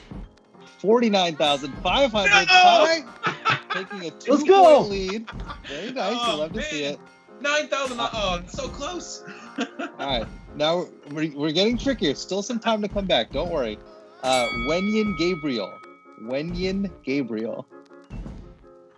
[0.79, 2.31] 49,500.
[2.31, 2.45] No!
[2.47, 4.79] Ty taking a two Let's go!
[4.79, 5.31] point lead.
[5.67, 6.17] Very nice.
[6.19, 6.99] Oh, you love to see it.
[7.41, 7.97] 9,000.
[8.01, 9.25] Oh, so close.
[9.59, 10.27] All right.
[10.57, 12.15] Now we're, we're getting trickier.
[12.15, 13.31] Still some time to come back.
[13.33, 13.79] Don't worry.
[14.23, 15.73] Uh, Wenyen Gabriel.
[16.23, 17.67] Wenyen Gabriel.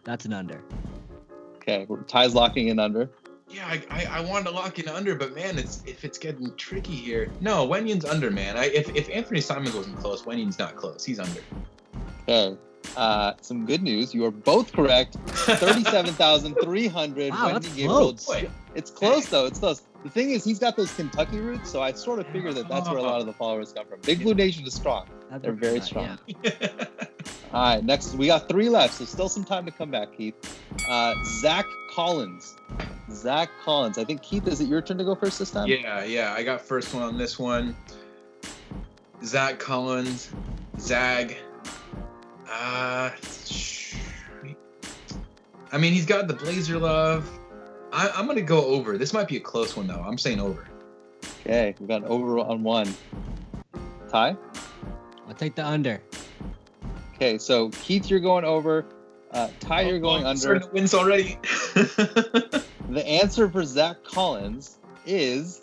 [0.04, 0.62] That's an under.
[1.56, 3.10] Okay, Ty's locking in under.
[3.50, 6.54] Yeah, I, I, I wanted to lock in under, but man, it's if it's getting
[6.56, 7.30] tricky here.
[7.40, 8.56] No, Wenyen's under, man.
[8.56, 11.04] I, if, if Anfernee Simons wasn't close, Wenyen's not close.
[11.04, 11.40] He's under.
[12.28, 12.56] Okay.
[12.96, 14.14] Uh, some good news.
[14.14, 15.16] You are both correct.
[15.26, 16.54] 37,300.
[17.30, 18.14] Wow, that's Wenyen Gabriel.
[18.14, 18.44] close.
[18.74, 19.46] It's close though.
[19.46, 19.82] It's close.
[20.04, 22.88] The thing is, he's got those Kentucky roots, so I sort of figure that that's
[22.88, 24.00] where a lot of the followers come from.
[24.00, 25.06] Big Blue Nation is strong.
[25.30, 25.82] That's They're very yeah.
[25.82, 26.18] strong.
[27.52, 30.34] All right, next we got three left, so still some time to come back, Keith.
[30.88, 32.56] Uh, Zach Collins.
[33.12, 33.98] Zach Collins.
[33.98, 35.68] I think Keith, is it your turn to go first this time?
[35.68, 36.32] yeah, yeah.
[36.36, 37.76] I got first one on this one.
[39.24, 40.30] Zach Collins,
[40.78, 41.36] Zag.
[42.48, 43.10] Uh,
[43.46, 43.96] sh-
[45.72, 47.28] I mean, he's got the Blazer love.
[47.92, 48.98] I, I'm gonna go over.
[48.98, 50.02] This might be a close one though.
[50.04, 50.66] I'm saying over.
[51.40, 52.92] Okay, we got over on one.
[54.10, 54.36] Ty.
[55.30, 56.02] I'll take the under.
[57.14, 58.84] Okay, so Keith, you're going over.
[59.30, 60.40] Uh, Ty, you're going Oh, under.
[60.40, 61.38] starting to wins already.
[62.90, 65.62] The answer for Zach Collins is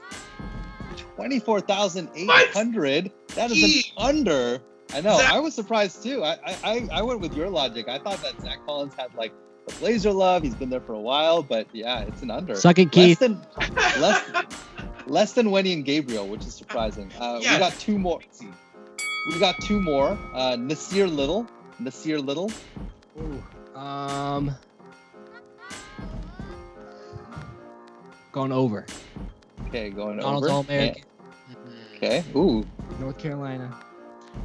[0.95, 3.11] twenty-four thousand eight hundred.
[3.35, 3.91] That is Gee.
[3.97, 4.61] an under.
[4.93, 5.17] I know.
[5.17, 6.23] Zach- I was surprised too.
[6.23, 7.89] I, I I- I went with your logic.
[7.89, 9.33] I thought that Zach Collins had like
[9.67, 10.43] the Blazer love.
[10.43, 12.55] He's been there for a while, but yeah, it's an under.
[12.55, 13.41] Suck it, less than
[13.99, 14.23] less
[15.05, 17.11] less than Wenyen Gabriel, which is surprising.
[17.19, 17.55] Uh, Yeah.
[17.55, 18.21] We got two more.
[19.27, 20.17] We got two more.
[20.33, 21.45] Uh, Nassir Little.
[21.81, 22.49] Nassir Little.
[23.19, 24.55] Ooh, um,
[28.31, 28.85] going over.
[29.67, 30.53] Okay, going Donald's over.
[30.53, 31.03] All American,
[31.95, 32.23] Okay.
[32.35, 32.65] Ooh.
[32.99, 33.77] North Carolina.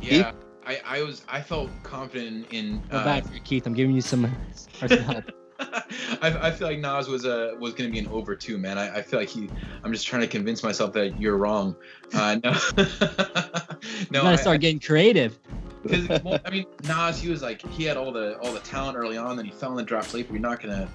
[0.00, 0.32] Yeah,
[0.66, 2.82] I, I was I felt confident in.
[2.90, 3.66] Go uh, back for Keith.
[3.66, 4.30] I'm giving you some,
[4.78, 5.24] some help.
[6.22, 8.78] I, I feel like Nas was a was gonna be an over two, man.
[8.78, 9.48] I, I feel like he.
[9.82, 11.74] I'm just trying to convince myself that you're wrong.
[12.12, 14.22] Uh, no, you no.
[14.22, 15.38] gotta I- start getting creative.
[15.82, 18.96] Because well, I mean, Nas, he was like he had all the all the talent
[18.96, 20.28] early on, then he fell in the draft late.
[20.28, 20.88] But you're not gonna.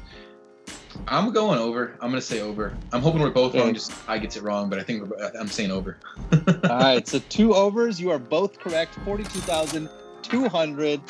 [1.08, 1.98] I'm going over.
[2.02, 2.76] I'm gonna say over.
[2.94, 3.74] I'm hoping we're both wrong.
[3.74, 5.98] Just I gets it wrong, but I think we're, I'm saying over.
[6.32, 8.00] All right, so two overs.
[8.00, 8.96] You are both correct.
[9.04, 9.90] Forty-two thousand
[10.22, 11.02] two hundred.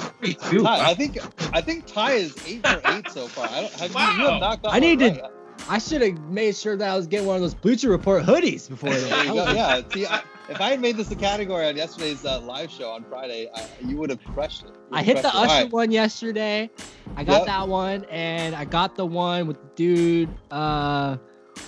[0.49, 0.63] Two.
[0.63, 1.17] Ty, I think
[1.55, 3.47] I think Ty is eight for eight so far.
[3.47, 4.31] I don't have you, you Wow.
[4.31, 5.29] have not got I need one to-
[5.69, 8.69] I should have made sure that I was getting one of those Bleacher Report hoodies
[8.69, 9.25] before There that.
[9.27, 9.51] you go.
[9.51, 9.81] Yeah.
[9.93, 13.03] See, I, if I had made this a category on yesterday's uh, live show on
[13.03, 14.71] Friday, I, you would have crushed it.
[14.91, 15.35] I hit the it.
[15.35, 15.71] Usher right.
[15.71, 16.69] one yesterday.
[17.17, 17.45] I got Yep.
[17.47, 21.17] that one, and I got the one with the dude uh,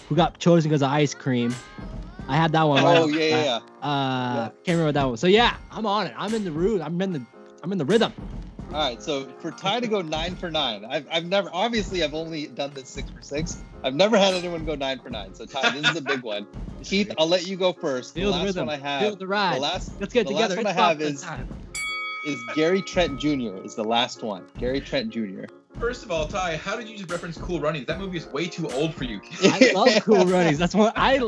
[0.08, 1.54] who got chosen because of ice cream.
[2.28, 2.84] I had that one.
[2.84, 3.56] right Oh off yeah, yeah, yeah.
[3.88, 4.50] Uh, Yeah.
[4.64, 5.18] can't remember that one.
[5.18, 6.14] So yeah, I'm on it.
[6.16, 6.82] I'm in the room.
[6.82, 7.26] I'm in the.
[7.64, 8.14] I'm in the rhythm.
[8.72, 12.14] All right, so for Ty to go nine for nine, I've, I've never obviously I've
[12.14, 13.58] only done this six for six.
[13.84, 15.34] I've never had anyone go nine for nine.
[15.34, 16.46] So Ty, this is a big one.
[16.84, 18.14] Keith, I'll let you go first.
[18.14, 18.68] The Feel the last rhythm.
[18.68, 19.56] one I have, Feel the ride.
[19.58, 20.56] the last Let's get the together.
[20.56, 21.48] last one I have is time.
[22.28, 23.58] is Gary Trent Jr.
[23.66, 24.46] is the last one.
[24.60, 25.46] Gary Trent Jr.
[25.78, 27.86] First of all, Ty, how did you just reference Cool Runnings?
[27.86, 29.22] That movie is way too old for you.
[29.44, 30.58] I love Cool Runnings.
[30.58, 31.22] That's what I.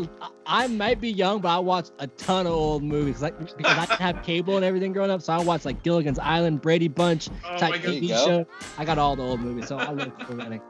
[0.46, 3.86] I might be young, but I watched a ton of old movies like because I
[3.86, 5.22] didn't have cable and everything growing up.
[5.22, 8.26] So I watched like Gilligan's Island, Brady Bunch, Oh type my There you TV go.
[8.26, 8.48] show.
[8.78, 10.64] I got all the old movies, so I love Cool Runnings.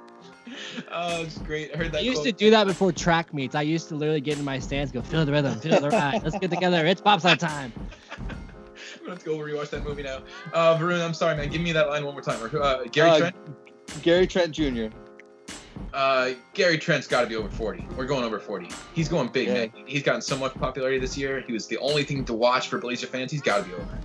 [0.91, 1.72] Oh, it's great.
[1.73, 1.99] I heard that.
[1.99, 2.26] I used quote.
[2.27, 3.56] to do that before track meets.
[3.56, 6.22] I used to literally get in my stands, go feel the rhythm, feel the ride.
[6.23, 6.85] Let's get together.
[6.85, 7.72] It's pop side time.
[9.01, 10.19] I'm gonna have to go rewatch that movie now.
[10.53, 11.49] Uh, Varun, I'm sorry, man.
[11.49, 12.41] Give me that line one more time.
[12.43, 13.35] Or, Uh, Gary Uh, Trent.
[14.03, 14.87] Gary Trent Jr.
[15.93, 17.85] Uh, Gary Trent's got to be over 40.
[17.97, 18.69] We're going over 40.
[18.93, 19.53] He's going big, Yeah.
[19.53, 19.71] man.
[19.87, 21.41] He's gotten so much popularity this year.
[21.45, 23.31] He was the only thing to watch for Blazer fans.
[23.31, 23.97] He's got to be over.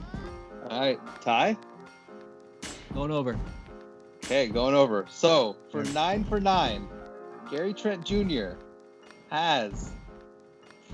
[0.70, 1.56] All right, Ty.
[2.94, 3.38] Going over.
[4.24, 5.04] Okay, going over.
[5.08, 6.88] So for nine for nine,
[7.50, 8.52] Gary Trent Jr.
[9.30, 9.90] has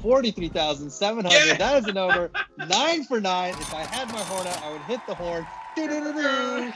[0.01, 1.47] forty-three thousand seven hundred.
[1.47, 1.59] Yeah.
[1.59, 2.31] That is an over.
[2.69, 3.51] nine for nine.
[3.55, 5.47] If I had my horn out, I would hit the horn.
[5.75, 6.73] Doo-doo-doo-doo.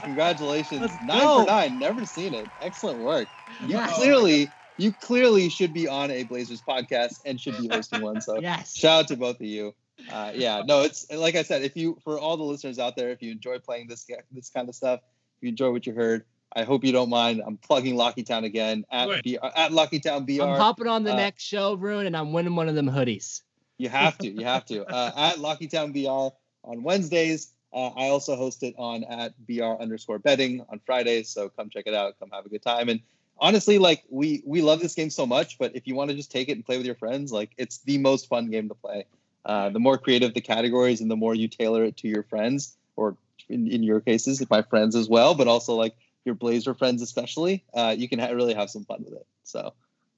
[0.00, 0.80] Congratulations.
[0.80, 1.40] Let's nine go.
[1.44, 1.78] for nine.
[1.78, 2.46] Never seen it.
[2.60, 3.28] Excellent work.
[3.62, 3.94] You Yes.
[3.96, 8.20] clearly, you clearly should be on a Blazers podcast and should be hosting one.
[8.20, 8.74] So Yes.
[8.76, 9.74] shout out to both of you.
[10.10, 11.62] Uh, yeah, no, it's like I said.
[11.62, 14.68] If you, for all the listeners out there, if you enjoy playing this this kind
[14.68, 15.00] of stuff,
[15.38, 17.42] if you enjoy what you heard, I hope you don't mind.
[17.44, 19.22] I'm plugging Locky Town again at Good.
[19.22, 20.42] B, at Locky Town BR.
[20.42, 23.42] I'm hopping on the uh, next show, Rune, and I'm winning one of them hoodies.
[23.78, 24.28] You have to.
[24.28, 24.84] You have to.
[24.92, 26.28] Uh, at Locky Town BR
[26.64, 27.52] on Wednesdays.
[27.72, 31.30] Uh, I also host it on at BR underscore betting on Fridays.
[31.30, 32.18] So come check it out.
[32.18, 32.90] Come have a good time.
[32.90, 33.00] And
[33.38, 36.30] honestly, like we we love this game so much, but if you want to just
[36.30, 39.06] take it and play with your friends, like it's the most fun game to play.
[39.44, 42.76] Uh, the more creative the categories and the more you tailor it to your friends,
[42.94, 43.16] or
[43.48, 47.64] in, in your cases, my friends as well, but also like your Blazer friends especially,
[47.74, 49.26] uh, you can ha- really have some fun with it.
[49.44, 49.74] So.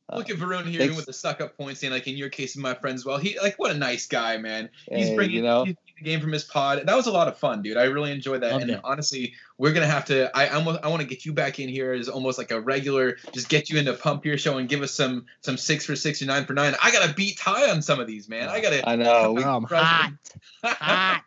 [0.08, 0.96] uh, Look at Varun here thanks.
[0.96, 3.04] with the suck up points, saying like in your case, my friends.
[3.06, 4.68] Well, he like what a nice guy, man.
[4.90, 6.82] He's hey, bringing you know, he's the game from his pod.
[6.84, 7.76] That was a lot of fun, dude.
[7.76, 8.52] I really enjoyed that.
[8.52, 10.30] Loved and honestly, we're gonna have to.
[10.36, 13.16] I almost I want to get you back in here as almost like a regular.
[13.32, 16.20] Just get you into pump your show and give us some some six for six
[16.20, 16.74] or nine for nine.
[16.82, 18.48] I gotta beat Ty on some of these, man.
[18.48, 18.86] I gotta.
[18.86, 19.38] I know.
[19.38, 20.12] I'm hot.
[20.64, 21.22] Hot.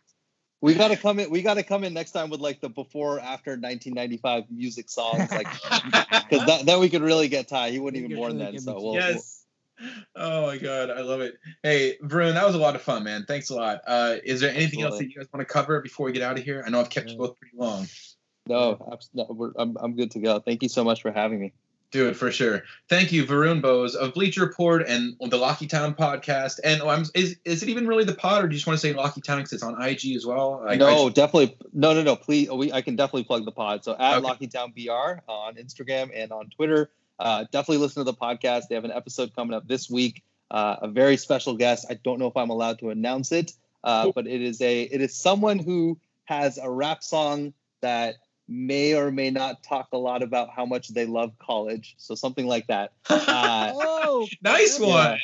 [0.62, 1.30] We gotta come in.
[1.30, 5.48] We gotta come in next time with like the before after 1995 music songs, like
[6.30, 7.70] because that, then we could really get Ty.
[7.70, 9.46] He wasn't even could really born then, so me- we'll, yes.
[10.16, 11.36] Oh my god, I love it.
[11.62, 13.26] Hey, Varun, that was a lot of fun, man.
[13.28, 13.82] Thanks a lot.
[13.86, 16.40] Uh, is there anything else that you guys want to cover before we get out
[16.40, 16.64] of here?
[16.66, 17.88] I know I've kept you both pretty long.
[18.48, 20.40] we'll no, abs- no we're, I'm I'm good to go.
[20.40, 21.54] Thank you so much for having me.
[21.92, 22.64] Do it for sure.
[22.90, 26.60] Thank you, Varun Bose of Bleacher Report and the Locky Town podcast.
[26.64, 28.78] And oh, I'm, is is it even really the pod, or do you just want
[28.78, 30.66] to say Locky Town because it's on IG as well?
[30.68, 31.58] I no, just- definitely.
[31.72, 32.18] No, no, no.
[32.18, 33.86] Please, we I can definitely plug the pod.
[33.86, 34.24] So at Okay.
[34.28, 36.90] Locky Town BR on Instagram and on Twitter.
[37.20, 38.64] Uh, definitely listen to the podcast.
[38.68, 40.24] They have an episode coming up this week.
[40.52, 41.86] Uh, a very special guest.
[41.90, 43.54] I don't know if I'm allowed to announce it,
[43.86, 44.12] uh, Cool.
[44.14, 48.16] but it is a it is someone who has a rap song that
[48.48, 51.96] may or may not talk a lot about how much they love college.
[51.98, 52.94] So something like that.
[53.10, 55.18] Uh, Oh, nice one.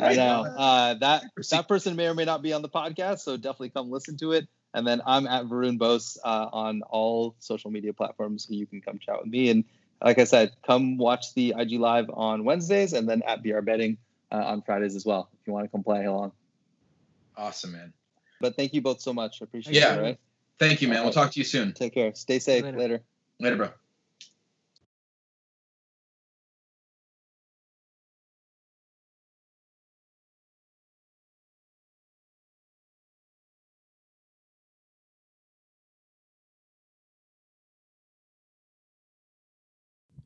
[0.00, 3.36] I know uh, that that person may or may not be on the podcast, so
[3.36, 4.46] definitely come listen to it.
[4.72, 8.80] And then I'm at Varun Bose uh, on all social media platforms, so you can
[8.80, 9.50] come chat with me.
[9.50, 9.64] And
[10.02, 13.98] like I said, come watch the IG live on Wednesdays, and then at BR Betting
[14.32, 16.32] uh, on Fridays as well, if you want to come play along.
[17.36, 17.92] Awesome, man.
[18.40, 19.38] But thank you both so much.
[19.42, 19.94] I appreciate Yeah.
[19.94, 19.96] it.
[19.98, 20.18] All right,
[20.58, 21.02] Thank you, man.
[21.02, 21.72] We'll talk to you soon.
[21.72, 22.14] take care.
[22.14, 22.64] Stay safe.
[22.64, 22.78] Later.
[22.78, 23.02] Later.
[23.40, 23.68] Later, bro.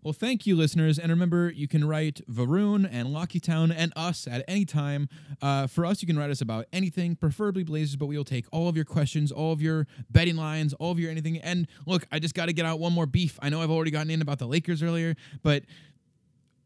[0.02, 0.98] Well, thank you, listeners.
[0.98, 5.08] And remember, you can write Varun and Locky Town and us at any time.
[5.42, 8.46] Uh, for us, you can write us about anything, preferably Blazers, but we will take
[8.52, 11.38] all of your questions, all of your betting lines, all of your anything.
[11.38, 13.38] And look, I just got to get out one more beef.
[13.42, 15.64] I know I've already gotten in about the Lakers earlier, but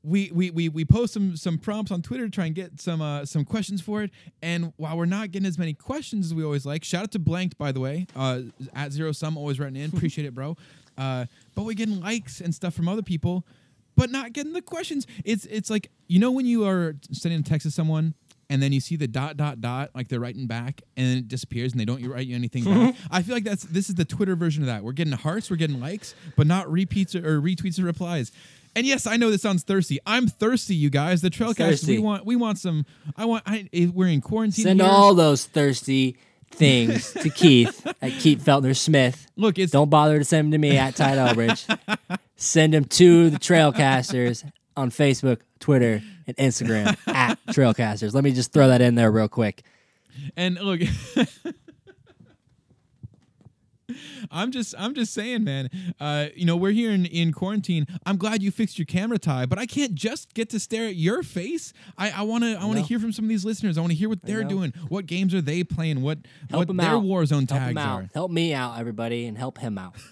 [0.04, 3.00] we we we we post some some prompts on Twitter to try and get some
[3.00, 4.10] uh, some questions for it.
[4.42, 7.18] And while we're not getting as many questions as we always like, shout out to
[7.18, 8.40] Blanked by the way, uh,
[8.74, 9.90] at zero sum always writing in.
[9.94, 10.56] Appreciate it, bro.
[10.96, 13.46] Uh, but we're getting likes and stuff from other people,
[13.96, 15.06] but not getting the questions.
[15.24, 18.14] It's it's like you know when you are sending a text to someone.
[18.50, 21.28] And then you see the dot dot dot like they're writing back, and then it
[21.28, 22.96] disappears, and they don't write you anything back.
[23.10, 24.84] I feel like that's this is the Twitter version of that.
[24.84, 28.30] We're getting hearts, we're getting likes, but not repeats or, or retweets or replies.
[28.74, 29.98] And yes, I know this sounds thirsty.
[30.06, 31.22] I'm thirsty, you guys.
[31.22, 31.86] The Trailcast.
[31.86, 32.84] We want we want some.
[33.16, 33.44] I want.
[33.46, 34.64] I, we're in quarantine.
[34.64, 34.90] Send here.
[34.90, 36.16] all those thirsty
[36.52, 39.26] things to Keith at Keith Feltner Smith.
[39.36, 42.18] Look, it's Don't bother to send them to me at Ty Delbridge.
[42.36, 48.14] send them to the Trailcasters on Facebook, Twitter, and Instagram at Trailcasters.
[48.14, 49.62] Let me just throw that in there real quick.
[50.36, 50.80] And look,
[54.30, 55.70] I'm just I'm just saying, man.
[56.00, 57.86] Uh, you know, we're here in, in quarantine.
[58.06, 60.96] I'm glad you fixed your camera Ty, but I can't just get to stare at
[60.96, 61.72] your face.
[61.98, 62.86] I, I wanna I wanna know.
[62.86, 63.78] hear from some of these listeners.
[63.78, 64.72] I wanna hear what they're doing.
[64.88, 66.02] What games are they playing?
[66.02, 66.18] What
[66.50, 67.02] Help what their out.
[67.04, 68.08] Warzone Help tags are.
[68.14, 69.94] Help me out, everybody, and help him out.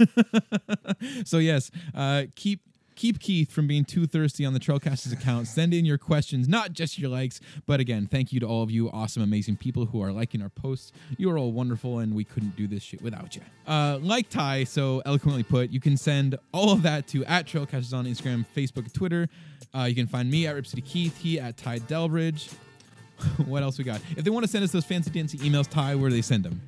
[1.25, 2.61] So yes, uh, keep
[3.01, 5.49] keep Keith from being too thirsty on the Trailcasters account.
[5.49, 7.41] Send in your questions, not just your likes.
[7.65, 10.51] But again, thank you to all of you awesome, amazing people who are liking our
[10.51, 10.93] posts.
[11.17, 13.41] You are all wonderful, and we couldn't do this shit without you.
[13.67, 17.97] Uh, like Ty so eloquently put, you can send all of that to at Trailcasters
[17.97, 19.31] on Instagram, Facebook, Twitter.
[19.75, 22.53] Uh, you can find me at Rip City Keith, he at Ty Delbridge.
[23.47, 24.03] what else we got?
[24.15, 26.45] If they want to send us those fancy dancy emails, Ty, where do they send
[26.45, 26.61] them?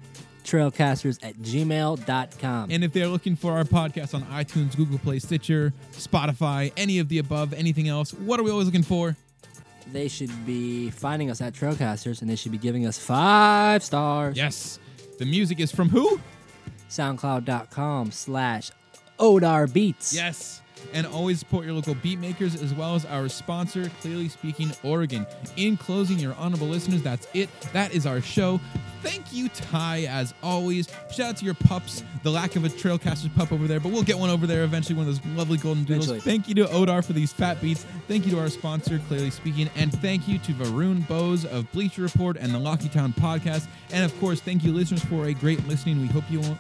[0.45, 2.71] Trailcasters at gmail.com.
[2.71, 7.09] And if they're looking for our podcast on iTunes, Google Play, Stitcher, Spotify, any of
[7.09, 9.17] the above, anything else, what are we always looking for?
[9.91, 14.37] they should be finding us at Trailcasters and they should be giving us five stars.
[14.37, 14.79] Yes.
[15.19, 16.21] The music is from who?
[16.89, 18.71] SoundCloud.com slash
[19.19, 20.15] Odar Beats.
[20.15, 20.62] Yes.
[20.93, 25.27] And always support your local beat makers as well as our sponsor, Clearly Speaking Oregon.
[25.57, 27.49] In closing, your honorable listeners, that's it.
[27.73, 28.61] That is our show.
[29.03, 30.89] Thank you, Ty, as always.
[31.11, 32.05] Shout out to your pups.
[32.23, 34.95] The lack of a Trailcasters pup over there, but we'll get one over there eventually,
[34.95, 36.09] one of those lovely golden doodles.
[36.09, 36.21] Eventually.
[36.21, 37.85] Thank you to Odar for these fat beats.
[38.07, 39.69] Thank you to our sponsor, Clearly Speaking.
[39.75, 43.67] And thank you to Varun Bose of Bleacher Report and the Locky Town podcast.
[43.91, 46.01] And of course, thank you, listeners, for a great listening.
[46.01, 46.57] We hope you will.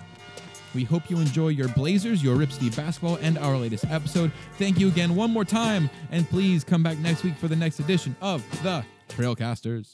[0.74, 4.32] We hope you enjoy your Blazers, your Rip City basketball, and our latest episode.
[4.59, 7.81] Thank you again one more time, and please come back next week for the next
[7.81, 9.93] edition of the Trailcasters.